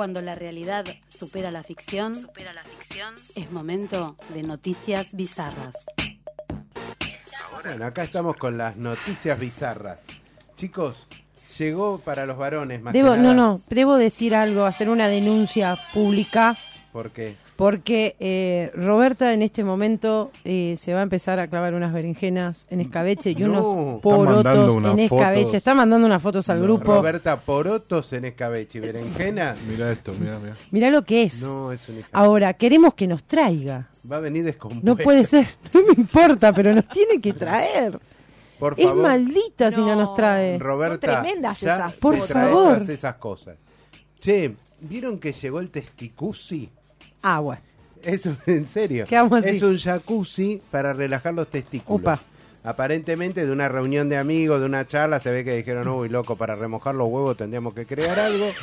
Cuando 0.00 0.22
la 0.22 0.34
realidad 0.34 0.86
supera 1.10 1.50
la 1.50 1.62
ficción, 1.62 2.18
supera 2.18 2.54
la 2.54 2.64
ficción, 2.64 3.14
es 3.36 3.52
momento 3.52 4.16
de 4.32 4.42
noticias 4.42 5.08
bizarras. 5.12 5.74
Bueno, 7.62 7.84
acá 7.84 8.04
estamos 8.04 8.36
con 8.36 8.56
las 8.56 8.76
noticias 8.76 9.38
bizarras. 9.38 10.00
Chicos, 10.56 11.06
llegó 11.58 11.98
para 11.98 12.24
los 12.24 12.38
varones 12.38 12.80
más 12.80 12.94
Debo, 12.94 13.10
que 13.10 13.16
no, 13.18 13.22
nada. 13.22 13.34
no, 13.34 13.60
debo 13.68 13.98
decir 13.98 14.34
algo, 14.34 14.64
hacer 14.64 14.88
una 14.88 15.06
denuncia 15.06 15.76
pública, 15.92 16.56
Porque 16.94 17.36
porque 17.60 18.16
eh, 18.20 18.70
Roberta 18.74 19.34
en 19.34 19.42
este 19.42 19.62
momento 19.64 20.30
eh, 20.44 20.74
se 20.78 20.94
va 20.94 21.00
a 21.00 21.02
empezar 21.02 21.38
a 21.38 21.46
clavar 21.48 21.74
unas 21.74 21.92
berenjenas 21.92 22.66
en 22.70 22.80
escabeche 22.80 23.30
y 23.32 23.34
No. 23.34 23.46
unos 23.70 24.00
porotos 24.00 24.76
en 24.76 24.98
escabeche. 24.98 25.42
fotos. 25.42 25.54
Está 25.54 25.74
mandando 25.74 26.06
unas 26.06 26.22
fotos 26.22 26.48
al 26.48 26.58
No. 26.58 26.64
grupo. 26.64 26.94
Roberta 26.94 27.38
Porotos 27.40 28.12
en 28.14 28.24
escabeche 28.24 28.78
y 28.78 28.80
berenjena. 28.80 29.54
Mira 29.68 29.92
esto, 29.92 30.12
mira, 30.18 30.38
mira. 30.38 30.56
Mirá 30.70 30.90
lo 30.90 31.02
que 31.04 31.24
es. 31.24 31.42
No, 31.42 31.70
es 31.70 31.86
un. 31.88 32.02
Ahora, 32.12 32.54
queremos 32.54 32.94
que 32.94 33.06
nos 33.06 33.24
traiga. 33.24 33.88
Va 34.10 34.16
a 34.16 34.20
venir 34.20 34.42
descompuesto. 34.44 34.86
No 34.86 34.96
puede 34.96 35.22
ser, 35.24 35.46
no 35.74 35.82
me 35.82 35.92
importa, 35.98 36.54
pero 36.54 36.74
nos 36.74 36.88
tiene 36.88 37.20
que 37.20 37.34
traer. 37.34 38.00
Por 38.58 38.74
Es 38.78 38.86
favor, 38.86 39.02
maldita 39.02 39.70
si 39.70 39.80
no 39.82 39.88
No. 39.88 39.96
nos 39.96 40.14
trae. 40.14 40.58
Roberta, 40.58 41.06
Son 41.14 41.22
tremendas 41.24 41.60
ya 41.60 41.74
esas 41.76 41.92
Por 41.94 42.16
favor. 42.26 42.82
esas 42.90 43.14
cosas. 43.16 43.56
Che, 44.18 44.54
¿vieron 44.80 45.18
que 45.18 45.32
llegó 45.32 45.60
el 45.60 45.70
testicusi? 45.70 46.70
Agua. 47.22 47.60
Es 48.02 48.24
un- 48.26 48.36
en 48.46 48.66
serio. 48.66 49.04
Es 49.44 49.62
un 49.62 49.76
jacuzzi 49.78 50.60
para 50.70 50.92
relajar 50.92 51.34
los 51.34 51.48
testículos. 51.48 52.00
Upa. 52.00 52.20
Aparentemente 52.62 53.46
de 53.46 53.52
una 53.52 53.68
reunión 53.68 54.08
de 54.08 54.18
amigos, 54.18 54.60
de 54.60 54.66
una 54.66 54.86
charla, 54.86 55.18
se 55.20 55.30
ve 55.30 55.44
que 55.44 55.56
dijeron, 55.56 55.88
uy, 55.88 56.08
loco, 56.10 56.36
para 56.36 56.56
remojar 56.56 56.94
los 56.94 57.08
huevos 57.08 57.36
tendríamos 57.36 57.74
que 57.74 57.86
crear 57.86 58.18
algo. 58.18 58.50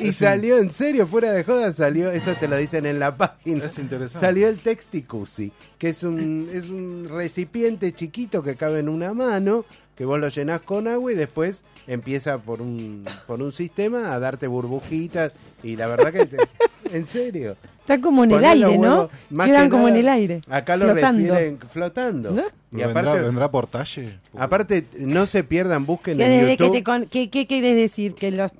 Y 0.00 0.12
salió, 0.12 0.58
en 0.58 0.72
serio, 0.72 1.06
fuera 1.06 1.30
de 1.30 1.44
joda, 1.44 1.72
salió, 1.72 2.10
eso 2.10 2.34
te 2.34 2.48
lo 2.48 2.56
dicen 2.56 2.84
en 2.84 2.98
la 2.98 3.16
página. 3.16 3.66
Es 3.66 3.78
interesante. 3.78 4.18
Salió 4.26 4.48
el 4.48 4.58
Texticusi, 4.58 5.52
que 5.78 5.90
es 5.90 6.02
un, 6.02 6.48
es 6.52 6.68
un 6.68 7.06
recipiente 7.08 7.92
chiquito 7.94 8.42
que 8.42 8.56
cabe 8.56 8.80
en 8.80 8.88
una 8.88 9.14
mano, 9.14 9.64
que 9.96 10.04
vos 10.04 10.18
lo 10.18 10.28
llenás 10.30 10.60
con 10.62 10.88
agua 10.88 11.12
y 11.12 11.14
después 11.14 11.62
empieza 11.86 12.38
por 12.38 12.60
un, 12.60 13.04
por 13.28 13.40
un 13.40 13.52
sistema 13.52 14.12
a 14.12 14.18
darte 14.18 14.48
burbujitas. 14.48 15.30
Y 15.62 15.76
la 15.76 15.86
verdad 15.86 16.12
que, 16.12 16.26
te- 16.26 16.36
en 16.92 17.06
serio. 17.06 17.56
Está 17.80 18.00
como 18.00 18.24
en 18.24 18.32
el 18.32 18.44
aire, 18.44 18.78
¿no? 18.78 19.10
huevos, 19.30 19.46
Quedan 19.46 19.64
que 19.64 19.70
como 19.70 19.88
en 19.88 19.96
el 19.96 20.08
aire. 20.08 20.40
Acá 20.48 20.76
lo 20.76 20.86
flotando. 20.90 21.34
refieren 21.34 21.58
flotando. 21.70 22.30
¿No? 22.30 22.42
Y 22.72 22.76
¿Vendrá, 22.82 23.00
aparte, 23.02 23.22
vendrá 23.22 23.50
por 23.50 23.66
talle? 23.66 24.18
Porque- 24.32 24.44
aparte, 24.44 24.86
no 24.98 25.26
se 25.26 25.44
pierdan, 25.44 25.84
busquen 25.86 26.16
¿Qué, 26.16 26.24
en 26.24 26.30
desde 26.40 26.56
que 26.56 26.64
YouTube. 26.64 26.76
te 26.76 26.84
con- 26.84 27.06
qué, 27.06 27.30
qué 27.30 27.46
querés 27.46 27.76
decir? 27.76 28.14
¿Que 28.14 28.30
los, 28.30 28.50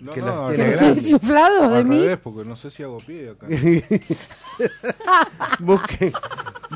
No, 0.00 0.12
que 0.12 0.20
no, 0.20 0.26
los 0.26 0.50
al 0.50 0.54
tiene 0.56 0.70
que 0.70 0.76
revés. 0.76 0.80
los 0.80 0.94
grandes. 0.94 1.10
inflados 1.10 1.70
de 1.72 1.78
Al 1.78 1.84
mí? 1.84 2.00
revés, 2.00 2.18
porque 2.22 2.48
no 2.48 2.56
sé 2.56 2.70
si 2.70 2.82
hago 2.82 2.98
pie 2.98 3.30
acá. 3.30 3.46
busquen, 5.60 6.12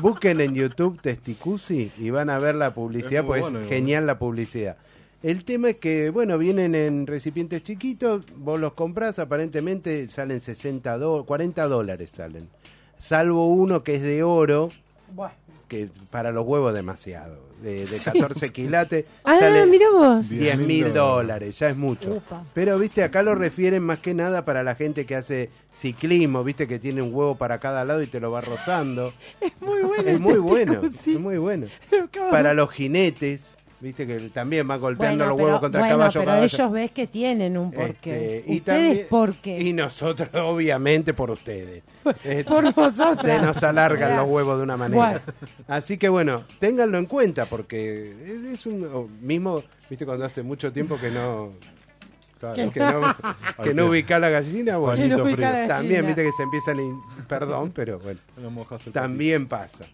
busquen 0.01 0.41
en 0.41 0.53
YouTube 0.53 0.99
Testicusi 1.01 1.91
y 1.97 2.09
van 2.09 2.29
a 2.29 2.39
ver 2.39 2.55
la 2.55 2.73
publicidad, 2.73 3.23
pues 3.25 3.41
bueno, 3.41 3.59
genial 3.67 4.05
la 4.05 4.19
publicidad. 4.19 4.77
El 5.23 5.45
tema 5.45 5.69
es 5.69 5.77
que, 5.77 6.09
bueno, 6.09 6.37
vienen 6.39 6.73
en 6.73 7.05
recipientes 7.05 7.63
chiquitos, 7.63 8.23
vos 8.37 8.59
los 8.59 8.73
compras, 8.73 9.19
aparentemente 9.19 10.09
salen 10.09 10.41
60 10.41 10.97
do- 10.97 11.25
40 11.25 11.67
dólares 11.67 12.09
salen. 12.11 12.49
Salvo 12.97 13.47
uno 13.47 13.83
que 13.83 13.95
es 13.95 14.01
de 14.01 14.23
oro, 14.23 14.69
Buah. 15.13 15.31
que 15.67 15.89
para 16.09 16.31
los 16.31 16.45
huevos 16.47 16.73
demasiado, 16.73 17.37
de, 17.61 17.85
de 17.85 17.97
14 17.99 18.49
quilates, 18.51 19.05
Ah, 19.23 19.37
sale 19.39 19.67
mira 19.67 19.85
vos. 19.91 20.27
10 20.27 20.57
mil 20.57 20.91
dólares, 20.91 21.59
ya 21.59 21.69
es 21.69 21.77
mucho. 21.77 22.13
Upa. 22.15 22.43
Pero, 22.55 22.79
viste, 22.79 23.03
acá 23.03 23.21
lo 23.21 23.35
refieren 23.35 23.83
más 23.83 23.99
que 23.99 24.15
nada 24.15 24.43
para 24.43 24.63
la 24.63 24.73
gente 24.73 25.05
que 25.05 25.15
hace 25.15 25.49
ciclismo, 25.71 26.43
viste, 26.43 26.67
que 26.67 26.79
tiene 26.79 27.03
un 27.03 27.13
huevo 27.13 27.35
para 27.35 27.59
cada 27.59 27.85
lado 27.85 28.01
y 28.01 28.07
te 28.07 28.19
lo 28.19 28.31
va 28.31 28.41
rozando. 28.41 29.13
Muy 29.59 29.81
bueno. 29.83 30.03
Es 30.09 30.19
muy 30.19 30.39
bueno, 30.39 30.81
es 30.83 31.07
muy 31.19 31.37
bueno. 31.37 31.67
Para 32.31 32.55
los 32.55 32.71
jinetes, 32.71 33.55
viste, 33.81 34.05
que 34.07 34.17
también 34.29 34.67
van 34.67 34.79
golpeando 34.79 35.25
Bueno, 35.25 35.29
los 35.29 35.35
pero, 35.35 35.45
huevos 35.47 35.59
contra 35.59 35.79
bueno, 35.81 35.93
el 35.95 35.99
caballo. 35.99 36.19
pero 36.19 36.25
caballo. 36.31 36.45
ellos 36.45 36.71
ves 36.71 36.91
que 36.91 37.07
tienen 37.07 37.57
un 37.57 37.71
porqué. 37.71 38.37
Este, 38.37 38.43
y 38.53 38.57
¿Ustedes 38.57 38.87
también- 38.87 39.07
por 39.09 39.33
qué? 39.35 39.59
Y 39.59 39.73
nosotros, 39.73 40.29
obviamente, 40.35 41.13
por 41.13 41.31
ustedes. 41.31 41.83
Este, 42.23 42.43
Por 42.45 42.73
vosotros. 42.73 43.19
se 43.21 43.37
nos 43.39 43.61
alargan 43.63 44.15
los 44.17 44.27
huevos 44.27 44.57
de 44.57 44.63
una 44.63 44.77
manera. 44.77 45.03
Bueno. 45.03 45.19
Así 45.67 45.97
que 45.97 46.09
bueno, 46.09 46.43
ténganlo 46.59 46.97
en 46.97 47.05
cuenta 47.05 47.45
porque 47.45 48.15
es 48.53 48.65
un 48.65 49.19
mismo, 49.21 49.63
viste 49.89 50.05
cuando 50.05 50.25
hace 50.25 50.41
mucho 50.41 50.71
tiempo 50.71 50.97
que 50.99 51.11
no 51.11 51.51
Claro. 52.39 52.71
que 52.71 52.79
no, 52.79 53.15
que 53.63 53.73
no 53.75 53.85
ubica 53.85 54.17
la 54.17 54.29
gallina, 54.29 54.73
no 54.73 54.79
ubica 54.81 55.05
frío. 55.21 55.37
la 55.61 55.67
también 55.67 56.03
viste 56.07 56.23
que 56.23 56.31
se 56.31 56.41
empiezan 56.41 56.79
in- 56.79 56.99
perdón, 57.27 57.71
pero 57.71 57.99
bueno, 57.99 58.19
No 58.37 58.49
mojas 58.49 58.87
el 58.87 58.93
también 58.93 59.45
pasa. 59.47 59.85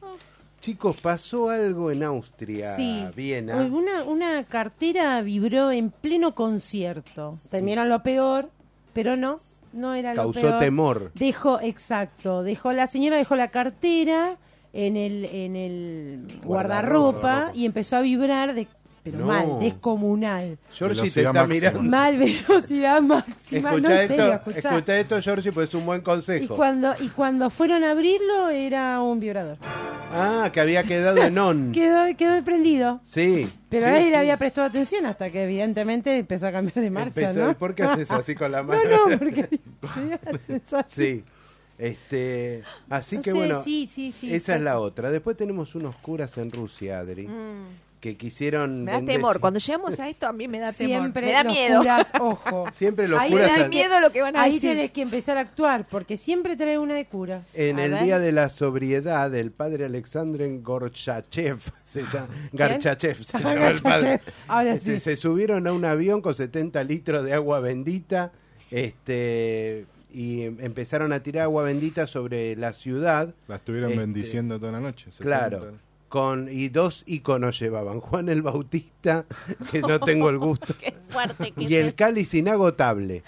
Chicos, 0.67 0.97
pasó 0.97 1.49
algo 1.49 1.91
en 1.91 2.03
Austria, 2.03 2.75
Sí. 2.75 3.05
Viena. 3.15 3.55
Una, 3.61 4.03
una 4.03 4.43
cartera 4.43 5.21
vibró 5.21 5.71
en 5.71 5.91
pleno 5.91 6.35
concierto. 6.35 7.39
Terminaron 7.49 7.87
lo 7.87 8.03
peor, 8.03 8.49
pero 8.91 9.15
no, 9.15 9.37
no 9.71 9.93
era 9.93 10.13
lo 10.13 10.23
Causó 10.23 10.41
peor. 10.41 10.59
temor. 10.59 11.11
Dejó, 11.15 11.61
exacto, 11.61 12.43
dejó 12.43 12.73
la 12.73 12.87
señora 12.87 13.15
dejó 13.15 13.37
la 13.37 13.47
cartera 13.47 14.35
en 14.73 14.97
el 14.97 15.23
en 15.31 15.55
el 15.55 16.27
Guardarropa. 16.43 17.21
guardarropa 17.21 17.51
y 17.55 17.65
empezó 17.65 17.95
a 17.95 18.01
vibrar 18.01 18.53
de 18.53 18.67
pero 19.11 19.25
No. 19.25 19.31
mal, 19.31 19.59
descomunal. 19.59 20.57
Georgie 20.73 20.95
te 20.95 21.21
Velocidad 21.21 21.25
está 21.27 21.33
máxima. 21.33 21.47
mirando. 21.71 21.83
Mal 21.83 22.17
velocidad 22.17 23.01
máxima, 23.01 23.69
Escucha 23.71 23.89
no 23.89 23.95
en 24.01 24.07
serio, 24.07 24.23
esto, 24.33 24.49
escuchá. 24.49 24.69
escucha 24.69 24.99
esto, 24.99 25.21
Georgie, 25.21 25.51
pues 25.51 25.69
es 25.69 25.75
un 25.75 25.85
buen 25.85 25.99
Y 26.01 26.03
consejo. 26.03 26.55
cuando 26.55 26.93
y 26.99 27.07
cuando 27.09 27.49
fueron 27.49 27.83
a 27.83 27.91
abrirlo 27.91 28.49
era 28.49 29.01
un 29.01 29.19
vibrador. 29.19 29.57
Ah, 30.13 30.49
que 30.53 30.61
había 30.61 30.83
quedado 30.83 31.21
en 31.21 31.37
on. 31.37 31.71
Quedó 31.73 32.05
quedó 32.15 32.41
prendido. 32.43 33.01
Sí. 33.03 33.49
Pero 33.69 33.85
sí, 33.87 33.91
a 33.91 33.97
él 33.97 34.03
sí. 34.05 34.09
le 34.11 34.17
había 34.17 34.37
prestado 34.37 34.67
atención 34.67 35.05
hasta 35.05 35.29
que 35.29 35.43
evidentemente 35.43 36.17
empezó 36.17 36.47
a 36.47 36.51
cambiar 36.53 36.75
de 36.81 36.89
marcha, 36.89 37.29
Empezó- 37.31 37.39
¿no? 37.45 37.51
¿y 37.51 37.55
¿Por 37.55 37.75
qué 37.75 37.83
haces 37.83 38.09
así 38.11 38.33
con 38.35 38.51
la 38.51 38.63
mano? 38.63 38.81
No, 38.89 39.07
no, 39.09 39.17
porque. 39.19 39.59
Sí. 40.87 41.23
Este, 41.77 42.63
así 42.89 43.17
No 43.17 43.21
que 43.21 43.31
sé, 43.31 43.37
bueno, 43.37 43.61
sí, 43.63 43.87
sí, 43.93 44.11
sí, 44.11 44.33
esa 44.33 44.55
es 44.55 44.61
la 44.61 44.79
otra. 44.79 45.11
Después 45.11 45.37
tenemos 45.37 45.75
unos 45.75 45.95
curas 45.97 46.35
en 46.39 46.51
Rusia, 46.51 46.97
Adri, 46.99 47.27
que 47.99 48.15
quisieron... 48.15 48.83
Me 48.83 48.91
da 48.91 48.97
vender- 48.99 49.15
temor. 49.15 49.39
Cuando 49.39 49.59
llegamos 49.59 49.99
a 49.99 50.07
esto, 50.07 50.27
a 50.27 50.33
mí 50.33 50.47
me 50.47 50.59
da 50.59 50.71
temor. 50.71 50.99
Siempre 51.01 51.25
Me 51.25 51.31
da 51.31 51.43
los 51.43 51.53
miedo. 51.53 51.79
curas, 51.79 52.07
ojo. 52.19 52.65
Siempre 52.71 53.07
los 53.07 53.19
Ahí 53.19 53.31
curas... 53.31 53.51
Me 53.53 53.59
da 53.63 53.67
miedo 53.69 53.99
lo 53.99 54.11
que 54.11 54.21
van 54.21 54.35
a 54.35 54.43
Ahí 54.43 54.53
decir. 54.55 54.71
tienes 54.71 54.91
que 54.91 55.01
empezar 55.01 55.37
a 55.37 55.41
actuar, 55.41 55.87
porque 55.89 56.15
siempre 56.17 56.55
trae 56.55 56.77
una 56.77 56.93
de 56.95 57.05
curas. 57.05 57.49
En 57.55 57.79
A 57.79 57.85
el 57.85 57.91
ver. 57.91 58.03
día 58.03 58.19
de 58.19 58.31
la 58.31 58.49
sobriedad, 58.49 59.33
el 59.33 59.51
padre 59.51 59.85
Alexandre 59.85 60.47
Gorchachev, 60.61 61.59
se 61.85 62.03
llama, 62.03 62.27
Garchachev, 62.53 63.23
se 63.23 63.39
llama 63.39 63.67
el 63.69 63.81
padre. 63.81 64.21
Ahora 64.47 64.73
Este, 64.73 64.95
sí. 64.95 64.99
Se 64.99 65.15
subieron 65.15 65.65
a 65.67 65.73
un 65.73 65.83
avión 65.85 66.21
con 66.21 66.33
70 66.35 66.83
litros 66.83 67.23
de 67.25 67.33
agua 67.33 67.59
bendita 67.61 68.31
este, 68.69 69.85
y 70.13 70.43
em- 70.43 70.57
empezaron 70.61 71.13
a 71.13 71.21
tirar 71.21 71.43
agua 71.43 71.63
bendita 71.63 72.07
sobre 72.07 72.55
la 72.55 72.73
ciudad. 72.73 73.33
La 73.47 73.55
estuvieron 73.55 73.89
Este, 73.91 73.99
bendiciendo 74.01 74.59
toda 74.59 74.71
la 74.71 74.79
noche. 74.79 75.09
Claro. 75.19 75.73
70. 76.07 76.09
Con, 76.09 76.47
y 76.49 76.69
dos 76.69 77.03
iconos 77.05 77.59
llevaban, 77.59 77.99
Juan 77.99 78.29
el 78.29 78.41
Bautista, 78.41 79.25
que 79.71 79.81
no 79.81 79.99
tengo 79.99 80.29
el 80.29 80.37
gusto, 80.37 80.73
Qué 80.79 80.93
fuerte 81.09 81.51
que 81.51 81.63
y 81.63 81.75
el 81.75 81.93
cáliz 81.95 82.33
inagotable, 82.33 83.23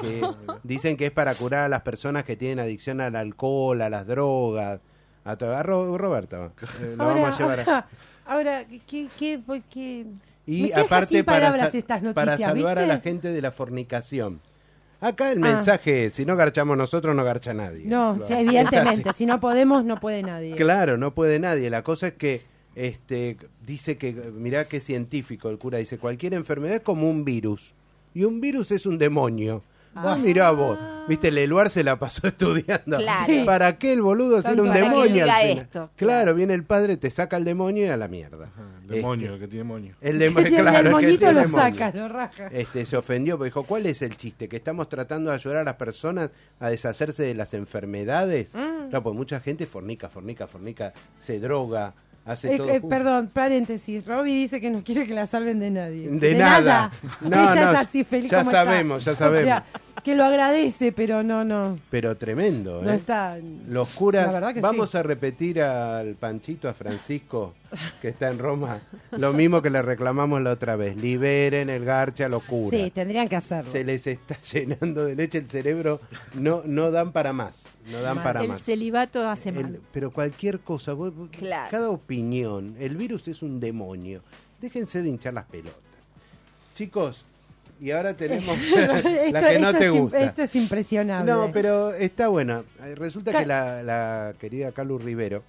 que 0.00 0.22
dicen 0.62 0.96
que 0.96 1.06
es 1.06 1.12
para 1.12 1.34
curar 1.34 1.64
a 1.64 1.68
las 1.68 1.82
personas 1.82 2.24
que 2.24 2.36
tienen 2.36 2.58
adicción 2.58 3.00
al 3.00 3.16
alcohol, 3.16 3.80
a 3.82 3.88
las 3.90 4.06
drogas. 4.06 4.80
A 5.24 5.36
todo. 5.36 5.56
A 5.56 5.62
Ro- 5.62 5.98
Roberta, 5.98 6.38
va. 6.38 6.46
Eh, 6.80 6.94
lo 6.96 7.02
ahora, 7.02 7.20
vamos 7.20 7.34
a 7.34 7.38
llevar. 7.42 7.60
a- 7.60 7.62
ahora, 7.64 7.88
ahora, 8.26 8.64
¿qué, 8.86 9.08
qué, 9.18 10.06
Y 10.46 10.72
aparte 10.72 11.24
para, 11.24 11.50
para 12.14 12.38
salvar 12.38 12.78
a 12.78 12.86
la 12.86 13.00
gente 13.00 13.28
de 13.32 13.42
la 13.42 13.50
fornicación. 13.50 14.40
Acá 15.00 15.32
el 15.32 15.38
Ah. 15.44 15.54
mensaje 15.54 16.06
es, 16.06 16.14
si 16.14 16.24
no 16.24 16.36
garchamos 16.36 16.76
nosotros, 16.76 17.14
no 17.14 17.22
garcha 17.24 17.52
nadie. 17.54 17.84
No, 17.84 18.14
Claro. 18.14 18.26
sí, 18.26 18.32
Es 18.32 18.40
evidentemente, 18.40 19.12
si 19.12 19.26
no 19.26 19.40
podemos, 19.40 19.84
no 19.84 20.00
puede 20.00 20.22
nadie. 20.22 20.56
Claro, 20.56 20.96
no 20.96 21.14
puede 21.14 21.38
nadie. 21.38 21.68
La 21.70 21.82
cosa 21.82 22.08
es 22.08 22.14
que 22.14 22.42
este 22.74 23.36
dice 23.66 23.96
que, 23.98 24.12
mirá 24.12 24.64
qué 24.66 24.80
científico 24.80 25.48
el 25.50 25.58
cura, 25.58 25.78
dice, 25.78 25.98
cualquier 25.98 26.34
enfermedad 26.34 26.76
es 26.76 26.82
como 26.82 27.08
un 27.10 27.24
virus. 27.24 27.72
Y 28.14 28.24
un 28.24 28.40
virus 28.40 28.70
es 28.70 28.86
un 28.86 28.98
demonio. 28.98 29.62
Ah, 29.96 30.16
mirá 30.16 30.50
vos. 30.50 30.78
Viste, 31.08 31.30
Leluar 31.30 31.70
se 31.70 31.84
la 31.84 31.96
pasó 31.98 32.26
estudiando. 32.26 32.98
Claro. 32.98 33.32
¿Para 33.46 33.78
qué 33.78 33.92
el 33.92 34.02
boludo 34.02 34.36
ser 34.42 34.56
Tanto 34.56 34.62
un 34.64 34.72
que 34.72 34.78
demonio? 34.80 35.24
al 35.24 35.30
final? 35.30 35.42
esto, 35.58 35.70
Claro. 35.70 35.90
claro. 35.96 36.34
viene 36.34 36.54
el 36.54 36.64
padre, 36.64 36.96
te 36.96 37.10
saca 37.12 37.36
el 37.36 37.44
demonio 37.44 37.84
y 37.86 37.88
a 37.88 37.96
la 37.96 38.08
mierda. 38.08 38.50
El 38.82 38.88
demonio, 38.88 39.26
Este, 39.26 39.34
el 39.34 39.40
que 39.40 39.48
tiene 39.48 39.64
moño. 39.64 39.94
el 40.00 40.18
demonio, 40.18 40.48
Tiene 40.48 40.62
claro, 40.70 40.98
el 40.98 41.06
que 41.06 41.18
tiene 41.18 41.32
lo 41.34 41.40
demonio. 41.42 41.78
saca, 41.78 41.96
lo 41.96 42.08
raja. 42.08 42.48
Este, 42.52 42.84
se 42.86 42.96
ofendió, 42.96 43.36
porque 43.38 43.48
dijo, 43.50 43.62
¿cuál 43.64 43.86
es 43.86 44.02
el 44.02 44.16
chiste? 44.16 44.48
¿Que 44.48 44.56
estamos 44.56 44.88
tratando 44.88 45.30
de 45.30 45.36
ayudar 45.36 45.58
a 45.58 45.64
las 45.64 45.74
personas 45.76 46.30
a 46.58 46.70
deshacerse 46.70 47.22
de 47.22 47.34
las 47.34 47.54
enfermedades? 47.54 48.54
Mm. 48.54 48.90
No, 48.90 49.02
pues 49.02 49.14
mucha 49.14 49.38
gente 49.40 49.66
fornica, 49.66 50.08
fornica, 50.08 50.46
fornica, 50.48 50.92
se 51.20 51.38
droga, 51.38 51.94
hace 52.26 52.54
Eh, 52.54 52.58
todo. 52.58 52.68
eh, 52.68 52.80
perdón, 52.80 53.30
paréntesis. 53.32 54.04
Robbie 54.04 54.34
dice 54.34 54.60
que 54.60 54.70
no 54.70 54.82
quiere 54.84 55.06
que 55.06 55.14
la 55.14 55.24
salven 55.26 55.58
de 55.60 55.70
nadie. 55.70 56.08
De 56.10 56.34
nada. 56.34 56.90
No, 57.20 57.28
Ella 57.52 57.64
no, 57.64 57.70
es 57.72 57.76
así 57.78 58.04
feliz 58.04 58.30
ya 58.30 58.38
como 58.40 58.50
está. 58.50 58.64
sabemos, 58.64 59.04
ya 59.04 59.12
O 59.12 59.16
sabemos. 59.16 59.44
sea, 59.46 59.64
que 60.04 60.14
lo 60.14 60.24
agradece, 60.24 60.92
pero 60.92 61.22
no, 61.22 61.44
no. 61.44 61.76
Pero 61.90 62.16
tremendo, 62.16 62.82
No 62.82 62.90
¿eh? 62.92 62.96
está. 62.96 63.38
Los 63.68 63.88
curas, 63.90 64.26
La 64.26 64.32
verdad 64.32 64.54
que 64.54 64.60
vamos 64.60 64.90
sí. 64.90 64.96
a 64.98 65.02
repetir 65.02 65.60
al 65.62 66.14
Panchito, 66.16 66.68
a 66.68 66.74
Francisco, 66.74 67.54
que 68.00 68.08
está 68.08 68.30
en 68.30 68.38
Roma, 68.38 68.80
lo 69.12 69.32
mismo 69.32 69.60
que 69.62 69.70
le 69.70 69.82
reclamamos 69.82 70.40
la 70.40 70.52
otra 70.52 70.76
vez, 70.76 70.96
liberen 70.96 71.68
el 71.70 71.84
garche 71.84 72.24
a 72.24 72.28
los 72.28 72.42
curas. 72.44 72.78
Sí, 72.80 72.90
tendrían 72.90 73.28
que 73.28 73.36
hacerlo. 73.36 73.70
Se 73.70 73.84
les 73.84 74.06
está 74.06 74.38
llenando 74.52 75.04
de 75.04 75.14
leche 75.16 75.38
el 75.38 75.48
cerebro, 75.48 76.00
no, 76.34 76.62
no 76.64 76.90
dan 76.90 77.12
para 77.12 77.32
más, 77.32 77.64
no 77.90 78.00
dan 78.02 78.16
Mal. 78.16 78.24
para 78.24 78.42
El 78.42 78.48
más. 78.48 78.62
celibato 78.62 79.28
hace 79.28 79.48
El- 79.50 79.54
mal. 79.62 79.80
pero 79.92 80.10
cualquier 80.12 80.60
cosa, 80.60 80.92
vos- 80.92 81.14
vos- 81.14 81.28
Claro. 81.30 81.68
cada 81.70 81.90
opinión, 81.90 82.76
el 82.78 82.96
virus 82.96 83.26
es 83.28 83.42
un 83.42 83.60
demonio. 83.60 84.22
Déjense 84.60 85.02
de 85.02 85.08
hinchar 85.08 85.34
las 85.34 85.44
pelotas. 85.44 85.74
Chicos, 86.74 87.24
y 87.80 87.90
ahora 87.90 88.14
tenemos 88.16 88.56
la 88.76 88.98
Esto- 89.00 89.40
que 89.48 89.58
no 89.58 89.74
te 89.74 89.88
gusta. 89.90 90.18
Esto 90.18 90.42
es 90.42 90.56
impresionable. 90.56 91.30
No, 91.30 91.50
pero 91.52 91.92
está 91.92 92.28
bueno. 92.28 92.64
Resulta 92.96 93.36
que 93.38 93.44
la, 93.46 93.82
la 93.82 94.34
querida 94.38 94.72
Calu 94.72 94.98
Rivero, 94.98 95.42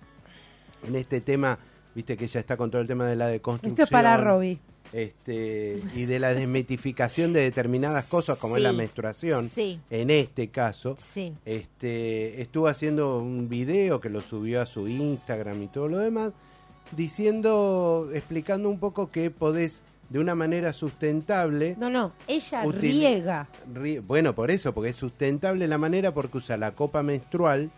en 0.88 0.96
este 0.96 1.22
tema, 1.22 1.58
viste 1.98 2.16
que 2.16 2.26
ella 2.26 2.40
está 2.40 2.56
con 2.58 2.70
todo 2.70 2.80
el 2.80 2.88
tema 2.88 3.06
de 3.08 3.16
la 3.16 3.26
deconstrucción. 3.28 3.72
Esto 3.74 3.84
es 3.86 3.90
para 3.90 4.16
Robbie. 4.18 4.60
este, 4.94 5.82
y 5.96 6.06
de 6.06 6.20
la 6.20 6.34
desmitificación 6.34 7.34
de 7.34 7.42
determinadas 7.42 8.06
cosas 8.06 8.38
como 8.38 8.56
es 8.56 8.62
la 8.64 8.72
menstruación, 8.72 9.50
Sí. 9.50 9.80
en 9.90 10.12
este 10.12 10.48
caso, 10.50 10.96
Sí. 11.14 11.34
este, 11.44 12.40
estuvo 12.42 12.68
haciendo 12.68 13.18
un 13.20 13.50
video 13.50 14.00
que 14.00 14.10
lo 14.10 14.22
subió 14.22 14.62
a 14.62 14.66
su 14.68 14.88
Instagram 14.88 15.64
y 15.64 15.68
todo 15.68 15.88
lo 15.90 15.98
demás, 15.98 16.32
diciendo, 16.96 18.10
explicando 18.14 18.70
un 18.70 18.80
poco 18.80 19.12
que 19.12 19.32
podés 19.32 19.82
de 20.10 20.20
una 20.20 20.36
manera 20.36 20.72
sustentable 20.72 21.76
No, 21.78 21.90
no, 21.90 22.14
ella 22.28 22.64
riega. 22.64 23.50
Rie- 23.74 24.02
Bueno, 24.06 24.36
por 24.36 24.52
eso, 24.52 24.74
porque 24.74 24.92
es 24.92 24.96
sustentable 24.96 25.68
la 25.68 25.78
manera 25.78 26.14
porque 26.14 26.38
usa 26.38 26.56
la 26.58 26.72
copa 26.72 27.04
menstrual. 27.04 27.72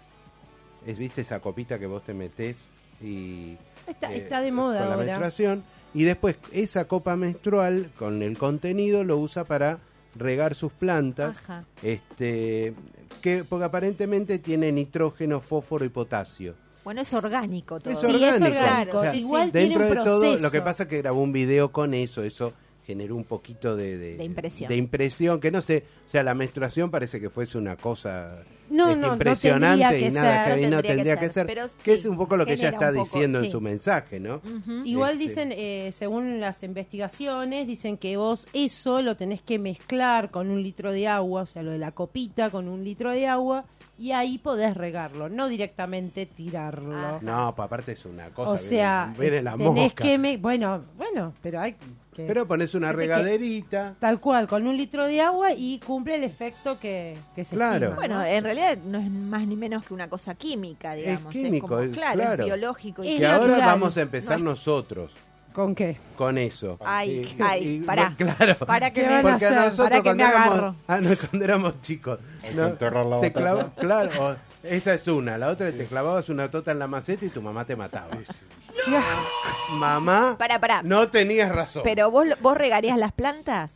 Es, 0.86 0.98
viste, 1.00 1.22
esa 1.22 1.40
copita 1.40 1.80
que 1.80 1.88
vos 1.88 2.04
te 2.04 2.14
metés 2.14 2.68
y... 3.02 3.56
Está, 3.90 4.14
eh, 4.14 4.18
está 4.18 4.42
de 4.42 4.52
moda 4.52 4.80
con 4.82 4.90
la 4.90 4.98
menstruación. 4.98 5.64
Y 5.94 6.04
después 6.04 6.36
esa 6.52 6.86
copa 6.86 7.16
menstrual 7.16 7.90
con 7.98 8.22
el 8.22 8.38
contenido 8.38 9.04
lo 9.04 9.18
usa 9.18 9.44
para 9.44 9.80
regar 10.16 10.56
sus 10.56 10.72
plantas. 10.72 11.38
Ajá. 11.38 11.64
Este, 11.82 12.74
que, 13.22 13.44
porque 13.44 13.66
aparentemente 13.66 14.40
tiene 14.40 14.72
nitrógeno, 14.72 15.42
fósforo 15.42 15.84
y 15.86 15.90
potasio. 15.90 16.56
Bueno, 16.84 17.02
es 17.02 17.14
orgánico 17.14 17.80
todo. 17.80 17.94
Es 17.94 18.00
Sí, 18.00 18.06
es 18.08 18.14
orgánico. 18.14 18.46
orgánico. 18.60 18.98
O 19.00 19.02
sea, 19.04 19.16
Igual 19.16 19.52
Dentro 19.52 19.80
tiene 19.86 19.96
de 20.00 20.04
todo, 20.06 20.38
lo 20.38 20.52
que 20.52 20.62
pasa 20.62 20.84
es 20.84 20.90
que 20.90 20.98
grabó 21.00 21.22
un 21.22 21.32
video 21.32 21.72
con 21.72 21.94
eso, 21.94 22.24
eso 22.24 22.54
generó 22.86 23.16
un 23.16 23.26
poquito 23.26 23.76
de, 23.76 23.98
De 23.98 24.24
impresión. 24.24 24.70
de 24.70 24.76
impresión, 24.78 25.40
que 25.40 25.52
no 25.52 25.62
sé, 25.62 25.84
o 26.06 26.10
sea, 26.10 26.24
la 26.24 26.34
menstruación 26.34 26.90
parece 26.90 27.20
que 27.20 27.30
fuese 27.30 27.58
una 27.58 27.76
cosa 27.76 28.38
No, 28.70 28.90
este, 28.90 29.02
no, 29.02 29.08
no 29.08 29.14
impresionante 29.14 29.80
tendría 29.84 30.00
y 30.00 30.04
que 30.04 30.12
nada 30.16 30.46
ser. 30.46 30.56
que 30.56 30.62
No 30.62 30.70
no 30.70 30.82
tendría 30.82 30.96
tendría 30.96 31.16
que 31.20 31.28
que 31.28 31.34
ser, 31.34 31.46
pero 31.48 31.66
que 31.84 31.94
sí, 31.94 32.00
es 32.00 32.06
un 32.06 32.18
poco 32.18 32.38
lo 32.38 32.46
que 32.46 32.54
ella 32.54 32.70
está 32.70 32.92
poco, 32.92 33.04
diciendo 33.04 33.40
en 33.40 33.52
su 33.52 33.62
mensaje, 33.62 34.20
¿no? 34.20 34.36
Ujú. 34.38 34.86
Igual 34.86 35.14
Este. 35.14 35.24
dicen, 35.24 35.54
eh, 35.56 35.92
según 35.94 36.40
las 36.40 36.62
investigaciones, 36.64 37.68
dicen 37.68 37.98
que 37.98 38.18
vos 38.18 38.48
eso 38.54 39.02
lo 39.02 39.16
tenés 39.16 39.42
que 39.42 39.60
mezclar 39.60 40.30
con 40.32 40.50
un 40.50 40.62
litro 40.64 40.92
de 40.92 41.08
agua, 41.08 41.44
o 41.44 41.46
sea, 41.46 41.64
lo 41.64 41.72
de 41.72 41.78
la 41.80 41.92
copita 41.92 42.50
con 42.50 42.68
un 42.68 42.84
litro 42.84 43.12
de 43.12 43.28
agua, 43.28 43.66
y 43.98 44.12
ahí 44.14 44.38
podés 44.38 44.76
regarlo, 44.78 45.28
no 45.28 45.48
directamente 45.50 46.26
tirarlo. 46.26 46.96
Ah. 46.96 47.20
No, 47.22 47.48
aparte 47.50 47.92
es 47.94 48.06
una 48.06 48.30
cosa, 48.30 48.52
o 48.52 48.54
viene- 48.54 48.70
sea, 48.70 49.14
viene 49.20 49.38
es- 49.38 49.44
la 49.44 49.52
tenés 49.58 49.74
mosca. 49.74 50.04
que... 50.04 50.18
me- 50.18 50.38
bueno, 50.38 50.82
bueno, 50.98 51.34
pero 51.42 51.60
hay 51.62 51.74
que... 51.74 52.26
Pero 52.28 52.46
pones 52.48 52.74
una 52.76 52.90
que- 52.92 52.98
regaderita. 52.98 53.96
Tal 54.00 54.20
cual, 54.20 54.46
con 54.48 54.68
un 54.68 54.76
litro 54.76 55.06
de 55.08 55.22
agua 55.22 55.54
y 55.54 55.80
cumple 55.80 56.16
el 56.16 56.24
efecto 56.26 56.78
que, 56.80 57.16
que 57.34 57.46
se 57.46 57.56
Claro. 57.56 57.76
estima, 57.76 57.96
Bueno, 57.96 58.16
¿no? 58.18 58.24
en 58.26 58.44
realidad 58.44 58.59
no 58.86 59.00
es 59.00 59.10
más 59.10 59.46
ni 59.48 59.56
menos 59.56 59.86
que 59.86 59.94
una 59.94 60.10
cosa 60.10 60.36
química, 60.36 60.94
digamos. 60.94 61.32
químico, 61.32 61.68
como- 61.68 61.80
es- 61.82 61.90
claro, 61.90 62.16
claro. 62.20 62.44
es 62.44 62.46
biológico. 62.48 63.04
Y 63.04 63.14
Es 63.14 63.20
que 63.20 63.26
ahora 63.28 63.58
vamos 63.66 63.98
a 63.98 64.02
empezar 64.02 64.40
nosotros 64.42 65.12
¿Con 65.54 65.74
qué? 65.76 65.98
con 66.16 66.38
eso. 66.38 66.78
Ay, 66.82 67.22
Y- 67.38 67.38
ay, 67.42 67.68
y- 67.68 67.80
pará. 67.82 68.14
Claro. 68.18 68.56
Para 68.66 68.92
que 68.92 69.02
¿Qué 69.02 69.08
me, 69.08 69.14
van 69.16 69.28
a 69.28 69.30
Porque 69.32 69.46
a 69.46 69.50
hacer? 69.50 69.60
nosotros 69.60 69.88
para 69.90 69.96
que 69.98 70.04
cuando 70.04 70.24
me 70.26 70.30
éramos, 70.30 70.76
ah, 70.88 71.00
no, 71.02 71.10
cuando 71.30 71.46
éramos 71.46 71.82
chicos, 71.82 72.20
no, 72.56 72.68
enterrar 72.68 73.06
la 73.06 73.20
te 73.22 73.34
claro, 73.34 74.12
o- 74.20 74.36
esa 74.62 74.94
es 74.94 75.08
una, 75.08 75.38
la 75.38 75.48
otra 75.48 75.72
te 75.72 75.86
clavabas 75.86 76.28
una 76.30 76.52
tota 76.52 76.72
en 76.72 76.80
la 76.80 76.88
maceta 76.88 77.26
y 77.26 77.30
tu 77.30 77.42
mamá 77.42 77.64
te 77.66 77.76
mataba. 77.78 78.10
¿Qué 78.12 78.96
asco. 78.96 79.74
Mamá, 79.74 80.36
Pará, 80.38 80.60
pará. 80.60 80.82
no 80.84 81.08
tenías 81.10 81.50
razón. 81.50 81.82
Pero 81.84 82.12
vos, 82.12 82.28
vos 82.42 82.58
regarías 82.58 82.98
las 82.98 83.12
plantas 83.14 83.72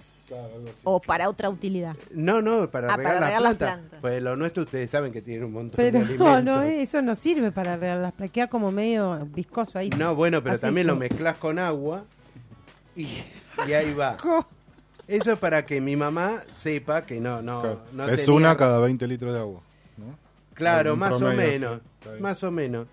o 0.83 0.99
para 1.01 1.29
otra 1.29 1.49
utilidad. 1.49 1.95
no, 2.11 2.41
no, 2.41 2.69
para 2.69 2.93
Ah, 2.93 2.97
regar 2.97 3.13
para 3.13 3.19
las 3.19 3.29
regar 3.29 3.41
las 3.41 3.55
plantas. 3.55 3.77
plantas. 3.79 3.99
Pues 4.01 4.21
lo 4.23 4.35
nuestro 4.35 4.63
ustedes 4.63 4.89
saben 4.89 5.11
que 5.11 5.21
tiene 5.21 5.45
un 5.45 5.53
montón 5.53 5.77
Pero 5.77 5.99
de 5.99 6.05
no, 6.17 6.27
alimentos. 6.29 6.43
no, 6.43 6.61
eso 6.63 7.01
no 7.01 7.15
sirve 7.15 7.51
para 7.51 7.75
regar 7.77 7.97
las 7.99 8.13
plantas, 8.13 8.33
queda 8.33 8.47
como 8.47 8.71
medio 8.71 9.25
viscoso 9.33 9.77
ahí. 9.79 9.89
No, 9.91 10.15
bueno, 10.15 10.41
pero 10.43 10.55
Así 10.55 10.61
también 10.61 10.87
lo 10.87 10.95
mezclas 10.95 11.37
con 11.37 11.59
agua 11.59 12.03
y, 12.95 13.07
y 13.67 13.73
ahí 13.73 13.93
va. 13.93 14.17
Co- 14.21 14.47
Eso 15.07 15.33
es 15.33 15.39
para 15.39 15.65
que 15.65 15.81
mi 15.81 15.95
mamá 15.95 16.41
sepa 16.55 17.05
que 17.05 17.19
no, 17.19 17.41
no, 17.41 17.61
Claro. 17.61 17.79
no 17.91 18.07
es 18.09 18.21
tenía- 18.25 18.35
una 18.37 18.57
cada 18.57 18.79
20 18.79 19.05
litros 19.07 19.33
de 19.33 19.39
agua. 19.39 19.61
¿no? 19.97 20.17
Claro, 20.53 20.95
más 20.95 21.13
o 21.13 21.19
promedio, 21.19 21.51
menos, 21.51 21.75
sí, 21.81 21.87
está 21.99 22.09
bien. 22.11 22.21
más 22.23 22.43
o 22.43 22.51
menos. 22.51 22.87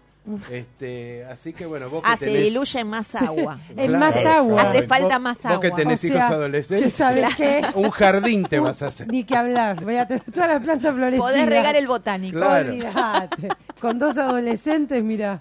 Este, 0.50 1.24
así 1.24 1.52
que 1.52 1.64
bueno, 1.66 1.88
vos 1.88 2.02
que 2.02 2.08
Ah, 2.10 2.16
se 2.16 2.26
diluye 2.26 2.80
en 2.80 2.88
más 2.88 3.14
agua. 3.14 3.58
Es 3.70 3.88
Claro. 3.88 3.98
más 3.98 4.16
agua. 4.16 4.62
Hace 4.62 4.78
vos- 4.80 4.86
falta 4.88 5.18
más 5.18 5.42
Vos 5.42 5.58
que 5.60 5.66
agua. 5.68 5.76
tenés 5.76 6.04
O 6.04 6.06
hijos 6.06 6.18
sea, 6.18 6.28
adolescentes, 6.28 6.92
¿Sabes 6.92 7.36
qué? 7.36 7.62
un 7.74 7.90
jardín 7.90 8.44
te 8.44 8.58
vas 8.60 8.82
a 8.82 8.88
hacer. 8.88 9.08
Ni 9.08 9.24
que 9.24 9.34
hablar. 9.36 9.82
Voy 9.82 9.96
a 9.96 10.06
tener 10.06 10.22
todas 10.30 10.48
las 10.48 10.62
plantas 10.62 10.94
florecidas. 10.94 11.20
Podés 11.30 11.48
regar 11.48 11.74
el 11.74 11.86
botánico. 11.86 12.36
Claro. 12.36 12.68
Olvídate. 12.70 13.48
Con 13.80 13.98
dos 13.98 14.18
adolescentes, 14.18 15.02
mira. 15.02 15.40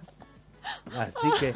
Así 0.98 1.28
que 1.40 1.54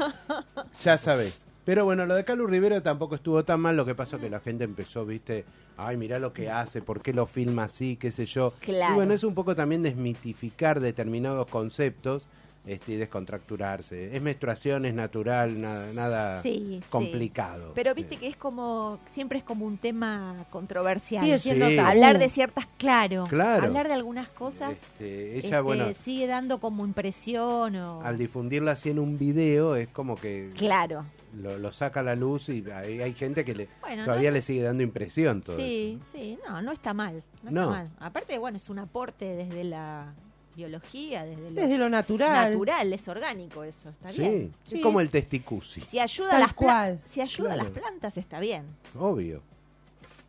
ya 0.84 0.98
sabés. 0.98 1.40
Pero 1.66 1.86
bueno, 1.86 2.06
lo 2.06 2.16
de 2.16 2.26
Calu 2.26 2.46
Rivero 2.46 2.82
tampoco 2.84 3.16
estuvo 3.16 3.44
tan 3.46 3.62
mal. 3.62 3.78
Lo 3.78 3.86
que 3.86 3.96
pasó 3.96 4.20
que 4.20 4.30
la 4.30 4.42
gente 4.42 4.66
empezó, 4.66 5.06
viste, 5.06 5.46
ay, 5.78 5.96
mirá 5.96 6.20
lo 6.20 6.34
que 6.34 6.52
hace, 6.52 6.82
por 6.82 7.02
qué 7.02 7.14
lo 7.14 7.26
filma 7.26 7.64
así, 7.66 7.96
qué 7.96 8.12
sé 8.12 8.26
yo. 8.26 8.54
Claro. 8.60 8.92
Y 8.92 8.96
bueno, 8.96 9.14
es 9.14 9.24
un 9.24 9.34
poco 9.34 9.56
también 9.56 9.82
desmitificar 9.82 10.82
determinados 10.82 11.48
conceptos 11.48 12.28
este, 12.66 12.94
y 12.94 12.96
descontracturarse. 12.96 14.16
Es 14.16 14.22
menstruación, 14.22 14.86
es 14.86 14.94
natural, 14.94 15.60
nada, 15.60 15.92
nada 15.94 16.42
Sí, 16.42 16.80
sí. 16.82 16.88
complicado. 16.90 17.74
Pero 17.76 17.94
viste 17.94 18.16
que 18.18 18.28
es 18.28 18.38
como, 18.38 19.00
siempre 19.12 19.40
es 19.40 19.44
como 19.44 19.66
un 19.66 19.78
tema 19.78 20.46
controversial. 20.50 21.24
Sigue 21.24 21.40
siendo 21.40 21.68
Sí. 21.68 21.78
Hablar 21.78 22.20
de 22.20 22.30
ciertas, 22.30 22.66
claro, 22.78 23.26
Claro. 23.28 23.66
hablar 23.66 23.88
de 23.88 23.94
algunas 23.94 24.30
cosas 24.30 24.72
Este, 24.74 25.38
ella, 25.38 25.40
este, 25.48 25.60
bueno, 25.62 25.86
sigue 26.02 26.28
dando 26.28 26.60
como 26.60 26.86
impresión 26.86 27.76
o... 27.76 28.02
al 28.02 28.18
difundirla 28.18 28.72
así 28.72 28.90
en 28.90 29.00
un 29.00 29.18
video, 29.18 29.76
es 29.76 29.88
como 29.90 30.16
que 30.16 30.52
Claro, 30.56 31.06
lo, 31.36 31.58
lo 31.58 31.72
saca 31.72 32.00
a 32.00 32.04
la 32.04 32.16
luz 32.16 32.48
y 32.50 32.64
hay, 32.72 33.02
hay 33.02 33.14
gente 33.14 33.44
que 33.44 33.56
le, 33.56 33.68
Bueno, 33.82 34.06
todavía 34.06 34.30
no- 34.30 34.36
le 34.36 34.42
sigue 34.42 34.62
dando 34.62 34.84
impresión 34.84 35.42
todo 35.42 35.58
sí, 35.58 36.00
sí, 36.14 36.38
no, 36.48 36.62
no 36.62 36.72
está 36.72 36.94
mal, 36.94 37.24
no, 37.44 37.52
No. 37.52 37.62
está 37.64 37.72
mal. 37.72 37.90
Aparte, 38.00 38.38
bueno, 38.38 38.58
es 38.58 38.70
un 38.70 38.80
aporte 38.80 39.26
desde 39.36 39.64
la 39.64 40.14
biología, 40.56 41.26
desde 41.26 41.50
lo 41.52 41.62
Desde 41.62 41.78
lo 41.78 41.90
natural. 41.90 42.52
natural, 42.52 42.94
es 42.94 43.08
orgánico 43.08 43.64
eso, 43.64 43.90
está 43.90 44.10
Sí, 44.12 44.20
bien. 44.22 44.54
es 44.66 44.70
Sí. 44.72 44.82
como 44.82 45.00
el 45.02 45.10
testicusi, 45.10 45.82
Si 45.82 46.00
ayuda, 46.00 46.30
Tal 46.32 46.42
a 46.44 46.46
las, 46.46 46.54
cual. 46.54 47.00
si 47.10 47.22
ayuda 47.22 47.52
a 47.52 47.56
Claro. 47.56 47.70
las 47.70 47.80
plantas, 47.80 48.18
está 48.18 48.40
bien. 48.40 48.64
obvio. 48.98 49.42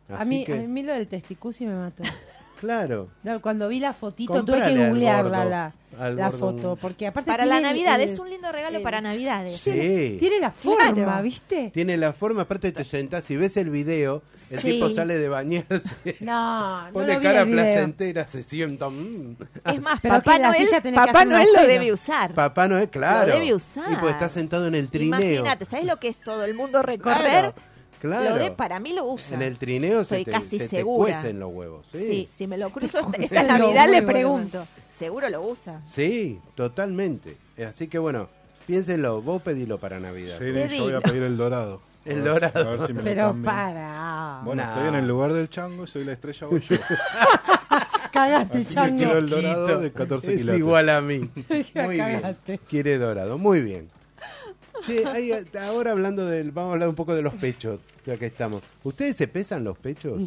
A 0.09 0.19
Así 0.19 0.29
mí, 0.29 0.45
que, 0.45 0.53
a 0.53 0.57
mí 0.57 0.83
lo 0.83 0.93
del 0.93 1.07
testicusi 1.07 1.65
me 1.65 1.75
mató. 1.75 2.03
claro. 2.59 3.09
No, 3.23 3.41
cuando 3.41 3.67
vi 3.67 3.79
la 3.79 3.93
fotito 3.93 4.33
tuve 4.43 4.57
Comprale 4.57 4.75
que 4.75 4.83
al 4.83 4.89
googlearla 4.89 5.45
la, 5.45 6.09
la 6.11 6.31
foto. 6.31 6.75
Porque 6.75 7.07
aparte 7.07 7.29
Para 7.31 7.45
la 7.45 7.55
tiene 7.55 7.67
Navidad, 7.69 8.01
el- 8.01 8.09
es 8.09 8.19
un 8.19 8.29
lindo 8.29 8.51
regalo 8.51 8.77
el- 8.77 8.83
para 8.83 8.99
Navidades. 9.01 9.59
Sí. 9.61 10.17
Tiene 10.19 10.39
la 10.39 10.51
forma, 10.51 10.93
Claro. 10.93 11.23
¿viste? 11.23 11.71
Tiene 11.73 11.95
la 11.97 12.13
forma, 12.13 12.41
aparte 12.43 12.71
te 12.71 12.83
sentás 12.83 13.29
y 13.31 13.35
ves 13.37 13.55
el 13.57 13.69
video, 13.69 14.23
el 14.51 14.59
Sí. 14.59 14.71
tipo 14.71 14.89
sale 14.89 15.17
de 15.17 15.29
bañarse, 15.29 15.81
No, 16.19 16.87
no 16.87 16.93
pone 16.93 17.17
vi 17.17 17.23
cara 17.23 17.41
el 17.41 17.45
video. 17.47 17.63
placentera, 17.63 18.27
se 18.27 18.43
sienta. 18.43 18.89
mm. 18.89 19.37
Es 19.73 19.81
más, 19.81 19.99
Pero 20.01 20.15
Papá 20.15 20.33
que 20.33 20.39
Noel, 20.43 20.67
que 20.83 20.91
Papá 20.93 21.25
Noel 21.25 21.47
lo 21.55 21.61
debe 21.67 21.93
usar. 21.93 22.33
Papá 22.33 22.67
Noel, 22.67 22.89
claro. 22.89 23.27
Lo 23.33 23.39
debe 23.39 23.53
usar. 23.53 23.91
Y 23.91 23.95
pues 23.95 24.13
está 24.13 24.29
sentado 24.29 24.67
en 24.67 24.75
el 24.75 24.89
trineo. 24.89 25.19
Imagínate, 25.19 25.65
¿sabes 25.65 25.85
lo 25.85 25.97
que 25.97 26.09
es 26.09 26.17
todo 26.19 26.43
el 26.45 26.53
mundo 26.55 26.81
recorrer? 26.81 27.19
Claro, 27.21 27.53
claro. 27.99 28.29
Lo 28.31 28.35
de, 28.37 28.51
para 28.51 28.79
mí 28.79 28.93
lo 28.93 29.05
usa. 29.05 29.35
En 29.35 29.41
el 29.41 29.57
trineo 29.57 30.03
se, 30.03 30.15
Soy 30.15 30.25
te, 30.25 30.31
casi 30.31 30.57
se 30.59 30.67
te 30.67 30.77
segura. 30.77 31.13
cuecen 31.13 31.39
los 31.39 31.51
huevos. 31.53 31.85
Sí, 31.91 31.99
Sí, 31.99 32.29
si 32.35 32.47
me 32.47 32.57
lo 32.57 32.69
cruzo 32.71 32.99
esta, 33.17 33.43
Navidad 33.43 33.85
le 33.87 33.99
huevos, 33.99 34.11
pregunto. 34.11 34.67
Seguro 34.89 35.29
lo 35.29 35.41
usa. 35.41 35.81
Sí, 35.85 36.39
totalmente. 36.55 37.37
Así 37.67 37.87
que 37.87 37.97
bueno, 37.99 38.29
piénsenlo, 38.67 39.21
vos 39.21 39.41
pedilo 39.41 39.77
para 39.79 39.99
Navidad. 39.99 40.37
Sí, 40.39 40.77
yo 40.77 40.83
voy 40.85 40.93
a 40.93 41.01
pedir 41.01 41.23
el 41.23 41.37
dorado. 41.37 41.81
El 42.05 42.19
A 42.27 42.33
ver 42.33 42.33
si- 42.33 42.39
dorado. 42.53 42.69
A 42.69 42.71
ver 42.71 42.87
si 42.87 42.93
me 42.93 42.99
lo 42.99 43.03
Pero 43.05 43.35
para. 43.43 44.41
Bueno, 44.45 44.63
estoy 44.63 44.87
en 44.89 44.95
el 44.95 45.07
lugar 45.07 45.33
del 45.33 45.49
chango 45.49 45.85
y 45.85 45.87
soy 45.87 46.03
la 46.05 46.11
estrella 46.13 46.47
voy 46.47 46.59
yo. 46.61 46.77
Cagaste, 48.11 48.59
Así 48.59 48.67
chango. 48.73 48.95
quiero 48.97 49.17
el 49.17 49.29
dorado 49.29 49.79
de 49.81 49.91
14 49.91 50.31
es 50.33 50.39
quilates. 50.39 50.59
igual 50.59 50.89
a 50.89 51.01
mí. 51.01 51.29
Muy 51.75 51.95
bien. 51.95 52.37
Quiere 52.69 52.97
dorado, 52.97 53.37
muy 53.37 53.61
bien. 53.61 53.89
Che, 54.85 55.05
ahí, 55.07 55.31
ahora 55.61 55.91
hablando 55.91 56.25
del, 56.25 56.51
vamos 56.51 56.69
a 56.69 56.73
hablar 56.73 56.89
un 56.89 56.95
poco 56.95 57.15
de 57.15 57.21
los 57.21 57.33
pechos, 57.35 57.79
ya 58.05 58.17
que 58.17 58.25
estamos. 58.27 58.61
¿Ustedes 58.83 59.15
se 59.15 59.27
pesan 59.27 59.63
los 59.63 59.77
pechos? 59.77 60.21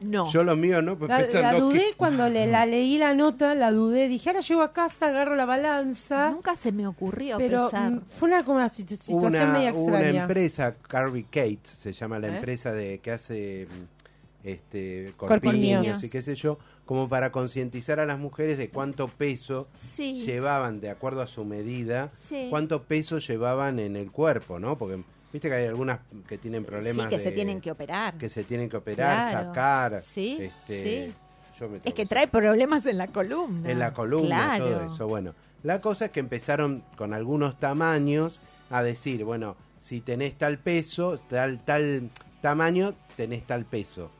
No. 0.00 0.30
Yo 0.30 0.44
los 0.44 0.58
míos 0.58 0.82
no, 0.82 0.98
pues 0.98 1.08
La, 1.08 1.18
pesan 1.18 1.42
la 1.42 1.54
dudé 1.54 1.78
ki- 1.78 1.94
cuando 1.96 2.28
le, 2.28 2.46
la 2.46 2.66
leí 2.66 2.98
la 2.98 3.14
nota, 3.14 3.54
la 3.54 3.70
dudé. 3.70 4.08
Dije, 4.08 4.28
ahora 4.28 4.40
llego 4.40 4.60
a 4.62 4.72
casa, 4.72 5.06
agarro 5.06 5.34
la 5.36 5.46
balanza. 5.46 6.30
Nunca 6.30 6.56
se 6.56 6.72
me 6.72 6.86
ocurrió 6.86 7.38
pero 7.38 7.70
pensar. 7.70 7.90
mm, 7.92 8.00
fue 8.08 8.28
una, 8.28 8.42
como 8.44 8.56
una 8.58 8.68
situ- 8.68 8.96
situación 8.96 9.18
una, 9.24 9.46
media 9.52 9.72
una 9.72 9.98
extraña. 9.98 10.22
empresa, 10.22 10.74
Carby 10.88 11.24
Kate, 11.24 11.60
se 11.80 11.92
llama 11.92 12.18
la 12.18 12.28
¿Eh? 12.28 12.34
empresa 12.36 12.72
de 12.72 12.98
que 12.98 13.10
hace 13.12 13.66
mm, 13.70 14.46
este 14.48 15.14
Corpiños. 15.16 15.78
corpiños 15.78 16.04
y 16.04 16.10
qué 16.10 16.20
sé 16.20 16.34
yo, 16.34 16.58
como 16.84 17.08
para 17.08 17.32
concientizar 17.32 17.98
a 18.00 18.06
las 18.06 18.18
mujeres 18.18 18.58
de 18.58 18.68
cuánto 18.68 19.08
peso 19.08 19.68
Sí. 19.76 20.24
llevaban 20.24 20.80
de 20.80 20.90
acuerdo 20.90 21.22
a 21.22 21.26
su 21.26 21.44
medida, 21.44 22.10
Sí. 22.12 22.48
cuánto 22.50 22.82
peso 22.82 23.18
llevaban 23.18 23.78
en 23.78 23.96
el 23.96 24.10
cuerpo, 24.10 24.58
¿no? 24.60 24.76
Porque 24.76 25.02
viste 25.32 25.48
que 25.48 25.54
hay 25.54 25.66
algunas 25.66 26.00
que 26.28 26.36
tienen 26.38 26.64
problemas 26.64 27.04
Sí, 27.06 27.10
que 27.10 27.18
se 27.18 27.32
tienen 27.32 27.60
que 27.60 27.70
operar. 27.70 28.18
que 28.18 28.28
se 28.28 28.44
tienen 28.44 28.68
que 28.68 28.76
operar, 28.76 29.30
Claro. 29.30 29.48
sacar, 29.48 30.02
Sí, 30.06 30.36
este, 30.40 31.06
sí. 31.08 31.14
yo 31.58 31.68
me 31.68 31.80
Es 31.84 31.94
que 31.94 32.04
trae 32.06 32.28
problemas 32.28 32.84
en 32.86 32.98
la 32.98 33.06
columna. 33.08 33.70
en 33.70 33.78
la 33.78 33.92
columna, 33.94 34.56
Claro. 34.56 34.64
todo 34.68 34.94
eso. 34.94 35.06
Bueno, 35.08 35.34
la 35.62 35.80
cosa 35.80 36.04
es 36.06 36.10
que 36.10 36.20
empezaron 36.20 36.84
con 36.96 37.14
algunos 37.14 37.58
tamaños 37.58 38.38
a 38.70 38.82
decir, 38.82 39.24
bueno, 39.24 39.56
si 39.80 40.00
tenés 40.02 40.36
tal 40.36 40.58
peso, 40.58 41.18
tal, 41.30 41.64
tal 41.64 42.10
tamaño, 42.42 42.92
tenés 43.16 43.44
tal 43.46 43.64
peso. 43.64 44.10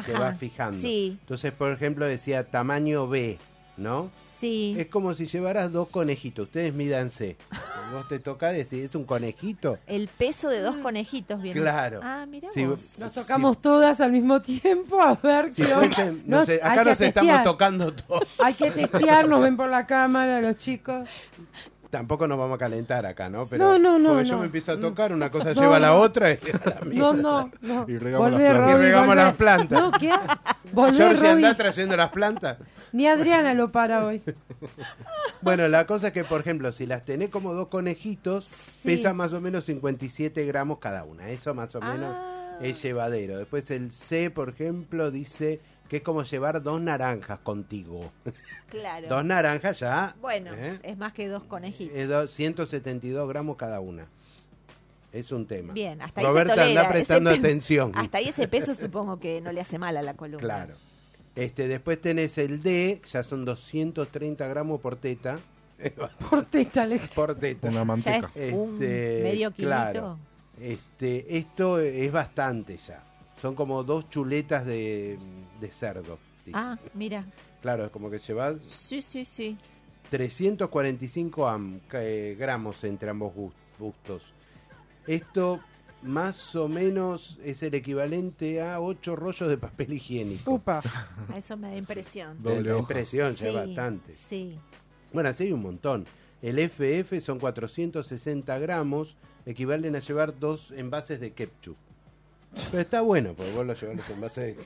Y 0.00 0.04
te 0.04 0.12
vas 0.12 0.38
fijando. 0.38 0.80
sí. 0.80 1.16
Entonces, 1.20 1.52
por 1.52 1.72
ejemplo, 1.72 2.04
decía 2.06 2.48
tamaño 2.50 3.08
B, 3.08 3.38
¿no? 3.76 4.10
Sí. 4.38 4.74
Es 4.78 4.86
como 4.86 5.14
si 5.14 5.26
llevaras 5.26 5.72
dos 5.72 5.88
conejitos. 5.88 6.46
Ustedes 6.46 6.74
mídanse. 6.74 7.36
Vos 7.92 8.06
te 8.08 8.18
toca 8.20 8.52
decir, 8.52 8.84
¿es 8.84 8.94
un 8.94 9.04
conejito? 9.04 9.78
El 9.86 10.06
peso 10.08 10.48
de 10.48 10.60
dos 10.60 10.76
conejitos 10.76 11.40
viene. 11.42 11.60
Claro. 11.60 12.00
Ah, 12.02 12.24
mira 12.28 12.48
vos. 12.66 12.92
Nos 12.98 13.12
tocamos 13.14 13.60
todas 13.60 14.00
al 14.00 14.12
mismo 14.12 14.40
tiempo 14.42 15.00
a 15.00 15.14
ver 15.14 15.52
Si 15.52 15.62
qué 15.62 15.74
onda. 15.74 15.88
fuesen- 15.88 16.22
no 16.26 16.38
No, 16.40 16.46
sé, 16.46 16.60
acá 16.62 16.84
nos 16.84 17.00
estamos 17.00 17.42
tocando 17.42 17.92
todos. 17.92 18.22
Hay 18.38 18.54
que 18.54 18.70
testear, 18.70 19.28
nos 19.28 19.42
ven 19.42 19.56
por 19.56 19.68
la 19.70 19.86
cámara 19.86 20.40
los 20.40 20.56
chicos. 20.56 21.08
Tampoco 21.90 22.28
nos 22.28 22.38
vamos 22.38 22.54
a 22.54 22.58
calentar 22.58 23.04
acá, 23.04 23.28
¿no? 23.28 23.46
Pero 23.46 23.64
No, 23.64 23.78
no, 23.78 23.98
no, 23.98 24.10
Porque 24.14 24.28
yo 24.28 24.38
me 24.38 24.46
empiezo 24.46 24.72
a 24.72 24.80
tocar, 24.80 25.12
una 25.12 25.28
cosa 25.30 25.52
No, 25.54 25.60
lleva 25.60 25.76
a 25.76 25.80
la 25.80 25.94
otra 25.94 26.30
y 26.30 26.34
a 26.34 26.70
la 26.70 26.80
No, 26.84 26.86
mierda. 26.86 27.12
no, 27.14 27.50
no. 27.62 27.84
Y 27.88 27.98
regamos 27.98 28.30
Volvé, 28.30 28.44
las 28.44 28.52
plantas. 28.54 28.70
Y 28.70 28.82
regamos 28.82 29.16
las 29.16 29.36
plantas. 29.36 29.80
No, 29.82 29.92
¿qué? 29.92 30.12
Volvé, 30.72 31.28
anda 31.28 31.56
trayendo 31.56 31.96
las 31.96 32.10
plantas. 32.10 32.58
Ni 32.92 33.06
Adriana 33.08 33.54
lo 33.54 33.70
para 33.72 34.04
hoy. 34.06 34.22
Bueno, 35.42 35.68
la 35.68 35.86
cosa 35.86 36.08
es 36.08 36.12
que, 36.12 36.22
por 36.22 36.40
ejemplo, 36.42 36.70
si 36.70 36.84
las 36.86 37.04
tenés 37.06 37.30
como 37.30 37.54
dos 37.54 37.68
conejitos, 37.68 38.46
pesa 38.84 39.14
más 39.14 39.32
o 39.32 39.40
menos 39.40 39.64
57 39.64 40.44
gramos 40.44 40.78
cada 40.78 41.04
una. 41.04 41.30
Eso 41.30 41.54
más 41.54 41.74
o 41.74 41.80
menos 41.80 42.14
Ah. 42.14 42.58
es 42.60 42.82
llevadero. 42.82 43.38
Después 43.38 43.70
el 43.70 43.90
C, 43.90 44.30
por 44.30 44.50
ejemplo, 44.50 45.10
dice 45.10 45.60
que 45.90 45.96
es 45.98 46.02
como 46.02 46.22
llevar 46.22 46.62
dos 46.62 46.80
naranjas 46.80 47.40
contigo. 47.40 48.12
Claro. 48.70 49.08
Dos 49.08 49.24
naranjas 49.24 49.80
ya. 49.80 50.14
Bueno, 50.20 50.52
¿eh? 50.54 50.78
es 50.84 50.96
más 50.96 51.12
que 51.12 51.26
dos 51.28 51.42
conejitos. 51.42 51.96
Es 51.96 52.08
do- 52.08 52.28
172 52.28 53.28
gramos 53.28 53.56
cada 53.56 53.80
una. 53.80 54.06
Es 55.12 55.32
un 55.32 55.44
tema. 55.46 55.72
Bien, 55.72 56.00
hasta 56.00 56.20
ahí 56.20 56.26
Roberta 56.28 56.54
se 56.54 56.60
tolera. 56.60 56.80
anda 56.82 56.92
prestando 56.92 57.30
Ese 57.30 57.40
atención. 57.40 57.90
Hasta 57.96 58.18
ahí 58.18 58.28
ese 58.28 58.46
peso 58.46 58.76
supongo 58.76 59.18
que 59.18 59.40
no 59.40 59.50
le 59.50 59.60
hace 59.60 59.76
mal 59.78 59.96
a 59.96 60.02
la 60.02 60.14
columna. 60.14 60.38
Claro. 60.38 60.74
Este, 61.34 61.66
después 61.66 62.00
tenés 62.00 62.38
el 62.38 62.62
D, 62.62 63.02
ya 63.12 63.24
son 63.24 63.44
230 63.44 64.46
gramos 64.46 64.80
por 64.80 64.94
teta. 64.96 65.38
Por 66.30 66.44
teta, 66.44 66.84
le- 66.86 66.98
por 67.14 67.34
teta. 67.34 67.66
Una 67.68 67.78
Ya 67.78 67.84
manteca. 67.84 68.28
es 68.36 68.52
un 68.52 68.74
Este, 68.74 69.20
medio 69.24 69.50
kilito. 69.50 69.68
claro. 69.68 70.18
Este, 70.60 71.38
esto 71.38 71.80
es 71.80 72.12
bastante 72.12 72.76
ya. 72.76 73.02
Son 73.40 73.54
como 73.54 73.82
dos 73.84 74.08
chuletas 74.10 74.66
de, 74.66 75.18
de 75.60 75.68
cerdo. 75.70 76.18
dice. 76.44 76.58
Ah, 76.58 76.78
mira. 76.94 77.24
Claro, 77.62 77.84
es 77.86 77.90
como 77.90 78.10
que 78.10 78.18
llevas 78.18 78.56
Sí, 78.64 79.00
sí, 79.02 79.24
sí. 79.24 79.56
345 80.10 81.46
am- 81.48 81.80
eh, 81.92 82.36
gramos 82.38 82.82
entre 82.84 83.10
ambos 83.10 83.32
gus- 83.34 83.52
gustos. 83.78 84.32
Esto 85.06 85.60
más 86.02 86.56
o 86.56 86.68
menos 86.68 87.38
es 87.44 87.62
el 87.62 87.74
equivalente 87.74 88.62
a 88.62 88.80
8 88.80 89.16
rollos 89.16 89.48
de 89.48 89.56
papel 89.58 89.92
higiénico. 89.94 90.52
Upa. 90.54 90.80
A 91.32 91.36
Eso 91.38 91.56
me 91.56 91.70
da 91.70 91.76
impresión. 91.76 92.42
Doble 92.42 92.76
impresión, 92.76 93.32
ya 93.34 93.36
Sí, 93.36 93.48
es 93.48 93.54
bastante. 93.54 94.12
Sí. 94.14 94.58
Bueno, 95.12 95.28
así 95.28 95.44
hay 95.44 95.52
un 95.52 95.62
montón. 95.62 96.06
El 96.42 96.58
FF 96.58 97.20
son 97.20 97.38
460 97.38 98.58
gramos, 98.58 99.16
equivalen 99.44 99.94
a 99.96 99.98
llevar 99.98 100.38
dos 100.38 100.70
envases 100.72 101.20
de 101.20 101.32
ketchup. 101.32 101.76
Pero 102.70 102.80
está 102.80 103.00
bueno, 103.00 103.34
porque 103.36 103.52
vos 103.52 103.66
lo 103.66 103.74
llevas 103.74 103.96
los 103.96 104.10
envases. 104.10 104.56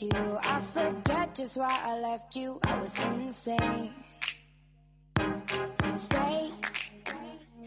you. 0.00 0.10
I 0.12 0.60
forget 0.60 1.34
just 1.34 1.58
why 1.58 1.78
I 1.84 2.00
left 2.00 2.34
you. 2.34 2.58
I 2.64 2.80
was 2.80 2.94
insane. 3.04 3.92
Stay 5.92 6.50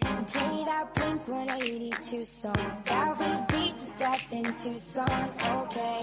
and 0.01 0.27
play 0.27 0.63
that 0.65 0.93
Blink 0.95 1.27
182 1.27 2.25
song 2.25 2.55
that 2.85 3.19
we 3.19 3.55
beat 3.55 3.77
to 3.77 3.87
death 3.97 4.25
in 4.31 4.43
Tucson. 4.55 5.29
Okay. 5.45 5.99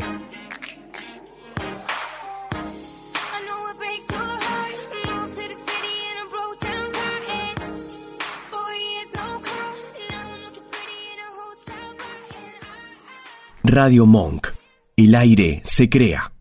Radio 13.64 14.07
Monk. 14.07 14.55
El 14.99 15.14
aire 15.14 15.61
se 15.62 15.90
crea. 15.90 16.36